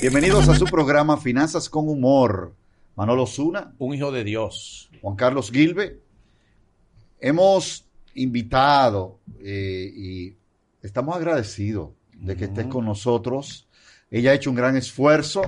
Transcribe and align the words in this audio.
Bienvenidos 0.00 0.48
a 0.48 0.54
su 0.54 0.64
programa 0.66 1.16
Finanzas 1.16 1.68
con 1.68 1.88
Humor. 1.88 2.54
Manolo 2.94 3.26
Zuna, 3.26 3.74
Un 3.78 3.94
hijo 3.94 4.12
de 4.12 4.24
Dios. 4.24 4.90
Juan 5.00 5.16
Carlos 5.16 5.50
Gilbe. 5.50 6.00
Hemos 7.20 7.86
invitado 8.14 9.18
eh, 9.40 9.92
y 9.94 10.36
estamos 10.82 11.16
agradecidos 11.16 11.90
de 12.12 12.36
que 12.36 12.44
estés 12.44 12.66
con 12.66 12.84
nosotros. 12.84 13.68
Ella 14.10 14.30
ha 14.30 14.34
hecho 14.34 14.50
un 14.50 14.56
gran 14.56 14.76
esfuerzo, 14.76 15.42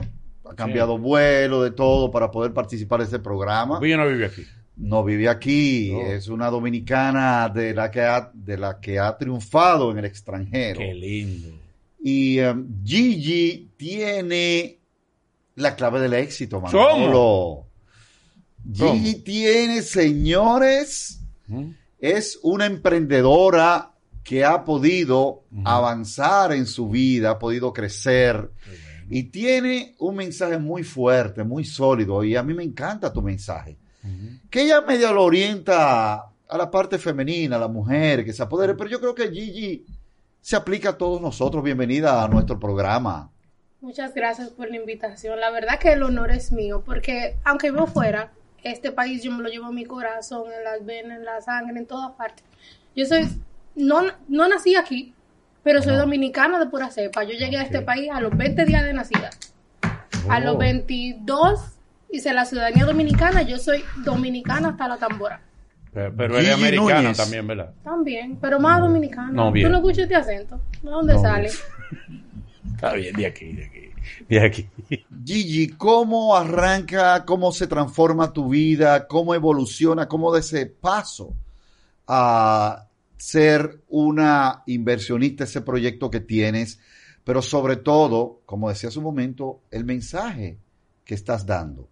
ha 0.45 0.55
cambiado 0.55 0.99
vuelo, 0.99 1.63
de 1.63 1.71
todo, 1.71 2.11
para 2.11 2.31
poder 2.31 2.53
participar 2.53 3.01
de 3.01 3.07
este 3.07 3.19
programa. 3.19 3.81
Yo 3.83 3.97
no 3.97 4.09
vive 4.09 4.27
aquí. 4.27 4.45
No 4.81 5.05
vive 5.05 5.29
aquí, 5.29 5.91
No. 5.93 6.01
es 6.07 6.29
una 6.29 6.49
dominicana 6.49 7.49
de 7.49 7.75
la 7.75 7.91
que 7.91 8.01
ha, 8.01 8.31
de 8.33 8.57
la 8.57 8.81
que 8.81 8.99
ha 8.99 9.17
triunfado 9.17 9.91
en 9.93 9.99
el 9.99 10.07
extranjero. 10.07 10.79
Qué 10.81 10.95
lindo. 10.95 11.49
Y 12.03 12.41
um, 12.41 12.67
Gigi 12.83 13.71
tiene 13.77 14.79
la 15.57 15.77
clave 15.77 16.01
del 16.01 16.15
éxito, 16.15 16.61
¿Cómo? 16.63 16.73
Manolo. 16.73 17.67
Gigi 18.73 19.17
tiene, 19.17 19.83
señores, 19.83 21.21
¿Mm? 21.47 21.71
es 21.99 22.39
una 22.43 22.67
emprendedora 22.67 23.93
que 24.25 24.45
ha 24.45 24.65
podido 24.65 25.45
avanzar 25.65 26.53
en 26.53 26.67
su 26.67 26.89
vida, 26.89 27.33
ha 27.33 27.39
podido 27.39 27.73
crecer 27.73 28.51
y 29.09 29.25
tiene 29.25 29.95
un 29.99 30.15
mensaje 30.17 30.57
muy 30.59 30.85
fuerte, 30.85 31.43
muy 31.43 31.65
sólido 31.65 32.23
y 32.23 32.37
a 32.37 32.43
mí 32.43 32.55
me 32.55 32.63
encanta 32.63 33.13
tu 33.13 33.23
mensaje. 33.23 33.77
Que 34.51 34.63
ella 34.63 34.81
medio 34.81 35.13
lo 35.13 35.25
orienta 35.25 36.15
a 36.49 36.59
la 36.59 36.71
parte 36.71 36.99
femenina, 36.99 37.57
a 37.57 37.61
la 37.61 37.69
mujer, 37.69 38.25
que 38.25 38.33
se 38.33 38.43
apodere, 38.43 38.75
pero 38.75 38.91
yo 38.91 39.01
creo 39.01 39.15
que 39.15 39.31
Gigi 39.31 39.85
se 40.41 40.57
aplica 40.57 40.91
a 40.91 40.99
todos 40.99 41.21
nosotros. 41.21 41.63
Bienvenida 41.63 42.25
a 42.25 42.29
nuestro 42.29 42.59
programa. 42.59 43.31
Muchas 43.81 44.15
gracias 44.15 44.51
por 44.51 44.69
la 44.69 44.77
invitación. 44.77 45.39
La 45.41 45.51
verdad 45.51 45.79
que 45.79 45.93
el 45.93 46.03
honor 46.03 46.31
es 46.31 46.53
mío, 46.53 46.83
porque 46.85 47.37
aunque 47.45 47.71
vivo 47.71 47.87
fuera, 47.87 48.33
este 48.63 48.93
país 48.93 49.23
yo 49.23 49.33
me 49.33 49.43
lo 49.43 49.49
llevo 49.49 49.69
en 49.69 49.75
mi 49.75 49.85
corazón, 49.85 50.45
en 50.53 50.65
las 50.65 50.85
venas, 50.85 51.19
en 51.19 51.25
la 51.25 51.41
sangre, 51.41 51.79
en 51.79 51.87
todas 51.87 52.13
partes. 52.13 52.45
Yo 52.95 53.07
soy, 53.07 53.29
no, 53.75 54.03
no 54.29 54.49
nací 54.49 54.75
aquí, 54.77 55.15
pero 55.63 55.83
soy 55.83 55.97
dominicana 55.97 56.59
de 56.59 56.67
pura 56.67 56.91
cepa. 56.91 57.25
Yo 57.25 57.33
llegué 57.33 57.59
a 57.59 57.63
este 57.63 57.81
país 57.81 58.11
a 58.13 58.21
los 58.21 58.37
20 58.37 58.65
días 58.65 58.85
de 58.85 58.93
nacida. 58.93 59.31
A 60.29 60.41
los 60.41 60.59
22 60.59 61.80
hice 62.13 62.33
la 62.33 62.45
ciudadanía 62.45 62.85
dominicana, 62.85 63.43
yo 63.43 63.59
soy 63.59 63.83
dominicana 64.05 64.71
hasta 64.71 64.89
la 64.89 64.97
tambora. 64.97 65.41
Pero, 65.93 66.15
pero 66.17 66.35
eres 66.39 66.55
Gigi 66.55 66.65
americana 66.65 67.03
Núñez. 67.03 67.17
también, 67.17 67.47
¿verdad? 67.47 67.75
También, 67.83 68.39
pero 68.41 68.61
más 68.61 68.81
dominicana. 68.81 69.33
No, 69.33 69.51
bien. 69.51 69.67
¿Tú 69.67 69.73
no 69.73 69.79
escuchas 69.79 70.05
este 70.05 70.15
acento? 70.15 70.61
¿De 70.83 70.91
dónde 70.91 71.15
No, 71.15 71.23
sale? 71.23 71.51
Está 72.75 72.93
bien, 72.95 73.15
de 73.17 73.27
aquí, 73.27 73.53
de 73.53 73.65
aquí. 73.65 73.81
De 74.29 74.41
aquí. 74.41 74.69
Gigi, 75.25 75.69
¿cómo 75.71 76.37
arranca, 76.37 77.25
cómo 77.25 77.53
se 77.53 77.67
transforma 77.67 78.33
tu 78.33 78.49
vida, 78.49 79.07
cómo 79.07 79.35
evoluciona, 79.35 80.09
cómo 80.09 80.33
de 80.33 80.41
ese 80.41 80.67
paso 80.67 81.35
a 82.07 82.87
ser 83.17 83.81
una 83.89 84.63
inversionista, 84.67 85.45
ese 85.45 85.61
proyecto 85.61 86.11
que 86.11 86.21
tienes, 86.21 86.81
pero 87.25 87.43
sobre 87.43 87.77
todo, 87.77 88.41
como 88.47 88.69
decía 88.71 88.89
hace 88.89 88.99
un 88.99 89.05
momento, 89.05 89.61
el 89.71 89.85
mensaje 89.85 90.59
que 91.05 91.15
estás 91.15 91.45
dando. 91.45 91.90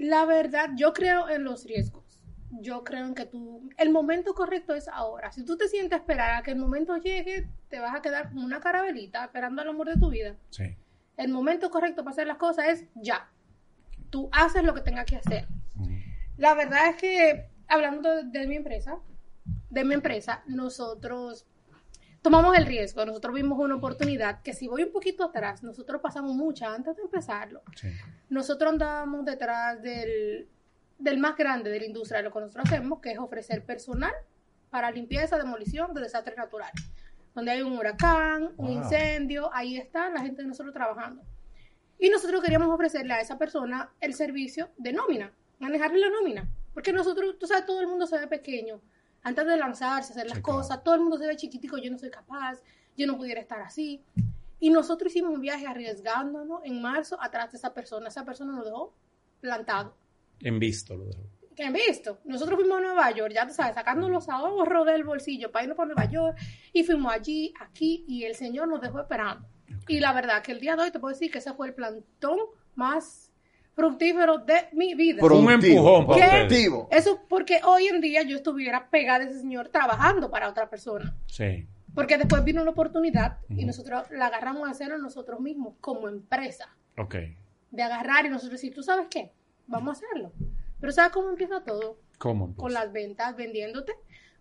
La 0.00 0.24
verdad, 0.24 0.70
yo 0.76 0.94
creo 0.94 1.28
en 1.28 1.44
los 1.44 1.66
riesgos. 1.66 2.22
Yo 2.52 2.84
creo 2.84 3.04
en 3.04 3.14
que 3.14 3.26
tú, 3.26 3.68
el 3.76 3.90
momento 3.90 4.34
correcto 4.34 4.74
es 4.74 4.88
ahora. 4.88 5.30
Si 5.30 5.44
tú 5.44 5.58
te 5.58 5.68
sientes 5.68 5.92
a 5.92 6.00
esperar 6.00 6.36
a 6.36 6.42
que 6.42 6.52
el 6.52 6.56
momento 6.56 6.96
llegue, 6.96 7.50
te 7.68 7.80
vas 7.80 7.94
a 7.94 8.00
quedar 8.00 8.30
como 8.30 8.46
una 8.46 8.60
carabelita 8.60 9.22
esperando 9.26 9.60
el 9.60 9.68
amor 9.68 9.88
de 9.88 10.00
tu 10.00 10.08
vida. 10.08 10.36
Sí. 10.48 10.74
El 11.18 11.28
momento 11.28 11.70
correcto 11.70 12.02
para 12.02 12.12
hacer 12.12 12.26
las 12.26 12.38
cosas 12.38 12.68
es 12.68 12.86
ya. 12.94 13.30
Tú 14.08 14.30
haces 14.32 14.64
lo 14.64 14.72
que 14.72 14.80
tengas 14.80 15.04
que 15.04 15.16
hacer. 15.16 15.46
La 16.38 16.54
verdad 16.54 16.88
es 16.88 16.96
que, 16.96 17.50
hablando 17.68 18.08
de, 18.08 18.24
de 18.24 18.46
mi 18.46 18.56
empresa, 18.56 18.98
de 19.68 19.84
mi 19.84 19.92
empresa, 19.92 20.42
nosotros 20.46 21.46
tomamos 22.22 22.56
el 22.56 22.66
riesgo. 22.66 23.04
Nosotros 23.06 23.34
vimos 23.34 23.58
una 23.58 23.76
oportunidad 23.76 24.42
que 24.42 24.52
si 24.52 24.68
voy 24.68 24.82
un 24.84 24.92
poquito 24.92 25.24
atrás, 25.24 25.62
nosotros 25.62 26.00
pasamos 26.00 26.34
mucha 26.34 26.74
antes 26.74 26.96
de 26.96 27.02
empezarlo 27.02 27.62
Sí. 27.76 27.88
nosotros 28.28 28.72
andábamos 28.72 29.24
detrás 29.24 29.80
del, 29.82 30.48
del 30.98 31.18
más 31.18 31.36
grande 31.36 31.70
de 31.70 31.80
la 31.80 31.86
industria 31.86 32.18
de 32.18 32.24
lo 32.24 32.32
que 32.32 32.40
nosotros 32.40 32.66
hacemos, 32.66 33.00
que 33.00 33.12
es 33.12 33.18
ofrecer 33.18 33.64
personal 33.64 34.12
para 34.70 34.90
limpieza, 34.90 35.36
demolición 35.38 35.92
de 35.94 36.02
desastres 36.02 36.36
naturales. 36.36 36.74
Donde 37.34 37.52
hay 37.52 37.62
un 37.62 37.76
huracán, 37.78 38.50
un 38.56 38.70
incendio, 38.70 39.50
ahí 39.54 39.76
está 39.76 40.10
la 40.10 40.20
gente 40.20 40.42
de 40.42 40.48
nosotros 40.48 40.74
trabajando. 40.74 41.22
Y 41.98 42.08
nosotros 42.08 42.42
queríamos 42.42 42.68
ofrecerle 42.68 43.12
a 43.14 43.20
esa 43.20 43.38
persona 43.38 43.92
el 44.00 44.14
servicio 44.14 44.70
de 44.78 44.92
nómina, 44.92 45.32
manejarle 45.58 45.98
la 46.00 46.10
nómina. 46.10 46.48
Porque 46.72 46.92
nosotros, 46.92 47.38
tú 47.38 47.46
sabes, 47.46 47.66
todo 47.66 47.80
el 47.80 47.88
mundo 47.88 48.06
se 48.06 48.18
ve 48.18 48.26
pequeño. 48.26 48.80
Antes 49.22 49.46
de 49.46 49.56
lanzarse, 49.56 50.12
hacer 50.12 50.26
las 50.26 50.38
Sí, 50.38 50.42
claro. 50.42 50.58
cosas, 50.60 50.82
todo 50.82 50.94
el 50.94 51.00
mundo 51.00 51.18
se 51.18 51.26
ve 51.26 51.36
chiquitico, 51.36 51.76
yo 51.78 51.90
no 51.90 51.98
soy 51.98 52.10
capaz, 52.10 52.60
yo 52.96 53.06
no 53.06 53.16
pudiera 53.16 53.40
estar 53.40 53.60
así. 53.60 54.02
Y 54.58 54.70
nosotros 54.70 55.10
hicimos 55.12 55.32
un 55.34 55.40
viaje 55.40 55.66
arriesgándonos 55.66 56.60
en 56.64 56.80
marzo 56.82 57.16
atrás 57.20 57.50
de 57.52 57.58
esa 57.58 57.72
persona. 57.72 58.08
Esa 58.08 58.24
persona 58.24 58.52
nos 58.52 58.64
dejó 58.64 58.94
plantado. 59.40 59.96
En 60.40 60.58
visto 60.58 60.96
lo. 60.96 61.06
¿Qué 61.56 61.64
han 61.64 61.72
visto? 61.72 62.18
Nosotros 62.24 62.58
fuimos 62.58 62.78
a 62.78 62.80
Nueva 62.80 63.10
York, 63.10 63.32
ya 63.34 63.46
tú 63.46 63.52
sabes, 63.52 63.74
sacando 63.74 64.08
los 64.08 64.28
ahorros 64.28 64.86
del 64.86 65.04
bolsillo 65.04 65.50
para 65.50 65.64
irnos 65.64 65.76
para 65.76 65.86
Nueva 65.94 66.10
York. 66.10 66.38
Y 66.72 66.84
fuimos 66.84 67.12
allí, 67.12 67.52
aquí, 67.60 68.04
y 68.08 68.24
el 68.24 68.34
Señor 68.34 68.68
nos 68.68 68.80
dejó 68.80 69.00
esperando. 69.00 69.46
Y 69.88 70.00
la 70.00 70.12
verdad 70.12 70.42
que 70.42 70.52
el 70.52 70.60
día 70.60 70.76
de 70.76 70.82
hoy 70.84 70.90
te 70.90 70.98
puedo 71.00 71.12
decir 71.12 71.30
que 71.30 71.38
ese 71.38 71.52
fue 71.52 71.68
el 71.68 71.74
plantón 71.74 72.38
más 72.74 73.29
fructífero 73.80 74.38
de 74.38 74.68
mi 74.72 74.94
vida. 74.94 75.20
Pro- 75.20 75.38
Un 75.38 75.50
empujón 75.50 76.06
para. 76.06 76.46
Eso 76.90 77.20
porque 77.28 77.60
hoy 77.64 77.86
en 77.86 78.00
día 78.00 78.22
yo 78.22 78.36
estuviera 78.36 78.88
pegada 78.90 79.24
a 79.24 79.28
ese 79.28 79.40
señor 79.40 79.68
trabajando 79.68 80.30
para 80.30 80.48
otra 80.48 80.68
persona. 80.68 81.14
Sí. 81.26 81.66
Porque 81.94 82.18
después 82.18 82.44
vino 82.44 82.62
una 82.62 82.70
oportunidad 82.70 83.38
y 83.48 83.64
nosotros 83.64 84.04
la 84.10 84.26
agarramos 84.26 84.68
a 84.68 84.70
hacerlo 84.72 84.98
nosotros 84.98 85.40
mismos 85.40 85.74
como 85.80 86.08
empresa. 86.08 86.68
Ok. 86.98 87.16
De 87.70 87.82
agarrar 87.82 88.26
y 88.26 88.28
nosotros 88.28 88.60
decir, 88.60 88.74
¿tú 88.74 88.82
sabes 88.82 89.06
qué? 89.10 89.32
Vamos 89.66 89.88
a 89.88 89.92
hacerlo. 90.06 90.32
Pero 90.80 90.92
¿sabes 90.92 91.10
cómo 91.12 91.30
empieza 91.30 91.62
todo? 91.64 91.98
¿Cómo? 92.18 92.46
pues? 92.48 92.58
Con 92.58 92.72
las 92.72 92.92
ventas, 92.92 93.34
vendiéndote. 93.36 93.92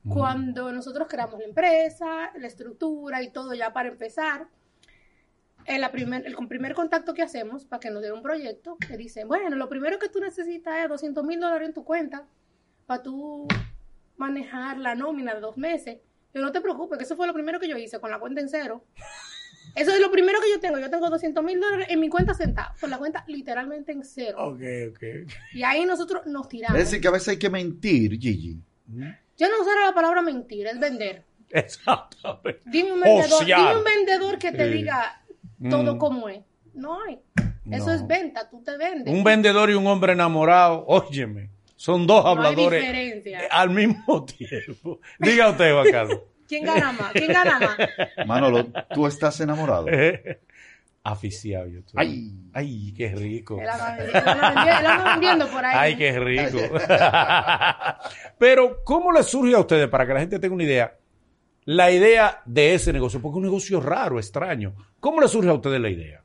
Cuando 0.07 0.71
nosotros 0.71 1.07
creamos 1.09 1.39
la 1.39 1.45
empresa, 1.45 2.31
la 2.37 2.47
estructura 2.47 3.21
y 3.21 3.31
todo 3.31 3.53
ya 3.53 3.73
para 3.73 3.89
empezar, 3.89 4.47
en 5.65 5.81
la 5.81 5.91
primer, 5.91 6.25
el 6.25 6.35
primer 6.47 6.73
contacto 6.73 7.13
que 7.13 7.21
hacemos 7.21 7.65
para 7.65 7.79
que 7.79 7.89
nos 7.91 8.01
den 8.01 8.13
un 8.13 8.21
proyecto, 8.23 8.77
te 8.87 8.97
dicen, 8.97 9.27
bueno, 9.27 9.55
lo 9.55 9.69
primero 9.69 9.99
que 9.99 10.09
tú 10.09 10.19
necesitas 10.19 10.83
es 10.83 10.89
200 10.89 11.23
mil 11.23 11.39
dólares 11.39 11.67
en 11.67 11.73
tu 11.73 11.83
cuenta 11.83 12.25
para 12.85 13.03
tú 13.03 13.47
manejar 14.17 14.77
la 14.77 14.95
nómina 14.95 15.33
de 15.33 15.41
dos 15.41 15.57
meses. 15.57 15.97
Yo 16.33 16.41
no 16.41 16.51
te 16.51 16.61
preocupes, 16.61 16.97
que 16.97 17.03
eso 17.03 17.15
fue 17.15 17.27
lo 17.27 17.33
primero 17.33 17.59
que 17.59 17.67
yo 17.67 17.77
hice 17.77 17.99
con 17.99 18.11
la 18.11 18.19
cuenta 18.19 18.41
en 18.41 18.49
cero. 18.49 18.83
Eso 19.75 19.91
es 19.91 19.99
lo 19.99 20.09
primero 20.11 20.39
que 20.41 20.49
yo 20.49 20.59
tengo. 20.59 20.79
Yo 20.79 20.89
tengo 20.89 21.09
200 21.09 21.43
mil 21.43 21.59
dólares 21.59 21.87
en 21.89 21.99
mi 21.99 22.09
cuenta 22.09 22.33
sentada, 22.33 22.73
con 22.81 22.89
la 22.89 22.97
cuenta 22.97 23.23
literalmente 23.27 23.91
en 23.91 24.03
cero. 24.03 24.37
Ok, 24.39 24.61
ok. 24.91 25.03
Y 25.53 25.63
ahí 25.63 25.85
nosotros 25.85 26.25
nos 26.25 26.49
tiramos. 26.49 26.77
Es 26.79 26.85
decir, 26.85 27.01
que 27.01 27.07
a 27.07 27.11
veces 27.11 27.29
hay 27.29 27.37
que 27.39 27.49
mentir, 27.49 28.19
Gigi. 28.19 28.57
Yo 29.37 29.47
no 29.49 29.61
usara 29.61 29.85
la 29.85 29.93
palabra 29.93 30.21
mentir, 30.21 30.65
es 30.67 30.79
vender. 30.79 31.23
Exactamente. 31.49 32.61
Dime 32.65 32.93
un 32.93 33.01
vendedor, 33.01 33.45
dime 33.45 33.75
un 33.77 33.83
vendedor 33.83 34.39
que 34.39 34.51
te 34.51 34.67
Sí. 34.67 34.77
diga 34.77 35.18
todo 35.69 35.95
Mm. 35.95 35.97
como 35.97 36.29
es. 36.29 36.41
No 36.73 37.01
hay. 37.03 37.19
Eso 37.71 37.87
No. 37.87 37.93
es 37.93 38.07
venta, 38.07 38.49
tú 38.49 38.61
te 38.63 38.77
vendes. 38.77 39.13
Un 39.13 39.23
vendedor 39.23 39.69
y 39.69 39.73
un 39.73 39.85
hombre 39.87 40.13
enamorado, 40.13 40.85
óyeme, 40.87 41.49
son 41.75 42.05
dos 42.07 42.23
no 42.23 42.29
hay 42.31 42.37
habladores 42.37 42.81
diferencia. 42.81 43.39
al 43.51 43.69
mismo 43.69 44.25
tiempo. 44.25 44.99
Diga 45.19 45.49
usted, 45.49 45.73
Juan 45.73 45.91
Carlos. 45.91 46.19
¿Quién 46.47 46.65
gana 46.65 46.91
más? 46.93 47.11
¿Quién 47.13 47.27
gana 47.31 47.59
más? 47.59 47.77
Manolo, 48.27 48.65
¿tú 48.93 49.05
estás 49.07 49.39
enamorado? 49.39 49.85
Aficiado 51.03 51.67
yo 51.67 51.79
estoy. 51.79 51.93
Ay. 52.05 52.31
Ay, 52.53 52.93
qué 52.95 53.09
rico. 53.15 53.57
Vendiendo 55.05 55.47
por 55.47 55.63
ahí. 55.63 55.75
Ay, 55.77 55.95
qué 55.95 56.19
rico. 56.19 56.57
Pero, 58.37 58.83
¿cómo 58.83 59.11
le 59.11 59.23
surge 59.23 59.55
a 59.55 59.59
ustedes, 59.59 59.87
para 59.87 60.05
que 60.05 60.13
la 60.13 60.19
gente 60.19 60.39
tenga 60.39 60.53
una 60.55 60.63
idea, 60.63 60.95
la 61.71 61.91
idea 61.91 62.41
de 62.45 62.73
ese 62.73 62.91
negocio? 62.91 63.21
Porque 63.21 63.33
es 63.35 63.37
un 63.37 63.43
negocio 63.43 63.79
raro, 63.79 64.17
extraño. 64.17 64.73
¿Cómo 64.99 65.21
le 65.21 65.27
surge 65.27 65.49
a 65.49 65.53
ustedes 65.53 65.79
la 65.79 65.89
idea? 65.89 66.23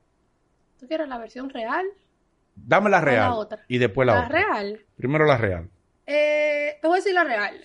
¿Tú 0.78 0.86
quieres 0.86 1.08
la 1.08 1.18
versión 1.18 1.50
real? 1.50 1.84
Dame 2.54 2.88
la 2.88 3.00
real. 3.00 3.30
la 3.30 3.34
otra? 3.34 3.64
Y 3.68 3.78
después 3.78 4.06
la, 4.06 4.14
La 4.14 4.24
otra. 4.26 4.38
real. 4.38 4.80
Primero 4.96 5.24
la 5.26 5.36
real. 5.36 5.68
Eh, 6.06 6.78
te 6.80 6.86
voy 6.88 6.96
a 6.96 7.00
decir 7.00 7.14
la 7.14 7.24
real. 7.24 7.60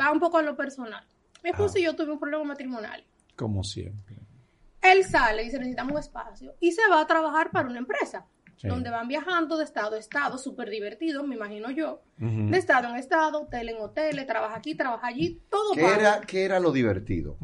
Va 0.00 0.12
un 0.12 0.20
poco 0.20 0.38
a 0.38 0.42
lo 0.42 0.56
personal. 0.56 1.04
Mi 1.42 1.50
esposo 1.50 1.74
Ah. 1.76 1.80
y 1.80 1.82
yo 1.84 1.94
tuvimos 1.96 2.14
un 2.14 2.20
problema 2.20 2.44
matrimonial. 2.44 3.04
Como 3.36 3.62
siempre. 3.64 4.16
Él 4.82 5.04
sale 5.04 5.42
y 5.42 5.44
dice, 5.46 5.58
necesitamos 5.58 5.92
un 5.94 5.98
espacio. 5.98 6.54
Y 6.60 6.72
se 6.72 6.82
va 6.88 7.00
a 7.00 7.06
trabajar 7.06 7.50
para 7.50 7.68
una 7.68 7.78
empresa. 7.78 8.24
Sí. 8.56 8.68
Donde 8.68 8.88
van 8.90 9.06
viajando 9.06 9.58
de 9.58 9.64
estado 9.64 9.96
a 9.96 9.98
estado, 9.98 10.38
súper 10.38 10.70
divertido, 10.70 11.22
me 11.26 11.34
imagino 11.36 11.70
yo. 11.70 12.00
De 12.16 12.56
estado 12.56 12.88
en 12.88 12.96
estado, 12.96 13.42
hotel 13.42 13.68
en 13.68 13.76
hotel, 13.80 14.24
trabaja 14.26 14.56
aquí, 14.56 14.74
trabaja 14.74 15.06
allí, 15.08 15.40
todo 15.50 15.74
¿Qué 15.74 15.84
era, 15.84 16.20
¿Qué 16.22 16.44
era 16.44 16.58
lo 16.58 16.72
divertido? 16.72 17.36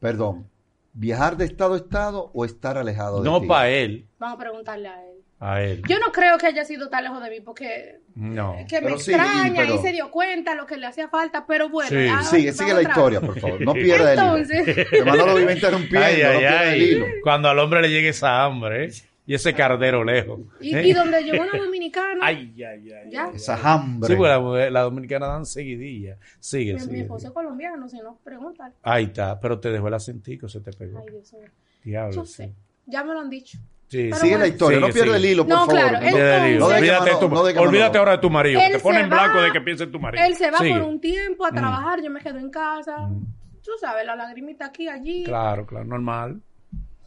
Perdón. 0.00 0.48
¿Viajar 0.94 1.36
de 1.36 1.44
estado 1.44 1.74
a 1.74 1.76
estado 1.76 2.30
o 2.34 2.44
estar 2.44 2.76
alejado 2.78 3.22
de 3.22 3.28
No 3.30 3.40
ti? 3.40 3.46
para 3.46 3.68
él, 3.68 4.06
Vamos 4.18 4.36
a 4.36 4.40
preguntarle 4.40 4.88
a 4.88 5.04
él. 5.04 5.18
a 5.38 5.62
él. 5.62 5.82
Yo 5.86 5.98
no 6.00 6.10
creo 6.12 6.38
que 6.38 6.46
haya 6.46 6.64
sido 6.64 6.88
tan 6.88 7.04
lejos 7.04 7.22
de 7.22 7.30
mí 7.30 7.40
porque 7.40 8.00
No. 8.16 8.56
que 8.68 8.80
me 8.80 8.86
Pero 8.86 8.98
sí, 8.98 9.12
extraña 9.12 9.62
pero- 9.62 9.74
y 9.76 9.78
se 9.78 9.92
dio 9.92 10.10
cuenta 10.10 10.54
lo 10.56 10.66
que 10.66 10.76
le 10.78 10.86
hacía 10.86 11.08
falta, 11.08 11.46
pero 11.46 11.68
bueno. 11.68 11.90
Sí. 11.90 11.96
Sigue, 11.96 12.46
vamos 12.50 12.56
sigue 12.56 12.74
la 12.74 12.82
historia, 12.82 13.20
por 13.20 13.38
favor. 13.38 13.60
No 13.60 13.74
pierda 13.74 14.14
el 14.14 14.18
hilo. 14.18 14.36
Entonces, 14.38 14.86
Que 14.90 15.04
Manolo 15.04 15.34
vive 15.36 15.52
interrumpiendo, 15.52 16.06
Ay, 16.06 16.22
no 16.22 16.28
ay, 16.48 16.68
el 16.74 16.82
hilo. 16.82 17.06
Cuando 17.22 17.48
al 17.50 17.58
hombre 17.60 17.82
le 17.82 17.90
llegue 17.90 18.08
esa 18.08 18.44
hambre 18.44 18.86
¿eh? 18.86 18.92
Y 19.28 19.34
ese 19.34 19.52
cardero 19.54 20.02
lejos. 20.02 20.40
y, 20.60 20.74
¿eh? 20.74 20.88
y 20.88 20.92
donde 20.92 21.22
llegó 21.22 21.42
una 21.44 21.56
dominicana, 21.56 22.18
Ay, 22.22 22.52
ay, 22.56 22.90
ay. 22.92 23.10
Ya. 23.10 23.26
ay, 23.26 23.30
Esa 23.36 23.54
hambre. 23.62 24.08
Sí, 24.08 24.16
porque 24.16 24.30
la, 24.30 24.70
la 24.70 24.80
dominicana 24.82 25.26
dan 25.28 25.46
seguidilla. 25.46 26.16
Sigue, 26.40 26.72
mi, 26.74 26.80
mi 26.80 26.86
sigue. 26.86 27.00
esposo 27.02 27.28
es 27.28 27.32
colombiano, 27.32 27.88
si 27.88 27.98
no, 27.98 28.18
pregúntale. 28.24 28.74
Ahí 28.82 29.04
está, 29.04 29.38
pero 29.38 29.60
te 29.60 29.70
dejó 29.70 29.88
el 29.88 29.94
acentico, 29.94 30.48
se 30.48 30.60
te 30.60 30.72
pegó. 30.72 30.98
Ay, 31.06 31.12
Dios 31.12 31.32
mío. 31.34 31.48
Diablo, 31.84 32.12
Yo 32.14 32.24
sí. 32.24 32.32
sé, 32.32 32.52
ya 32.86 33.04
me 33.04 33.12
lo 33.12 33.20
han 33.20 33.30
dicho. 33.30 33.58
Sí. 33.88 34.10
Sigue 34.12 34.16
bueno. 34.18 34.38
la 34.38 34.46
historia, 34.48 34.78
Sigue, 34.78 34.88
no 34.88 34.94
pierda 34.94 35.16
el 35.16 35.24
hilo, 35.24 35.44
por 35.46 35.50
No, 35.54 35.58
favor. 35.66 35.74
claro, 35.74 35.92
No- 35.92 36.06
Entonces- 36.06 36.58
No 36.58 36.66
olvídate, 36.66 37.10
no 37.54 37.62
olvídate 37.62 37.98
ahora 37.98 38.12
de 38.12 38.18
tu 38.18 38.30
marido. 38.30 38.60
Él 38.60 38.72
Te 38.72 38.78
pone 38.80 39.00
en 39.00 39.08
blanco 39.08 39.40
de 39.40 39.52
que 39.52 39.60
piense 39.62 39.84
en 39.84 39.92
tu 39.92 39.98
marido. 40.00 40.24
Él 40.26 40.34
se 40.34 40.50
va 40.50 40.58
Sigue. 40.58 40.72
por 40.78 40.82
un 40.82 41.00
tiempo 41.00 41.46
a 41.46 41.50
Mm. 41.50 41.54
trabajar, 41.54 42.02
yo 42.02 42.10
me 42.10 42.20
quedo 42.20 42.38
en 42.38 42.50
casa. 42.50 42.98
Mm. 42.98 43.24
Tú 43.62 43.70
sabes, 43.80 44.04
la 44.06 44.16
lagrimita 44.16 44.66
aquí, 44.66 44.88
allí. 44.88 45.24
Claro, 45.24 45.64
claro, 45.66 45.84
normal. 45.86 46.40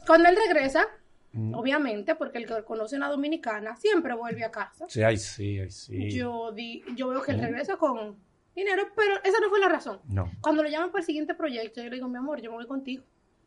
Cuando 0.08 0.30
él 0.30 0.36
regresa, 0.48 0.86
Mm. 1.34 1.54
obviamente, 1.54 2.16
porque 2.16 2.40
el 2.40 2.46
que 2.46 2.64
conoce 2.64 2.96
una 2.98 3.08
dominicana 3.10 3.76
siempre 3.78 4.14
vuelve 4.14 4.44
a 4.44 4.52
casa. 4.52 4.86
Sí, 4.90 5.02
ay, 5.02 5.18
sí, 5.18 5.60
ay, 5.60 5.72
sí. 5.72 6.12
Yo, 6.12 6.52
di, 6.52 6.84
yo 6.96 7.08
veo 7.10 7.22
que 7.22 7.32
él 7.32 7.38
Mm. 7.38 7.42
regresa 7.42 7.78
con 7.78 8.18
dinero, 8.56 8.88
pero 8.96 9.16
esa 9.24 9.40
no 9.40 9.50
fue 9.50 9.60
la 9.60 9.70
razón. 9.70 10.02
No. 10.10 10.30
Cuando 10.42 10.62
lo 10.64 10.70
llaman 10.70 10.92
para 10.92 11.00
el 11.02 11.06
siguiente 11.06 11.34
proyecto, 11.34 11.82
yo 11.82 11.90
le 11.90 11.96
digo, 11.96 12.08
mi 12.10 12.18
amor, 12.18 12.42
yo 12.42 12.50
me 12.52 12.58
voy 12.58 12.68
contigo. 12.68 13.04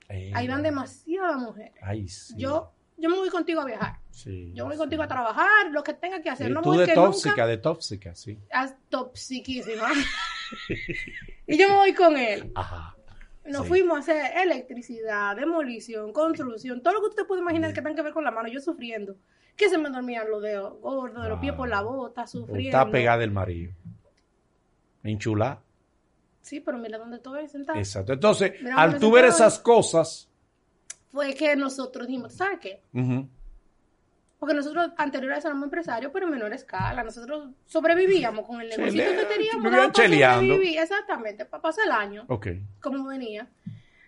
Ahí 0.09 0.49
van 0.49 0.63
demasiadas 0.63 1.37
mujeres. 1.41 1.73
Ay, 1.83 2.09
sí. 2.09 2.35
Yo, 2.39 2.73
yo 2.97 3.09
me 3.11 3.17
voy 3.17 3.29
contigo 3.31 3.61
a 3.61 3.65
viajar. 3.65 3.99
Sí, 4.11 4.53
Yo 4.55 4.65
voy 4.65 4.75
sí. 4.75 4.79
contigo 4.79 5.03
a 5.03 5.09
trabajar, 5.09 5.71
lo 5.73 5.83
que 5.83 5.93
tenga 5.95 6.23
que 6.23 6.31
hacer. 6.31 6.47
Sí, 6.49 6.53
no 6.53 6.63
tú 6.63 6.71
voy 6.71 6.87
de 6.87 6.95
tóxica, 6.95 7.31
nunca 7.31 7.47
de 7.47 7.57
tóxica, 7.59 8.15
sí. 8.15 8.39
haz 8.51 8.75
toxiquísima. 8.89 9.89
y 11.47 11.59
yo 11.59 11.69
me 11.69 11.75
voy 11.75 11.95
con 11.95 12.17
él. 12.17 12.53
Ajá. 12.55 12.97
Nos 13.47 13.63
Sí. 13.63 13.69
fuimos 13.69 13.97
a 13.97 14.01
hacer 14.01 14.33
electricidad, 14.43 15.37
demolición, 15.37 16.13
construcción, 16.13 16.83
todo 16.83 16.95
lo 16.95 17.03
que 17.03 17.09
tú 17.11 17.15
te 17.17 17.25
puedes 17.25 17.43
imaginar 17.43 17.73
que 17.75 17.83
tenga 17.83 17.95
que 17.97 18.03
ver 18.03 18.13
con 18.15 18.25
la 18.25 18.31
mano, 18.31 18.49
yo 18.49 18.61
sufriendo. 18.61 19.17
Que 19.57 19.69
se 19.69 19.79
me 19.79 19.89
dormían 19.91 20.31
los 20.31 20.43
dedos 20.43 20.81
gordos, 20.81 21.23
de 21.23 21.29
los 21.29 21.39
pies 21.41 21.53
por 21.53 21.69
la 21.69 21.83
bota, 21.83 22.27
sufriendo. 22.27 22.79
Está 22.79 22.91
pegada 22.91 23.19
del 23.19 23.31
marido. 23.31 23.73
Enchulada. 25.03 25.63
Sí, 26.41 26.61
pero 26.61 26.79
mira 26.79 26.99
dónde 26.99 27.17
estoy 27.17 27.47
sentada. 27.49 27.79
Exacto. 27.79 28.13
Entonces, 28.15 28.53
al 28.77 28.99
tú 28.99 29.11
ver 29.13 29.27
esas 29.27 29.59
cosas, 29.59 30.29
Fue 31.11 31.33
que 31.35 31.55
nosotros 31.55 32.09
dijimos, 32.09 32.33
¿sabes 32.35 32.59
qué? 32.61 32.83
Porque 34.45 34.57
nosotros 34.57 34.91
anteriores 34.99 35.43
éramos 35.43 35.65
empresarios, 35.65 36.13
pero 36.13 36.27
en 36.27 36.33
menor 36.33 36.53
escala. 36.53 37.03
Nosotros 37.03 37.49
sobrevivíamos 37.65 38.47
con 38.47 38.61
el 38.61 38.69
negocio 38.69 39.03
que 39.03 39.25
teníamos. 39.25 39.95
sobrevivir, 39.97 40.79
Exactamente, 40.79 41.47
para 41.47 41.63
pasar 41.63 41.87
el 41.87 41.93
año, 41.93 42.27
ok. 42.29 42.49
como 42.79 43.07
venía. 43.07 43.49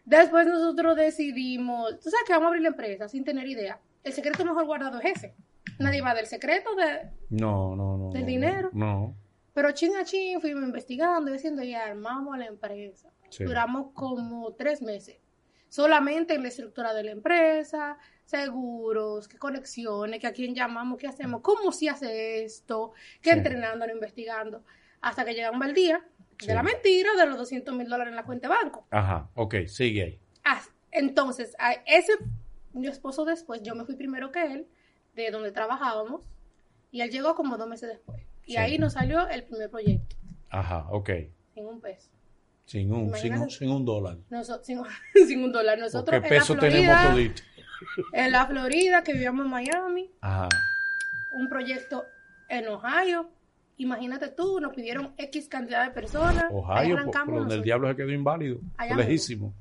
Después 0.04 0.46
nosotros 0.46 0.94
decidimos, 0.94 1.98
tú 2.00 2.10
sabes 2.10 2.26
que 2.26 2.34
vamos 2.34 2.44
a 2.44 2.48
abrir 2.48 2.64
la 2.64 2.68
empresa 2.68 3.08
sin 3.08 3.24
tener 3.24 3.48
idea. 3.48 3.80
El 4.04 4.12
secreto 4.12 4.44
mejor 4.44 4.66
guardado 4.66 5.00
es 5.00 5.16
ese. 5.16 5.34
Nadie 5.78 6.02
va 6.02 6.14
del 6.14 6.26
secreto 6.26 6.74
de... 6.74 7.08
No, 7.30 7.74
no, 7.74 7.96
no. 7.96 8.10
¿Del 8.10 8.20
no, 8.20 8.28
dinero? 8.28 8.70
No. 8.74 9.16
Pero 9.54 9.72
chin 9.72 9.96
a 9.96 10.04
chin 10.04 10.38
fuimos 10.42 10.64
investigando 10.64 11.30
y 11.30 11.32
diciendo, 11.32 11.62
ya 11.62 11.86
armamos 11.86 12.36
la 12.36 12.44
empresa. 12.44 13.08
Sí. 13.30 13.44
Duramos 13.44 13.94
como 13.94 14.52
tres 14.52 14.82
meses. 14.82 15.16
Solamente 15.70 16.34
en 16.34 16.42
la 16.42 16.48
estructura 16.48 16.92
de 16.92 17.04
la 17.04 17.12
empresa, 17.12 17.96
seguros, 18.26 19.28
qué 19.28 19.38
conexiones, 19.38 20.20
que 20.20 20.26
a 20.26 20.32
quién 20.32 20.55
llamamos, 20.55 20.99
qué 20.99 21.06
hacemos, 21.06 21.40
cómo 21.40 21.73
se 21.73 21.88
hace 21.88 22.44
esto, 22.44 22.93
qué 23.23 23.31
Sí. 23.32 23.38
entrenando, 23.38 23.87
investigando. 23.88 24.62
Hasta 25.00 25.25
que 25.25 25.32
llegamos 25.34 25.62
al 25.64 25.75
día 25.75 26.05
Sí. 26.38 26.49
de 26.49 26.55
la 26.55 26.62
mentira 26.62 27.11
de 27.17 27.26
los 27.26 27.38
200 27.38 27.75
mil 27.75 27.88
dólares 27.88 28.11
en 28.11 28.17
la 28.17 28.25
cuenta 28.25 28.49
de 28.49 28.55
banco. 28.55 28.87
Ajá, 28.90 29.31
ok, 29.34 29.55
sigue 29.69 30.02
ahí. 30.02 30.20
Ah, 30.44 30.61
entonces, 30.90 31.55
a 31.58 31.73
ese, 31.87 32.12
mi 32.73 32.88
esposo 32.88 33.25
después, 33.25 33.62
yo 33.62 33.75
me 33.75 33.84
fui 33.84 33.94
primero 33.96 34.32
que 34.32 34.43
él, 34.44 34.67
de 35.14 35.31
donde 35.31 35.52
trabajábamos, 35.52 36.23
y 36.90 37.00
él 37.00 37.11
llegó 37.11 37.34
como 37.34 37.56
dos 37.56 37.69
meses 37.69 37.88
después. 37.88 38.20
Y 38.44 38.56
ahí 38.56 38.78
nos 38.78 38.93
salió 38.94 39.26
el 39.28 39.44
primer 39.44 39.70
proyecto, 39.70 40.17
Ajá, 40.50 40.87
ok. 40.90 41.11
sin 41.55 41.67
un 41.67 41.81
peso. 41.81 42.11
Sin 42.64 42.93
un, 42.93 43.14
sin 43.14 43.34
un, 43.38 43.49
sin 43.49 43.70
un 43.70 43.84
dólar. 43.84 44.19
Sin, 44.62 44.81
sin 45.28 45.44
un 45.44 45.52
dólar. 45.52 45.78
Nosotros 45.78 46.17
en 46.17 46.23
la, 46.23 46.28
peso 46.28 46.56
tenemos 46.56 47.11
todito. 47.11 47.43
En 48.12 48.32
la 48.32 48.46
Florida, 48.46 49.02
que 49.02 49.12
vivíamos 49.12 49.44
en 49.44 49.50
Miami, 49.50 50.11
Ajá. 50.20 50.49
un 51.32 51.49
proyecto 51.49 52.05
en 52.49 52.69
Ohio. 52.69 53.28
Imagínate 53.78 54.28
tú, 54.28 54.58
nos 54.61 54.73
pidieron 54.75 55.12
X 55.19 55.49
cantidad 55.49 55.84
de 55.84 55.90
personas. 55.90 56.46
Ohio, 56.50 56.96
por, 57.05 57.34
donde 57.34 57.56
el 57.56 57.62
diablo 57.62 57.88
se 57.88 57.96
quedó 57.96 58.11
inválido. 58.11 58.58
Allá 58.78 58.96
lejísimo. 58.96 59.52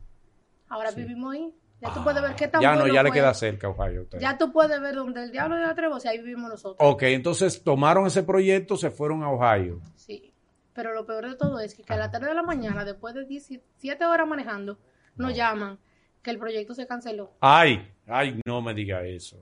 Ahora 0.70 0.92
Sí. 0.92 1.02
vivimos 1.02 1.34
ahí. 1.34 1.54
Ya 1.82 1.94
tú 1.94 2.00
Ah, 2.00 2.04
puedes 2.06 2.22
ver 2.22 2.36
qué 2.36 2.48
tan 2.48 2.62
Ya 2.62 2.72
no, 2.74 2.80
bueno 2.82 2.94
ya 2.94 3.04
le 3.04 3.12
queda 3.12 3.34
cerca 3.34 3.68
Ohio. 3.68 4.08
Ya 4.20 4.38
tú 4.38 4.52
puedes 4.54 4.80
ver 4.80 4.96
donde 4.96 5.22
el 5.24 5.32
diablo 5.32 5.56
de 5.58 5.64
la 5.64 5.76
trebosa, 5.76 6.10
ahí 6.10 6.20
vivimos 6.20 6.50
nosotros. 6.50 6.78
Ok, 6.80 7.04
entonces 7.04 7.62
tomaron 7.64 8.08
ese 8.08 8.24
proyecto, 8.24 8.78
se 8.78 8.90
fueron 8.90 9.22
a 9.24 9.30
Ohio. 9.30 9.82
Sí. 9.96 10.32
Pero 10.74 10.94
lo 10.94 11.06
peor 11.06 11.30
de 11.30 11.36
todo 11.36 11.60
es 11.60 11.76
que, 11.76 11.84
que 11.84 11.94
a 11.94 11.98
la 11.98 12.10
tarde 12.12 12.28
de 12.30 12.34
la 12.34 12.44
mañana, 12.44 12.86
después 12.86 13.14
de 13.14 13.26
17 13.26 14.06
horas 14.06 14.26
manejando, 14.28 14.78
nos 15.18 15.36
llaman 15.36 15.78
que 16.26 16.32
el 16.32 16.40
proyecto 16.40 16.74
se 16.74 16.88
canceló. 16.88 17.32
Ay, 17.40 17.88
ay, 18.08 18.42
no 18.48 18.60
me 18.60 18.74
diga 18.74 19.06
eso. 19.06 19.38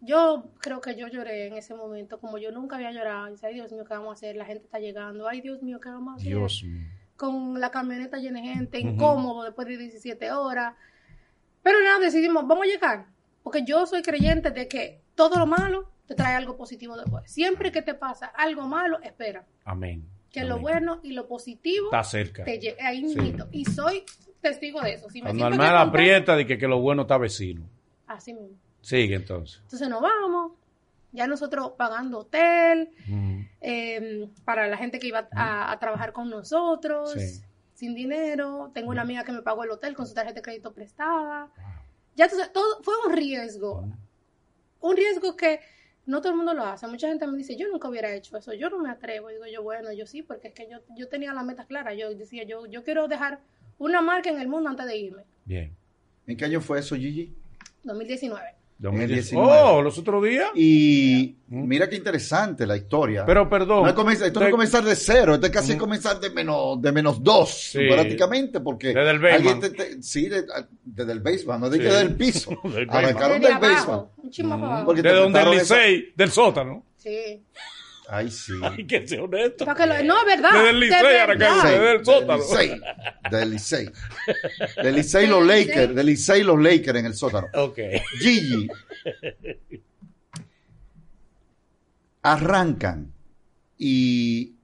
Yo 0.00 0.50
creo 0.58 0.80
que 0.80 0.96
yo 0.96 1.06
lloré 1.06 1.46
en 1.46 1.54
ese 1.54 1.72
momento, 1.72 2.18
como 2.18 2.36
yo 2.36 2.50
nunca 2.50 2.74
había 2.74 2.90
llorado. 2.90 3.26
Decía, 3.26 3.50
ay, 3.50 3.54
Dios 3.54 3.70
mío, 3.70 3.84
¿qué 3.84 3.94
vamos 3.94 4.08
a 4.10 4.12
hacer? 4.14 4.34
La 4.34 4.44
gente 4.44 4.64
está 4.64 4.80
llegando. 4.80 5.28
Ay, 5.28 5.40
Dios 5.40 5.62
mío, 5.62 5.78
¿qué 5.80 5.90
vamos 5.90 6.14
a 6.14 6.16
hacer? 6.16 6.26
Dios 6.26 6.64
mío. 6.64 6.88
Con 7.16 7.60
la 7.60 7.70
camioneta 7.70 8.18
llena 8.18 8.40
de 8.40 8.48
gente, 8.48 8.80
incómodo 8.80 9.44
después 9.44 9.68
de 9.68 9.78
17 9.78 10.32
horas. 10.32 10.74
Pero 11.62 11.80
nada, 11.80 12.00
decidimos, 12.00 12.44
vamos 12.44 12.64
a 12.64 12.70
llegar. 12.72 13.06
Porque 13.44 13.64
yo 13.64 13.86
soy 13.86 14.02
creyente 14.02 14.50
de 14.50 14.66
que 14.66 15.00
todo 15.14 15.38
lo 15.38 15.46
malo 15.46 15.88
te 16.08 16.16
trae 16.16 16.34
algo 16.34 16.56
positivo 16.56 16.96
después. 16.96 17.30
Siempre 17.30 17.70
que 17.70 17.82
te 17.82 17.94
pasa 17.94 18.26
algo 18.26 18.62
malo, 18.66 19.00
espera. 19.00 19.46
Amén. 19.64 20.04
Que 20.32 20.42
lo 20.42 20.58
bueno 20.58 20.98
y 21.04 21.12
lo 21.12 21.28
positivo 21.28 21.86
Está 21.86 22.02
cerca. 22.02 22.42
te 22.42 22.76
ahí 22.82 23.08
Sí. 23.08 23.36
Y 23.52 23.64
soy 23.66 24.04
testigo 24.44 24.80
de 24.80 24.92
eso. 24.94 25.10
Si 25.10 25.20
me 25.20 25.30
Cuando 25.30 25.46
Almada 25.46 25.80
aprieta 25.80 26.36
de 26.36 26.46
que, 26.46 26.56
que 26.58 26.68
lo 26.68 26.78
bueno 26.80 27.02
está 27.02 27.18
vecino. 27.18 27.68
Así 28.06 28.32
mismo. 28.32 28.56
Sigue 28.80 29.16
entonces. 29.16 29.58
Entonces 29.64 29.88
nos 29.88 30.00
vamos. 30.00 30.52
Ya 31.12 31.26
nosotros 31.26 31.72
pagando 31.76 32.18
hotel, 32.20 32.90
eh, 33.60 34.28
para 34.44 34.66
la 34.66 34.76
gente 34.76 34.98
que 34.98 35.06
iba 35.08 35.28
a, 35.32 35.70
a 35.72 35.78
trabajar 35.78 36.12
con 36.12 36.28
nosotros, 36.28 37.12
Sí. 37.12 37.40
sin 37.74 37.94
dinero. 37.94 38.70
Tengo 38.74 38.90
una 38.90 39.02
amiga 39.02 39.24
que 39.24 39.32
me 39.32 39.42
pagó 39.42 39.64
el 39.64 39.70
hotel 39.70 39.94
con 39.94 40.06
su 40.06 40.14
tarjeta 40.14 40.36
de 40.36 40.42
crédito 40.42 40.72
prestada. 40.72 41.48
Ya 42.16 42.28
sabes, 42.28 42.52
todo 42.52 42.82
fue 42.82 42.94
un 43.06 43.12
riesgo. 43.12 43.88
Un 44.80 44.96
riesgo 44.96 45.36
que 45.36 45.60
no 46.06 46.20
todo 46.20 46.32
el 46.32 46.36
mundo 46.36 46.52
lo 46.52 46.64
hace. 46.64 46.86
Mucha 46.88 47.08
gente 47.08 47.26
me 47.26 47.38
dice, 47.38 47.56
yo 47.56 47.68
nunca 47.68 47.88
hubiera 47.88 48.12
hecho 48.12 48.36
eso, 48.36 48.52
yo 48.52 48.68
no 48.68 48.78
me 48.80 48.90
atrevo. 48.90 49.30
Y 49.30 49.34
digo 49.34 49.46
yo, 49.46 49.62
bueno, 49.62 49.92
yo 49.92 50.06
sí, 50.06 50.22
porque 50.22 50.48
es 50.48 50.54
que 50.54 50.68
yo, 50.68 50.78
yo 50.96 51.08
tenía 51.08 51.32
la 51.32 51.42
meta 51.44 51.64
clara. 51.64 51.94
Yo 51.94 52.12
decía, 52.14 52.42
yo, 52.44 52.66
yo 52.66 52.82
quiero 52.84 53.06
dejar 53.08 53.40
una 53.78 54.00
marca 54.00 54.30
en 54.30 54.40
el 54.40 54.48
mundo 54.48 54.70
antes 54.70 54.86
de 54.86 54.96
irme. 54.96 55.22
Bien. 55.44 55.74
¿En 56.26 56.36
qué 56.36 56.44
año 56.46 56.60
fue 56.60 56.78
eso, 56.80 56.96
Gigi? 56.96 57.32
2019. 57.82 58.42
2019. 58.78 59.34
2019. 59.36 59.60
Oh, 59.62 59.82
los 59.82 59.96
otros 59.98 60.24
días. 60.24 60.50
Y 60.54 61.36
Mm. 61.48 61.68
mira 61.68 61.88
qué 61.88 61.96
interesante 61.96 62.66
la 62.66 62.76
historia. 62.76 63.24
Pero 63.24 63.48
perdón. 63.48 63.82
No 63.84 63.88
es 63.88 63.94
comenzar- 63.94 64.26
esto 64.26 64.40
no 64.40 64.44
de- 64.44 64.50
es 64.50 64.52
comenzar 64.52 64.84
de 64.84 64.96
cero, 64.96 65.34
esto 65.34 65.46
es 65.46 65.52
casi 65.52 65.74
Mm. 65.74 65.78
comenzar 65.78 66.18
de 66.18 66.30
menos, 66.30 66.82
de 66.82 66.90
menos 66.92 67.22
dos, 67.22 67.50
Sí. 67.72 67.78
prácticamente, 67.88 68.60
porque 68.60 68.88
Desde 68.88 69.10
el 69.10 69.18
basement. 69.20 69.34
alguien 69.48 69.60
te- 69.60 69.70
te- 69.96 70.02
sí, 70.02 70.28
de- 70.28 70.44
desde 70.84 71.12
el 71.12 71.20
basement, 71.20 71.60
no 71.60 71.70
de 71.70 71.78
que 71.78 71.88
Sí. 71.90 71.96
del 71.96 72.14
piso. 72.16 72.50
Del 72.64 72.90
Arrancaron 72.90 73.40
Desde 73.40 73.54
del 73.54 73.60
basement. 73.62 74.02
un 74.16 74.30
chisme 74.30 74.56
Mm. 74.56 74.64
abajo. 74.64 74.84
Porque 74.86 75.02
De 75.02 75.08
te 75.10 75.14
donde 75.14 75.40
el 75.40 75.50
Licey, 75.50 76.12
del 76.16 76.30
sótano. 76.30 76.84
Sí. 76.96 77.42
Ay, 78.08 78.30
sí. 78.30 78.52
Hay 78.62 78.86
que 78.86 79.06
ser 79.08 79.20
honesto. 79.20 79.64
Para 79.64 79.78
que 79.96 80.02
lo- 80.02 80.04
no, 80.14 80.20
es 80.20 80.26
verdad. 80.26 80.50
Desde 80.52 80.70
el 80.70 80.80
Licey. 80.80 81.02
Licey, 81.36 81.70
desde 81.72 81.92
el 81.92 82.04
sótano. 82.04 82.42
Del 82.44 82.70
Licey. 82.70 82.80
Del 83.30 83.50
Licey. 83.50 83.90
Del 84.82 84.94
Licey 84.96 85.26
los 85.26 85.46
Lakers. 85.46 85.76
Licey. 85.76 85.94
Del 85.94 86.06
Licey 86.06 86.42
los 86.42 86.60
Lakers 86.62 86.98
en 86.98 87.06
el 87.06 87.14
sótano. 87.14 87.46
Ok. 87.54 87.78
Gigi. 88.20 88.68
Arrancan 92.22 93.12
y 93.76 94.54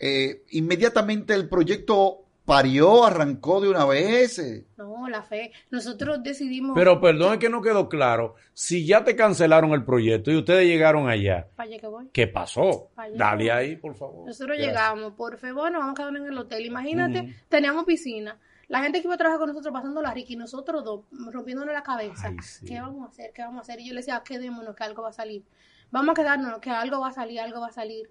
eh, 0.00 0.42
inmediatamente 0.50 1.34
el 1.34 1.48
proyecto 1.48 2.24
parió, 2.50 3.04
arrancó 3.04 3.60
de 3.60 3.68
una 3.68 3.84
vez. 3.84 4.66
No, 4.76 5.08
la 5.08 5.22
fe. 5.22 5.52
Nosotros 5.70 6.20
decidimos. 6.22 6.72
Pero 6.74 7.00
perdón, 7.00 7.34
es 7.34 7.38
que 7.38 7.48
no 7.48 7.62
quedó 7.62 7.88
claro. 7.88 8.34
Si 8.52 8.84
ya 8.84 9.04
te 9.04 9.14
cancelaron 9.14 9.72
el 9.72 9.84
proyecto 9.84 10.32
y 10.32 10.36
ustedes 10.36 10.66
llegaron 10.66 11.08
allá, 11.08 11.46
Para 11.54 11.68
allá 11.68 11.78
que 11.78 11.86
voy. 11.86 12.08
¿qué 12.12 12.26
pasó? 12.26 12.90
Allá. 12.96 13.14
Dale 13.16 13.52
ahí, 13.52 13.76
por 13.76 13.94
favor. 13.94 14.26
Nosotros 14.26 14.56
Gracias. 14.56 14.66
llegamos, 14.66 15.12
por 15.12 15.38
favor, 15.38 15.70
nos 15.70 15.80
vamos 15.80 15.92
a 15.92 16.02
quedar 16.02 16.16
en 16.16 16.26
el 16.26 16.38
hotel. 16.38 16.66
Imagínate, 16.66 17.36
teníamos 17.48 17.84
piscina. 17.84 18.36
La 18.66 18.82
gente 18.82 19.00
que 19.00 19.06
iba 19.06 19.14
a 19.14 19.18
trabajar 19.18 19.38
con 19.40 19.48
nosotros 19.48 19.72
pasando 19.72 20.02
la 20.02 20.12
rica 20.12 20.32
y 20.32 20.36
nosotros 20.36 20.84
dos 20.84 21.04
rompiéndonos 21.32 21.72
la 21.72 21.82
cabeza. 21.82 22.28
Ay, 22.28 22.36
sí. 22.42 22.66
¿Qué 22.66 22.80
vamos 22.80 23.04
a 23.04 23.08
hacer? 23.08 23.32
¿Qué 23.32 23.42
vamos 23.42 23.58
a 23.58 23.62
hacer? 23.62 23.80
Y 23.80 23.86
yo 23.88 23.94
le 23.94 24.00
decía, 24.00 24.22
quedémonos, 24.24 24.74
que 24.74 24.84
algo 24.84 25.02
va 25.02 25.10
a 25.10 25.12
salir. 25.12 25.44
Vamos 25.92 26.12
a 26.12 26.14
quedarnos, 26.14 26.58
que 26.60 26.70
algo 26.70 27.00
va 27.00 27.08
a 27.08 27.12
salir, 27.12 27.40
algo 27.40 27.60
va 27.60 27.68
a 27.68 27.72
salir. 27.72 28.10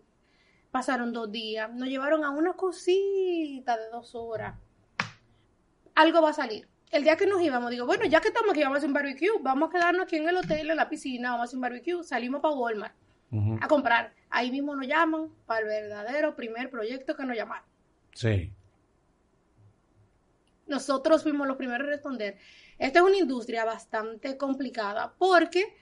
Pasaron 0.71 1.11
dos 1.13 1.31
días, 1.31 1.73
nos 1.73 1.87
llevaron 1.87 2.23
a 2.23 2.29
una 2.29 2.53
cosita 2.53 3.77
de 3.77 3.89
dos 3.89 4.13
horas. 4.15 4.55
Algo 5.95 6.21
va 6.21 6.29
a 6.29 6.33
salir. 6.33 6.67
El 6.91 7.03
día 7.03 7.17
que 7.17 7.27
nos 7.27 7.41
íbamos, 7.41 7.69
digo, 7.71 7.85
bueno, 7.85 8.05
ya 8.05 8.21
que 8.21 8.29
estamos 8.29 8.51
aquí, 8.51 8.61
vamos 8.61 8.75
a 8.75 8.77
hacer 8.77 8.87
un 8.89 8.93
barbecue. 8.93 9.29
Vamos 9.41 9.69
a 9.69 9.71
quedarnos 9.71 10.03
aquí 10.03 10.17
en 10.17 10.29
el 10.29 10.37
hotel, 10.37 10.69
en 10.69 10.77
la 10.77 10.89
piscina, 10.89 11.31
vamos 11.31 11.41
a 11.41 11.45
hacer 11.45 11.57
un 11.57 11.61
barbecue. 11.61 12.03
Salimos 12.03 12.41
para 12.41 12.55
Walmart 12.55 12.95
a 13.61 13.67
comprar. 13.67 14.13
Ahí 14.29 14.51
mismo 14.51 14.75
nos 14.75 14.87
llaman 14.87 15.29
para 15.45 15.61
el 15.61 15.67
verdadero 15.67 16.35
primer 16.35 16.69
proyecto 16.69 17.15
que 17.15 17.25
nos 17.25 17.35
llamaron. 17.35 17.65
Sí. 18.13 18.53
Nosotros 20.67 21.23
fuimos 21.23 21.47
los 21.47 21.57
primeros 21.57 21.87
a 21.87 21.91
responder. 21.91 22.37
Esta 22.77 22.99
es 22.99 23.05
una 23.05 23.17
industria 23.17 23.65
bastante 23.65 24.37
complicada 24.37 25.13
porque 25.17 25.75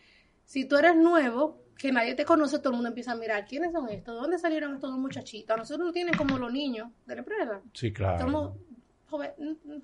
si 0.45 0.65
tú 0.65 0.77
eres 0.77 0.95
nuevo, 0.95 1.61
que 1.77 1.91
nadie 1.91 2.15
te 2.15 2.25
conoce, 2.25 2.57
todo 2.59 2.69
el 2.69 2.75
mundo 2.75 2.89
empieza 2.89 3.11
a 3.11 3.15
mirar 3.15 3.45
quiénes 3.45 3.71
son 3.71 3.87
estos, 3.89 4.15
de 4.15 4.21
dónde 4.21 4.37
salieron 4.39 4.73
estos 4.75 4.89
dos 4.91 4.99
muchachitos. 4.99 5.53
A 5.53 5.57
nosotros 5.57 5.85
nos 5.85 5.93
tienen 5.93 6.15
como 6.15 6.37
los 6.37 6.51
niños 6.51 6.89
de 7.05 7.15
la 7.15 7.19
empresa. 7.19 7.61
Sí, 7.73 7.91
claro. 7.93 8.19
Somos 8.19 8.53
joven, 9.09 9.31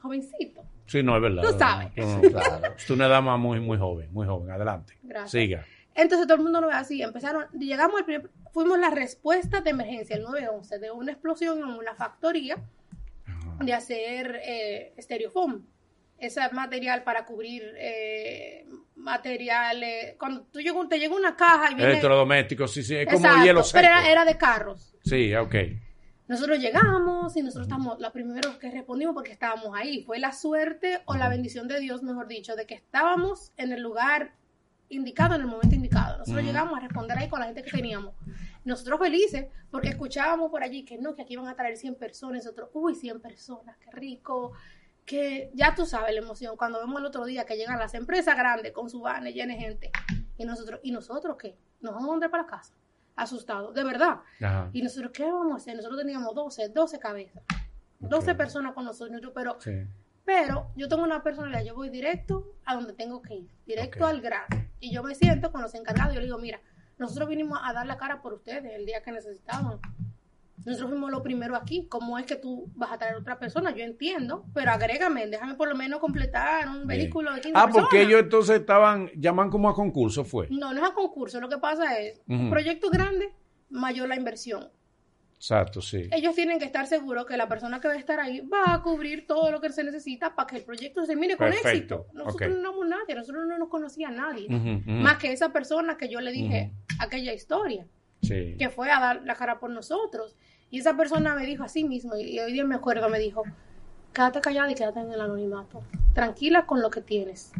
jovencitos. 0.01 0.65
Sí, 0.87 1.01
no, 1.03 1.15
es 1.15 1.21
verdad. 1.21 1.43
Tú 1.43 1.57
sabes. 1.57 1.91
No- 1.95 2.21
Claro. 2.29 2.75
tú 2.87 2.93
una 2.93 3.07
dama 3.07 3.37
muy, 3.37 3.59
muy 3.59 3.77
joven, 3.77 4.11
muy 4.11 4.25
joven. 4.27 4.51
Adelante. 4.51 4.97
Gracias. 5.03 5.31
Siga. 5.31 5.65
Entonces 5.95 6.25
todo 6.27 6.37
el 6.37 6.43
mundo 6.43 6.59
nos 6.59 6.71
ve 6.71 6.75
así. 6.75 7.01
Empezaron, 7.03 7.45
llegamos 7.51 7.99
al 7.99 8.05
primer, 8.05 8.29
fuimos 8.51 8.79
la 8.79 8.89
respuesta 8.89 9.61
de 9.61 9.69
emergencia, 9.69 10.15
el 10.15 10.23
911, 10.23 10.79
de 10.79 10.91
una 10.91 11.11
explosión 11.11 11.59
en 11.59 11.65
una 11.65 11.93
factoría 11.95 12.57
de 13.59 13.73
hacer 13.73 14.39
eh, 14.43 14.93
estereofoam. 14.97 15.63
Ese 16.25 16.39
material 16.51 17.03
para 17.03 17.25
cubrir 17.25 17.63
eh, 17.77 18.65
materiales. 18.95 20.15
Cuando 20.17 20.43
tú 20.43 20.59
llegas, 20.61 20.87
te 20.87 20.97
llega 20.97 21.13
una 21.13 21.35
caja 21.35 21.71
y 21.71 21.75
viene. 21.75 21.91
Electrodomésticos, 21.91 22.71
sí, 22.71 22.81
sí. 22.81 22.95
Es 22.95 23.05
como 23.05 23.17
Exacto, 23.17 23.45
hielo 23.45 23.63
seco. 23.63 23.81
pero 23.81 23.87
era, 23.87 24.09
era 24.09 24.25
de 24.25 24.37
carros. 24.37 24.95
Sí, 25.03 25.35
ok. 25.35 25.55
Nosotros 26.27 26.59
llegamos 26.59 27.35
y 27.35 27.41
nosotros 27.41 27.67
estamos, 27.67 27.99
la 27.99 28.11
primero 28.11 28.57
que 28.57 28.71
respondimos 28.71 29.13
porque 29.13 29.33
estábamos 29.33 29.75
ahí. 29.75 30.03
Fue 30.05 30.19
la 30.19 30.31
suerte 30.31 31.01
o 31.05 31.15
la 31.15 31.27
bendición 31.27 31.67
de 31.67 31.79
Dios, 31.79 32.01
mejor 32.01 32.27
dicho, 32.27 32.55
de 32.55 32.65
que 32.65 32.75
estábamos 32.75 33.51
en 33.57 33.73
el 33.73 33.81
lugar 33.81 34.33
indicado, 34.87 35.35
en 35.35 35.41
el 35.41 35.47
momento 35.47 35.75
indicado. 35.75 36.19
Nosotros 36.19 36.43
llegamos 36.45 36.77
a 36.77 36.79
responder 36.79 37.17
ahí 37.17 37.27
con 37.27 37.41
la 37.41 37.47
gente 37.47 37.63
que 37.63 37.71
teníamos. 37.71 38.13
Nosotros 38.63 38.99
felices 38.99 39.47
porque 39.69 39.89
escuchábamos 39.89 40.49
por 40.49 40.63
allí 40.63 40.85
que 40.85 40.97
no, 40.97 41.13
que 41.13 41.23
aquí 41.23 41.33
iban 41.33 41.47
a 41.47 41.55
traer 41.55 41.75
100 41.75 41.95
personas. 41.95 42.45
Nosotros, 42.45 42.69
uy, 42.73 42.95
100 42.95 43.19
personas, 43.19 43.75
qué 43.77 43.91
rico. 43.91 44.53
Que 45.05 45.51
ya 45.53 45.75
tú 45.75 45.85
sabes 45.85 46.13
la 46.13 46.21
emoción 46.21 46.55
cuando 46.55 46.79
vemos 46.79 46.99
el 46.99 47.05
otro 47.05 47.25
día 47.25 47.45
que 47.45 47.55
llegan 47.57 47.77
las 47.79 47.93
empresas 47.93 48.37
grandes 48.37 48.71
con 48.71 48.89
su 48.89 49.01
van 49.01 49.25
llena 49.25 49.53
de 49.53 49.59
gente. 49.59 49.91
Y 50.37 50.45
nosotros, 50.45 50.79
¿y 50.83 50.91
nosotros 50.91 51.35
qué? 51.37 51.57
Nos 51.81 51.93
vamos 51.93 52.07
a 52.09 52.11
mandar 52.11 52.31
para 52.31 52.43
la 52.43 52.49
casa. 52.49 52.73
Asustados, 53.15 53.73
de 53.75 53.83
verdad. 53.83 54.21
Ajá. 54.41 54.69
Y 54.73 54.81
nosotros, 54.81 55.11
¿qué 55.13 55.23
vamos 55.25 55.53
a 55.53 55.57
hacer? 55.57 55.75
Nosotros 55.75 55.99
teníamos 56.01 56.33
12, 56.33 56.69
12 56.69 56.99
cabezas. 56.99 57.43
12 57.99 58.31
Ok. 58.31 58.37
personas 58.37 58.73
con 58.73 58.85
nosotros, 58.85 59.19
pero, 59.35 59.57
Sí. 59.61 59.71
pero 60.25 60.71
yo 60.75 60.87
tengo 60.87 61.03
una 61.03 61.21
personalidad, 61.21 61.63
yo 61.63 61.75
voy 61.75 61.89
directo 61.89 62.55
a 62.65 62.75
donde 62.75 62.93
tengo 62.93 63.21
que 63.21 63.35
ir, 63.35 63.49
directo 63.65 64.05
al 64.05 64.19
grano. 64.21 64.47
Y 64.79 64.91
yo 64.93 65.03
me 65.03 65.15
siento 65.15 65.51
con 65.51 65.61
los 65.61 65.73
encargados 65.75 66.11
y 66.13 66.15
yo 66.15 66.21
le 66.21 66.25
digo, 66.27 66.37
mira, 66.39 66.59
nosotros 66.97 67.27
vinimos 67.29 67.59
a 67.61 67.71
dar 67.73 67.85
la 67.85 67.97
cara 67.97 68.21
por 68.21 68.33
ustedes 68.33 68.73
el 68.73 68.85
día 68.85 69.01
que 69.03 69.11
necesitaban. 69.11 69.79
Nosotros 70.65 70.89
fuimos 70.91 71.11
lo 71.11 71.21
primero 71.21 71.55
aquí. 71.55 71.87
¿Cómo 71.89 72.17
es 72.17 72.25
que 72.25 72.35
tú 72.35 72.71
vas 72.75 72.91
a 72.91 72.97
traer 72.97 73.15
otra 73.15 73.37
persona? 73.39 73.71
Yo 73.71 73.83
entiendo, 73.83 74.45
pero 74.53 74.71
agrégame, 74.71 75.27
déjame 75.27 75.55
por 75.55 75.67
lo 75.67 75.75
menos 75.75 75.99
completar 75.99 76.69
un 76.69 76.87
vehículo 76.87 77.33
de 77.33 77.41
15 77.41 77.51
Ah, 77.59 77.67
porque 77.71 78.01
ellos 78.01 78.21
entonces 78.21 78.59
estaban, 78.61 79.09
llaman 79.15 79.49
como 79.49 79.69
a 79.69 79.73
concurso, 79.75 80.23
fue. 80.23 80.47
No, 80.49 80.73
no 80.73 80.83
es 80.85 80.91
a 80.91 80.93
concurso. 80.93 81.41
Lo 81.41 81.49
que 81.49 81.57
pasa 81.57 81.99
es, 81.99 82.21
Ujú. 82.27 82.49
proyecto 82.49 82.89
grande, 82.89 83.33
mayor 83.69 84.07
la 84.07 84.15
inversión. 84.15 84.69
Exacto, 85.35 85.81
sí. 85.81 86.07
ellos 86.13 86.33
tienen 86.35 86.57
que 86.57 86.63
estar 86.63 86.87
seguros 86.87 87.25
que 87.25 87.35
la 87.35 87.49
persona 87.49 87.81
que 87.81 87.89
va 87.89 87.95
a 87.95 87.97
estar 87.97 88.17
ahí 88.17 88.39
va 88.47 88.75
a 88.75 88.81
cubrir 88.81 89.27
todo 89.27 89.51
lo 89.51 89.59
que 89.59 89.69
se 89.73 89.83
necesita 89.83 90.33
para 90.35 90.47
que 90.47 90.55
el 90.55 90.63
proyecto 90.63 91.05
se 91.05 91.15
con 91.15 91.21
Perfecto, 91.37 91.67
éxito. 91.69 92.05
Nosotros 92.13 92.49
ok. 92.49 92.55
no 92.55 92.69
éramos 92.69 92.87
nadie, 92.87 93.13
nosotros 93.15 93.45
no 93.45 93.57
nos 93.57 93.67
conocía 93.67 94.07
a 94.07 94.11
nadie. 94.11 94.47
Más 94.85 95.17
que 95.17 95.33
esa 95.33 95.51
persona 95.51 95.97
que 95.97 96.07
yo 96.07 96.21
le 96.21 96.31
dije 96.31 96.71
aquella 96.97 97.33
historia, 97.33 97.85
Sí. 98.21 98.55
que 98.57 98.69
fue 98.69 98.89
a 98.89 99.01
dar 99.01 99.21
la 99.25 99.35
cara 99.35 99.59
por 99.59 99.69
nosotros. 99.69 100.37
Y 100.73 100.79
esa 100.79 100.97
persona 100.97 101.35
me 101.35 101.45
dijo 101.45 101.63
así 101.63 101.83
mismo, 101.83 102.17
y 102.17 102.39
hoy 102.39 102.51
día 102.51 102.65
me 102.65 102.73
acuerdo, 102.73 103.07
me 103.07 103.19
dijo, 103.19 103.43
quédate 104.11 104.41
callada 104.41 104.71
y 104.71 104.73
quédate 104.73 105.01
en 105.01 105.11
el 105.11 105.21
anonimato. 105.21 105.83
Tranquila 106.15 106.65
con 106.65 106.81
lo 106.81 106.89
que 106.89 106.99
tienes. 106.99 107.51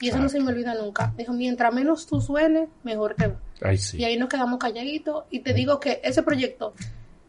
Y 0.00 0.08
eso 0.08 0.18
no 0.18 0.28
se 0.28 0.40
me 0.40 0.48
olvida 0.50 0.74
nunca. 0.74 1.14
Dijo, 1.16 1.32
mientras 1.32 1.72
menos 1.72 2.08
tú 2.08 2.20
suenes, 2.20 2.68
mejor 2.82 3.14
te 3.14 3.28
va. 3.28 3.36
Ay, 3.62 3.76
Y 3.76 3.78
sí. 3.78 4.04
ahí 4.04 4.18
nos 4.18 4.28
quedamos 4.28 4.58
calladitos. 4.58 5.26
Y 5.30 5.40
te 5.40 5.54
digo 5.54 5.78
que 5.78 6.00
ese 6.02 6.24
proyecto, 6.24 6.74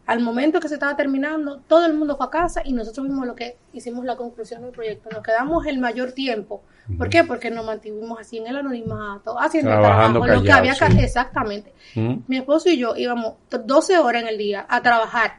al 0.06 0.20
momento 0.20 0.58
que 0.58 0.68
se 0.68 0.74
estaba 0.74 0.96
terminando, 0.96 1.60
todo 1.68 1.86
el 1.86 1.94
mundo 1.94 2.16
fue 2.16 2.26
a 2.26 2.30
casa 2.30 2.62
y 2.64 2.72
nosotros 2.72 3.06
vimos 3.06 3.26
lo 3.26 3.34
que 3.36 3.56
hicimos 3.72 4.04
la 4.04 4.16
conclusión 4.16 4.62
del 4.62 4.72
proyecto. 4.72 5.08
Nos 5.10 5.22
quedamos 5.22 5.64
el 5.66 5.78
mayor 5.78 6.12
tiempo. 6.12 6.62
¿Por 6.98 7.08
qué? 7.08 7.22
Porque 7.22 7.50
nos 7.50 7.64
mantuvimos 7.64 8.18
así 8.18 8.38
en 8.38 8.48
el 8.48 8.56
anonimato, 8.56 9.38
haciendo 9.38 9.70
el 9.70 9.78
Trabajando 9.78 10.18
trabajo, 10.20 10.40
lo 10.40 10.44
que 10.44 10.52
había 10.52 10.74
que 10.74 10.90
sí. 10.90 10.98
Exactamente. 11.04 11.72
Ujú. 11.94 12.22
Mi 12.26 12.38
esposo 12.38 12.68
y 12.68 12.76
yo 12.78 12.96
íbamos 12.96 13.34
t- 13.48 13.58
12 13.64 13.98
horas 13.98 14.22
en 14.22 14.28
el 14.28 14.36
día 14.38 14.66
a 14.68 14.82
trabajar, 14.82 15.34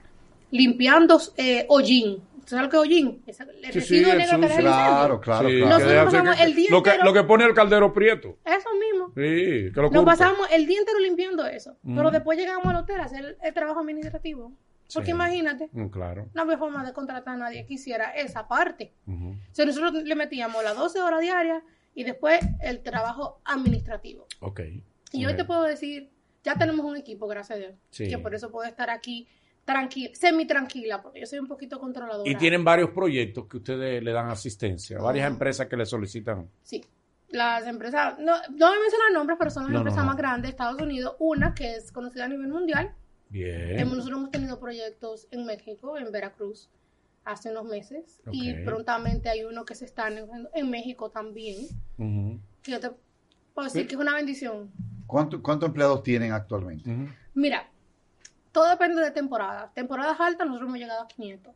limpiando 0.51 1.19
eh, 1.37 1.65
hollín. 1.67 2.21
¿Sabes 2.45 2.63
lo 2.65 2.69
que 2.69 2.75
es 2.77 2.81
hollín? 2.81 3.23
El 3.25 3.33
Sí, 3.33 3.41
sí, 3.43 3.71
residuo 3.79 4.11
el 4.11 4.17
negro 4.17 4.39
que 4.41 4.47
Claro, 4.47 5.21
claro, 5.21 5.49
Sí, 5.49 5.55
claro. 5.57 5.69
Nosotros 5.69 5.83
que 5.87 5.93
deja- 5.93 6.05
pasamos 6.05 6.35
que- 6.35 6.43
el 6.43 6.55
día 6.55 6.67
lo, 6.71 6.83
que, 6.83 6.89
entero- 6.91 7.05
lo 7.05 7.13
que 7.13 7.23
pone 7.23 7.45
el 7.45 7.53
caldero 7.53 7.93
prieto. 7.93 8.37
Eso 8.45 8.69
mismo. 8.79 9.07
Sí, 9.15 9.71
que 9.73 9.81
lo 9.81 9.89
Nos 9.89 10.05
pasamos 10.05 10.47
el 10.51 10.65
día 10.65 10.79
entero 10.79 10.99
limpiando 10.99 11.45
eso. 11.45 11.77
Mm. 11.83 11.95
Pero 11.97 12.11
después 12.11 12.37
llegamos 12.37 12.65
al 12.67 12.75
hotel 12.77 12.99
a 12.99 13.03
hacer 13.05 13.25
el, 13.25 13.37
el 13.41 13.53
trabajo 13.53 13.79
administrativo. 13.79 14.51
Porque 14.93 15.07
Sí. 15.07 15.11
imagínate, 15.11 15.69
Mm, 15.71 15.87
claro. 15.87 16.27
no 16.33 16.41
había 16.43 16.57
forma 16.57 16.85
de 16.85 16.93
contratar 16.93 17.35
a 17.35 17.37
nadie 17.37 17.65
que 17.65 17.75
hiciera 17.75 18.11
esa 18.11 18.47
parte. 18.47 18.93
Ujú. 19.07 19.29
O 19.31 19.35
sea, 19.55 19.65
nosotros 19.65 19.93
le 20.03 20.15
metíamos 20.15 20.63
las 20.63 20.75
12 20.77 21.01
horas 21.01 21.21
diarias 21.21 21.63
y 21.95 22.03
después 22.03 22.39
el 22.61 22.83
trabajo 22.83 23.39
administrativo. 23.45 24.27
Ok. 24.41 24.59
Y 25.13 25.25
hoy 25.25 25.31
Ok. 25.31 25.37
te 25.37 25.45
puedo 25.45 25.63
decir, 25.63 26.09
ya 26.43 26.55
tenemos 26.55 26.85
un 26.85 26.97
equipo, 26.97 27.25
gracias 27.27 27.55
a 27.57 27.59
Dios, 27.59 27.73
Sí. 27.89 28.07
que 28.09 28.17
por 28.17 28.35
eso 28.35 28.51
puedo 28.51 28.67
estar 28.67 28.89
aquí 28.89 29.27
tranquila, 29.65 30.09
semi 30.13 30.45
tranquila, 30.45 31.01
porque 31.01 31.19
yo 31.21 31.25
soy 31.25 31.39
un 31.39 31.47
poquito 31.47 31.79
controladora. 31.79 32.29
Y 32.29 32.35
tienen 32.35 32.63
varios 32.63 32.89
proyectos 32.91 33.45
que 33.47 33.57
ustedes 33.57 34.03
le 34.03 34.11
dan 34.11 34.29
asistencia, 34.29 34.99
varias 34.99 35.29
empresas 35.29 35.67
que 35.67 35.77
le 35.77 35.85
solicitan. 35.85 36.49
Sí. 36.63 36.83
Las 37.29 37.65
empresas, 37.65 38.19
no, 38.19 38.33
no 38.51 38.67
voy 38.67 38.77
a 38.77 38.79
mencionar 38.81 39.11
nombres, 39.13 39.37
pero 39.39 39.49
son 39.49 39.63
las 39.63 39.71
No, 39.71 39.77
empresas 39.79 40.01
no. 40.01 40.07
más 40.07 40.17
grandes 40.17 40.43
de 40.43 40.49
Estados 40.49 40.79
Unidos. 40.81 41.15
Una 41.19 41.53
que 41.55 41.75
es 41.75 41.91
conocida 41.91 42.25
a 42.25 42.27
nivel 42.27 42.47
mundial, 42.47 42.93
Bien. 43.29 43.79
Hemos- 43.79 43.95
Nosotros 43.97 44.19
hemos 44.19 44.29
tenido 44.31 44.59
proyectos 44.59 45.27
en 45.31 45.43
México, 45.47 45.97
en 45.97 46.11
Veracruz, 46.11 46.69
hace 47.25 47.49
unos 47.49 47.65
meses. 47.65 48.21
Y 48.31 48.53
prontamente 48.63 49.27
hay 49.27 49.43
uno 49.43 49.65
que 49.65 49.73
se 49.73 49.85
está 49.85 50.07
negociando 50.11 50.51
en 50.53 50.69
México 50.69 51.09
también. 51.09 51.65
Ujú. 51.97 52.39
Que 52.61 52.73
yo 52.73 52.79
te 52.79 52.91
puedo 53.55 53.65
decir 53.67 53.87
que 53.87 53.95
es 53.95 53.99
una 54.01 54.13
bendición. 54.13 54.69
¿Cuánto- 55.07 55.41
¿Cuántos 55.41 55.65
empleados 55.69 56.03
tienen 56.03 56.31
actualmente? 56.31 56.87
Mira, 57.33 57.67
todo 58.53 58.69
depende 58.69 59.01
de 59.01 59.11
temporada. 59.11 59.71
Temporadas 59.75 60.17
altas 60.21 60.47
nosotros 60.47 60.69
hemos 60.69 60.79
llegado 60.79 61.01
a 61.01 61.07
500. 61.09 61.53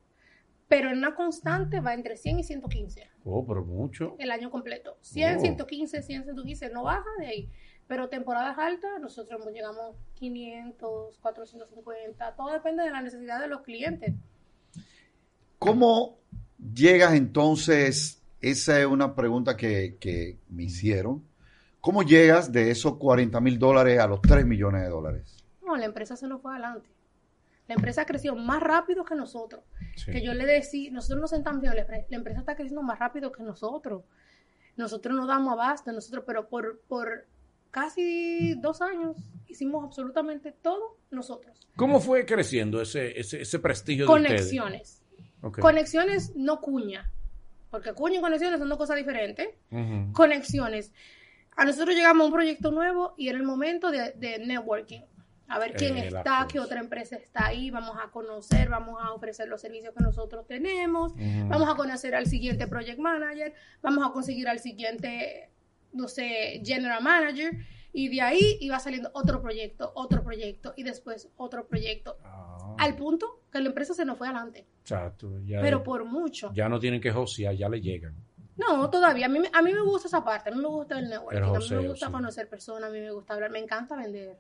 Pero 0.67 0.89
en 0.89 0.97
una 0.97 1.15
constante 1.15 1.79
va 1.79 1.93
entre 1.93 2.17
100 2.17 2.39
y 2.39 2.43
115 2.43 3.07
Oh, 3.23 3.45
pero 3.47 3.63
mucho. 3.63 4.15
el 4.19 4.29
año 4.31 4.51
completo. 4.51 4.97
100, 4.99 5.37
Oh. 5.37 5.39
115, 5.39 6.01
100, 6.03 6.23
115, 6.25 6.69
no 6.71 6.83
baja 6.83 7.05
de 7.19 7.27
ahí. 7.27 7.49
Pero 7.87 8.09
temporadas 8.09 8.57
altas, 8.57 8.99
nosotros 8.99 9.39
hemos 9.39 9.53
llegado 9.53 9.95
500, 10.15 11.17
450, 11.19 12.35
todo 12.35 12.51
depende 12.51 12.83
de 12.83 12.91
la 12.91 13.01
necesidad 13.01 13.39
de 13.39 13.47
los 13.47 13.61
clientes. 13.61 14.13
¿Cómo 15.59 16.17
llegas 16.73 17.13
entonces? 17.13 18.21
Esa 18.41 18.79
es 18.79 18.85
una 18.85 19.15
pregunta 19.15 19.55
que, 19.57 19.97
que 19.99 20.37
me 20.49 20.63
hicieron. 20.63 21.23
¿Cómo 21.81 22.03
llegas 22.03 22.51
de 22.51 22.71
esos 22.71 22.97
40 22.97 23.39
mil 23.39 23.57
dólares 23.57 23.99
a 23.99 24.07
los 24.07 24.21
3 24.21 24.45
millones 24.45 24.81
de 24.83 24.89
dólares? 24.89 25.36
No, 25.67 25.75
la 25.75 25.85
empresa 25.85 26.15
se 26.15 26.27
nos 26.27 26.41
fue 26.41 26.51
adelante. 26.53 26.89
La 27.67 27.75
empresa 27.75 28.05
creció 28.05 28.35
más 28.35 28.61
rápido 28.63 29.03
que 29.03 29.13
nosotros. 29.15 29.61
Sí. 29.95 30.11
Que 30.11 30.21
yo 30.23 30.33
le 30.33 30.45
decía, 30.45 30.89
nosotros 30.91 31.19
nos 31.19 31.29
sentamos 31.31 31.61
y 31.63 31.67
la, 31.67 31.85
empre- 31.85 32.05
la 32.09 32.17
empresa 32.17 32.39
está 32.39 32.55
creciendo 32.55 32.81
más 32.81 32.97
rápido 32.97 33.31
que 33.31 33.43
nosotros. 33.43 34.03
Nosotros 34.77 35.15
no 35.15 35.27
damos 35.27 35.51
abasto, 35.53 35.91
nosotros, 35.91 36.23
pero 36.25 36.47
por, 36.47 36.79
por 36.87 37.25
casi 37.71 38.53
dos 38.61 38.81
años 38.81 39.17
hicimos 39.47 39.83
absolutamente 39.83 40.51
todo 40.53 40.97
nosotros. 41.11 41.67
¿Cómo 41.75 41.99
fue 41.99 42.25
creciendo 42.25 42.81
ese, 42.81 43.19
ese, 43.19 43.41
ese 43.41 43.59
prestigio 43.59 44.05
de? 44.05 44.07
Conexiones. 44.07 45.03
Ok. 45.41 45.59
Conexiones, 45.59 46.33
no 46.35 46.61
cuña. 46.61 47.11
Porque 47.69 47.91
cuña 47.93 48.19
y 48.19 48.21
conexiones 48.21 48.59
son 48.59 48.69
dos 48.69 48.77
cosas 48.77 48.95
diferentes. 48.95 49.49
Conexiones. 50.13 50.93
A 51.57 51.65
nosotros 51.65 51.95
llegamos 51.95 52.23
a 52.23 52.27
un 52.27 52.33
proyecto 52.33 52.71
nuevo 52.71 53.13
y 53.17 53.27
era 53.29 53.37
el 53.37 53.43
momento 53.43 53.91
de, 53.91 54.13
de 54.13 54.39
networking. 54.39 55.01
A 55.49 55.59
ver 55.59 55.73
quién 55.75 55.97
Eh, 55.97 56.07
está, 56.07 56.45
qué 56.51 56.59
otra 56.59 56.79
empresa 56.79 57.15
está 57.15 57.47
ahí, 57.47 57.71
vamos 57.71 57.95
a 58.03 58.09
conocer, 58.11 58.69
vamos 58.69 58.99
a 59.01 59.13
ofrecer 59.13 59.47
los 59.47 59.61
servicios 59.61 59.93
que 59.95 60.03
nosotros 60.03 60.45
tenemos, 60.47 61.13
vamos 61.47 61.69
a 61.69 61.75
conocer 61.75 62.15
al 62.15 62.25
siguiente 62.27 62.67
project 62.67 62.99
manager, 62.99 63.53
vamos 63.81 64.05
a 64.07 64.11
conseguir 64.11 64.47
al 64.49 64.59
siguiente, 64.59 65.49
no 65.93 66.07
sé, 66.07 66.61
general 66.65 67.01
manager, 67.01 67.53
y 67.93 68.09
de 68.09 68.21
ahí 68.21 68.57
iba 68.59 68.77
saliendo 68.79 69.09
otro 69.13 69.41
proyecto, 69.41 69.91
otro 69.95 70.23
proyecto, 70.23 70.73
y 70.75 70.83
después 70.83 71.29
otro 71.37 71.65
proyecto, 71.67 72.17
Ah, 72.23 72.75
al 72.79 72.95
punto 72.95 73.41
que 73.51 73.59
la 73.61 73.69
empresa 73.69 73.93
se 73.93 74.05
nos 74.05 74.17
fue 74.17 74.27
adelante, 74.27 74.65
ya, 74.85 75.11
pero 75.61 75.81
por 75.83 76.03
mucho. 76.05 76.51
ya 76.53 76.67
no 76.69 76.79
tienen 76.79 76.99
que 77.01 77.11
josear, 77.11 77.55
ya 77.55 77.69
le 77.69 77.81
llegan. 77.81 78.13
No, 78.57 78.89
todavía. 78.89 79.27
A 79.27 79.29
mí, 79.29 79.37
me- 79.39 79.51
a 79.53 79.61
mí 79.61 79.71
me 79.71 79.81
gusta 79.81 80.07
esa 80.07 80.23
parte. 80.23 80.49
A 80.49 80.51
mí 80.51 80.59
me 80.59 80.67
gusta 80.67 80.97
el 80.97 81.07
networking. 81.09 81.37
El 81.37 81.43
a 81.43 81.59
mí 81.59 81.69
me 81.83 81.87
gusta 81.89 82.07
sí. 82.07 82.11
conocer 82.11 82.49
personas. 82.49 82.89
A 82.89 82.91
mí 82.91 82.99
me 82.99 83.11
gusta 83.11 83.35
hablar. 83.35 83.51
Me 83.51 83.59
encanta 83.59 83.95
vender. 83.95 84.35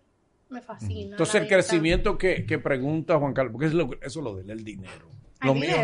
Me 0.49 0.61
fascina. 0.61 1.11
Entonces 1.11 1.41
el 1.41 1.47
crecimiento 1.47 2.17
que, 2.17 2.45
que 2.45 2.57
pregunta 2.59 3.17
Juan 3.19 3.33
Carlos, 3.33 3.51
porque 3.51 3.67
es 3.67 3.73
lo, 3.73 3.89
eso 4.01 4.19
es 4.19 4.23
lo 4.23 4.35
de 4.35 4.43
él, 4.43 4.49
el 4.51 4.63
dinero. 4.63 5.17
El 5.41 5.47
Lo 5.49 5.53
mío, 5.53 5.75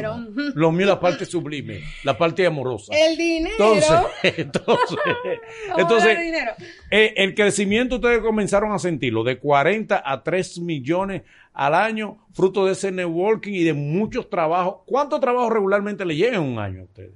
lo 0.56 0.72
mío 0.72 0.88
la 0.88 1.00
parte 1.00 1.26
sublime, 1.26 1.82
la 2.04 2.18
parte 2.18 2.44
amorosa. 2.44 2.92
El 2.98 3.16
dinero. 3.16 3.54
Entonces, 3.54 4.00
entonces, 4.40 4.98
entonces 5.78 6.20
dinero. 6.20 6.54
eh, 6.90 7.14
el 7.18 7.36
crecimiento 7.36 7.98
ustedes 7.98 8.20
comenzaron 8.22 8.72
a 8.72 8.80
sentirlo 8.80 9.24
de 9.24 9.38
40 9.38 10.02
a 10.04 10.24
3 10.24 10.60
millones 10.60 11.22
al 11.54 11.76
año, 11.76 12.18
fruto 12.34 12.66
de 12.66 12.72
ese 12.72 12.92
networking 12.92 13.54
y 13.54 13.64
de 13.64 13.74
muchos 13.74 14.28
trabajos. 14.28 14.78
¿Cuántos 14.88 15.20
trabajos 15.20 15.54
regularmente 15.54 16.04
le 16.04 16.16
llegan 16.16 16.42
en 16.42 16.50
un 16.54 16.58
año 16.58 16.82
a 16.82 16.86
ustedes? 16.86 17.12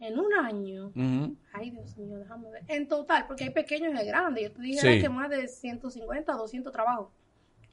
En 0.00 0.18
un 0.18 0.32
año. 0.32 0.86
Ujú. 0.94 1.36
Ay, 1.58 1.70
Dios 1.70 1.96
mío, 1.96 2.18
déjame 2.18 2.50
ver. 2.50 2.62
En 2.68 2.86
total, 2.88 3.26
porque 3.26 3.44
hay 3.44 3.50
pequeños 3.50 3.92
y 3.94 3.96
hay 3.96 4.06
grandes. 4.06 4.44
Yo 4.44 4.52
te 4.52 4.62
dijera 4.62 4.92
Sí. 4.92 5.00
que 5.00 5.08
más 5.08 5.28
de 5.30 5.48
150 5.48 6.32
a 6.32 6.36
200 6.36 6.72
trabajos. 6.72 7.08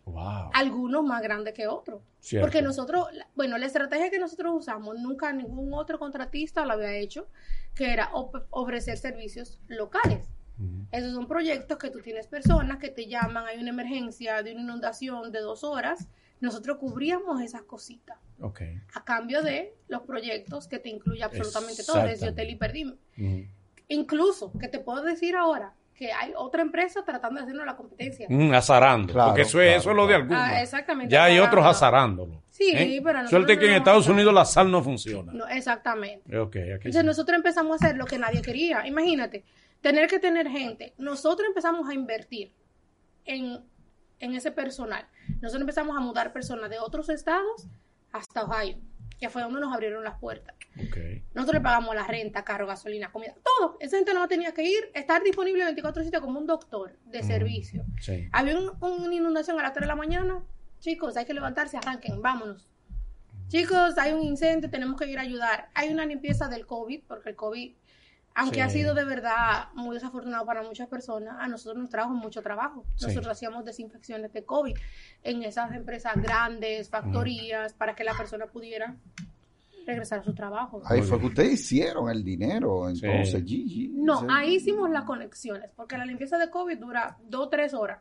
Wow. 0.06 0.52
Algunos 0.54 1.04
más 1.04 1.22
grandes 1.22 1.54
que 1.54 1.68
otros. 1.68 2.02
Cierto. 2.20 2.46
Porque 2.46 2.62
nosotros, 2.62 3.08
bueno, 3.36 3.58
la 3.58 3.66
estrategia 3.66 4.10
que 4.12 4.20
nosotros 4.20 4.54
usamos, 4.56 5.00
nunca 5.00 5.34
ningún 5.34 5.74
otro 5.74 5.98
contratista 5.98 6.64
lo 6.66 6.74
había 6.74 6.94
hecho, 6.96 7.28
que 7.74 7.92
era 7.92 8.12
ofrecer 8.14 8.98
servicios 8.98 9.60
locales. 9.68 10.30
Esos 10.92 11.14
son 11.14 11.28
proyectos 11.28 11.78
que 11.78 11.90
tú 11.90 12.00
tienes 12.00 12.28
personas 12.28 12.78
que 12.78 12.90
te 12.90 13.08
llaman, 13.08 13.46
hay 13.46 13.58
una 13.60 13.72
emergencia 13.72 14.42
de 14.42 14.54
una 14.54 14.62
inundación 14.62 15.32
de 15.34 15.40
dos 15.42 15.64
horas, 15.66 16.08
nosotros 16.40 16.78
cubríamos 16.78 17.42
esas 17.42 17.64
cositas 17.64 18.18
Ok. 18.40 18.62
a 18.94 19.04
cambio 19.04 19.42
de 19.42 19.76
los 19.90 20.04
proyectos 20.04 20.68
que 20.68 20.80
te 20.80 20.88
incluye 20.90 21.24
absolutamente 21.24 21.84
todo, 21.84 22.04
desde 22.04 22.30
hotel 22.30 22.50
y 22.52 22.56
perdí. 22.56 22.98
Incluso, 23.88 24.52
que 24.60 24.68
te 24.68 24.80
puedo 24.80 25.04
decir 25.04 25.36
ahora, 25.36 25.74
que 25.96 26.12
hay 26.12 26.34
otra 26.36 26.62
empresa 26.62 27.04
tratando 27.06 27.40
de 27.40 27.44
hacernos 27.44 27.66
la 27.66 27.76
competencia. 27.76 28.28
Mm, 28.30 28.54
azarando. 28.54 29.14
Claro, 29.14 29.30
porque 29.30 29.44
eso, 29.44 29.62
es, 29.62 29.68
claro, 29.68 29.80
eso 29.80 29.90
es 29.92 29.96
lo 29.96 30.08
de 30.08 30.16
algunos. 30.16 30.42
Ah, 30.42 30.62
exactamente. 30.62 31.14
ya 31.14 31.24
hay 31.26 31.40
otros 31.40 31.66
azarándolo. 31.66 32.44
Sí, 32.50 32.72
¿eh? 32.74 33.02
pero 33.04 33.28
Suerte 33.28 33.58
que 33.58 33.68
en 33.68 33.74
Estados 33.76 34.08
Unidos 34.08 34.34
la 34.34 34.46
sal 34.46 34.70
no 34.70 34.84
funciona. 34.84 35.32
No, 35.34 35.48
exactamente. 35.48 36.38
Ok, 36.38 36.56
aquí 36.56 36.70
Entonces 36.70 37.02
sí. 37.02 37.06
nosotros 37.06 37.38
empezamos 37.38 37.82
a 37.82 37.86
hacer 37.86 37.98
lo 37.98 38.06
que 38.06 38.18
nadie 38.18 38.42
quería. 38.42 38.86
Imagínate, 38.88 39.44
tener 39.82 40.08
que 40.08 40.20
tener 40.20 40.50
gente. 40.50 40.94
Nosotros 40.98 41.48
empezamos 41.48 41.88
a 41.90 41.94
invertir 41.94 42.52
en, 43.26 43.60
en 44.20 44.36
ese 44.36 44.52
personal. 44.52 45.06
Nosotros 45.42 45.62
empezamos 45.62 45.98
a 45.98 46.00
mudar 46.02 46.34
personas 46.34 46.70
de 46.70 46.80
otros 46.80 47.10
estados 47.10 47.68
hasta 48.12 48.44
Ohio, 48.44 48.78
que 49.26 49.30
fue 49.32 49.42
donde 49.42 49.60
nos 49.60 49.74
abrieron 49.74 50.04
las 50.04 50.20
puertas. 50.20 50.56
Ok. 50.78 50.98
Nosotros 51.34 51.56
le 51.56 51.62
pagamos 51.62 51.96
la 51.96 52.06
renta, 52.06 52.44
carro, 52.44 52.68
gasolina, 52.68 53.12
comida, 53.12 53.34
todo. 53.44 53.78
Esa 53.80 53.98
gente 53.98 54.14
no 54.14 54.28
tenía 54.28 54.54
que 54.54 54.64
ir, 54.64 54.92
estar 54.94 55.24
disponible 55.24 55.64
24/7 55.66 56.20
como 56.22 56.40
un 56.40 56.46
doctor 56.46 56.98
de 57.06 57.24
Mm. 57.24 57.28
servicio. 57.28 57.86
Sí. 58.00 58.28
Había 58.32 58.58
un- 58.60 58.72
una 58.82 59.14
inundación 59.16 59.60
a 59.60 59.64
las 59.64 59.74
3 59.74 59.84
de 59.84 59.88
la 59.88 59.96
mañana. 59.96 60.44
Chicos, 60.80 61.18
hay 61.18 61.26
que 61.26 61.34
levantarse, 61.34 61.78
arranquen, 61.78 62.22
vámonos. 62.22 62.68
Chicos, 63.48 63.98
hay 63.98 64.14
un 64.14 64.22
incendio, 64.24 64.70
tenemos 64.70 65.00
que 65.00 65.08
ir 65.08 65.18
a 65.20 65.22
ayudar. 65.22 65.70
Hay 65.74 65.90
una 65.90 66.06
limpieza 66.06 66.48
del 66.48 66.66
COVID, 66.66 67.04
porque 67.08 67.30
el 67.30 67.36
COVID, 67.36 67.76
aunque 68.36 68.56
Sí. 68.56 68.62
ha 68.62 68.70
sido 68.70 68.94
de 68.94 69.06
verdad 69.06 69.70
muy 69.74 69.96
desafortunado 69.96 70.46
para 70.46 70.62
muchas 70.62 70.88
personas, 70.88 71.36
a 71.40 71.48
nosotros 71.48 71.78
nos 71.82 71.90
trajo 71.90 72.14
mucho 72.14 72.42
trabajo. 72.42 72.84
Sí. 72.96 73.06
Nosotros 73.08 73.32
hacíamos 73.32 73.66
desinfecciones 73.66 74.32
de 74.34 74.44
COVID 74.44 74.76
en 75.24 75.44
esas 75.44 75.72
empresas 75.74 76.14
grandes, 76.22 76.90
factorías, 76.90 77.74
para 77.74 77.96
que 77.96 78.04
la 78.04 78.14
persona 78.14 78.46
pudiera 78.48 78.96
regresar 79.88 80.20
a 80.20 80.24
su 80.24 80.34
trabajo. 80.34 80.82
Ahí 80.86 81.02
fue 81.04 81.20
que 81.20 81.28
ustedes 81.28 81.54
hicieron 81.54 82.10
el 82.10 82.24
dinero, 82.24 82.90
entonces, 82.90 83.44
Sí. 83.48 83.92
No, 83.96 84.20
Sí. 84.22 84.26
ahí 84.30 84.56
hicimos 84.56 84.90
las 84.90 85.04
conexiones, 85.06 85.70
porque 85.76 85.98
la 85.98 86.06
limpieza 86.06 86.38
de 86.38 86.50
COVID 86.50 86.78
dura 86.78 87.18
dos, 87.24 87.50
tres 87.50 87.74
horas. 87.74 88.00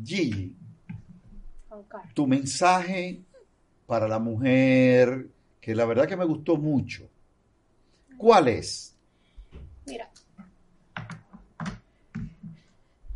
Gigi, 0.04 0.56
tu 2.14 2.28
mensaje 2.28 3.22
para 3.86 4.08
la 4.08 4.20
mujer, 4.20 5.28
que 5.60 5.76
la 5.76 5.86
verdad 5.86 6.08
que 6.08 6.18
me 6.18 6.26
gustó 6.26 6.58
mucho. 6.58 7.08
¿Cuál 8.18 8.48
es? 8.48 8.96
Mira, 9.86 10.10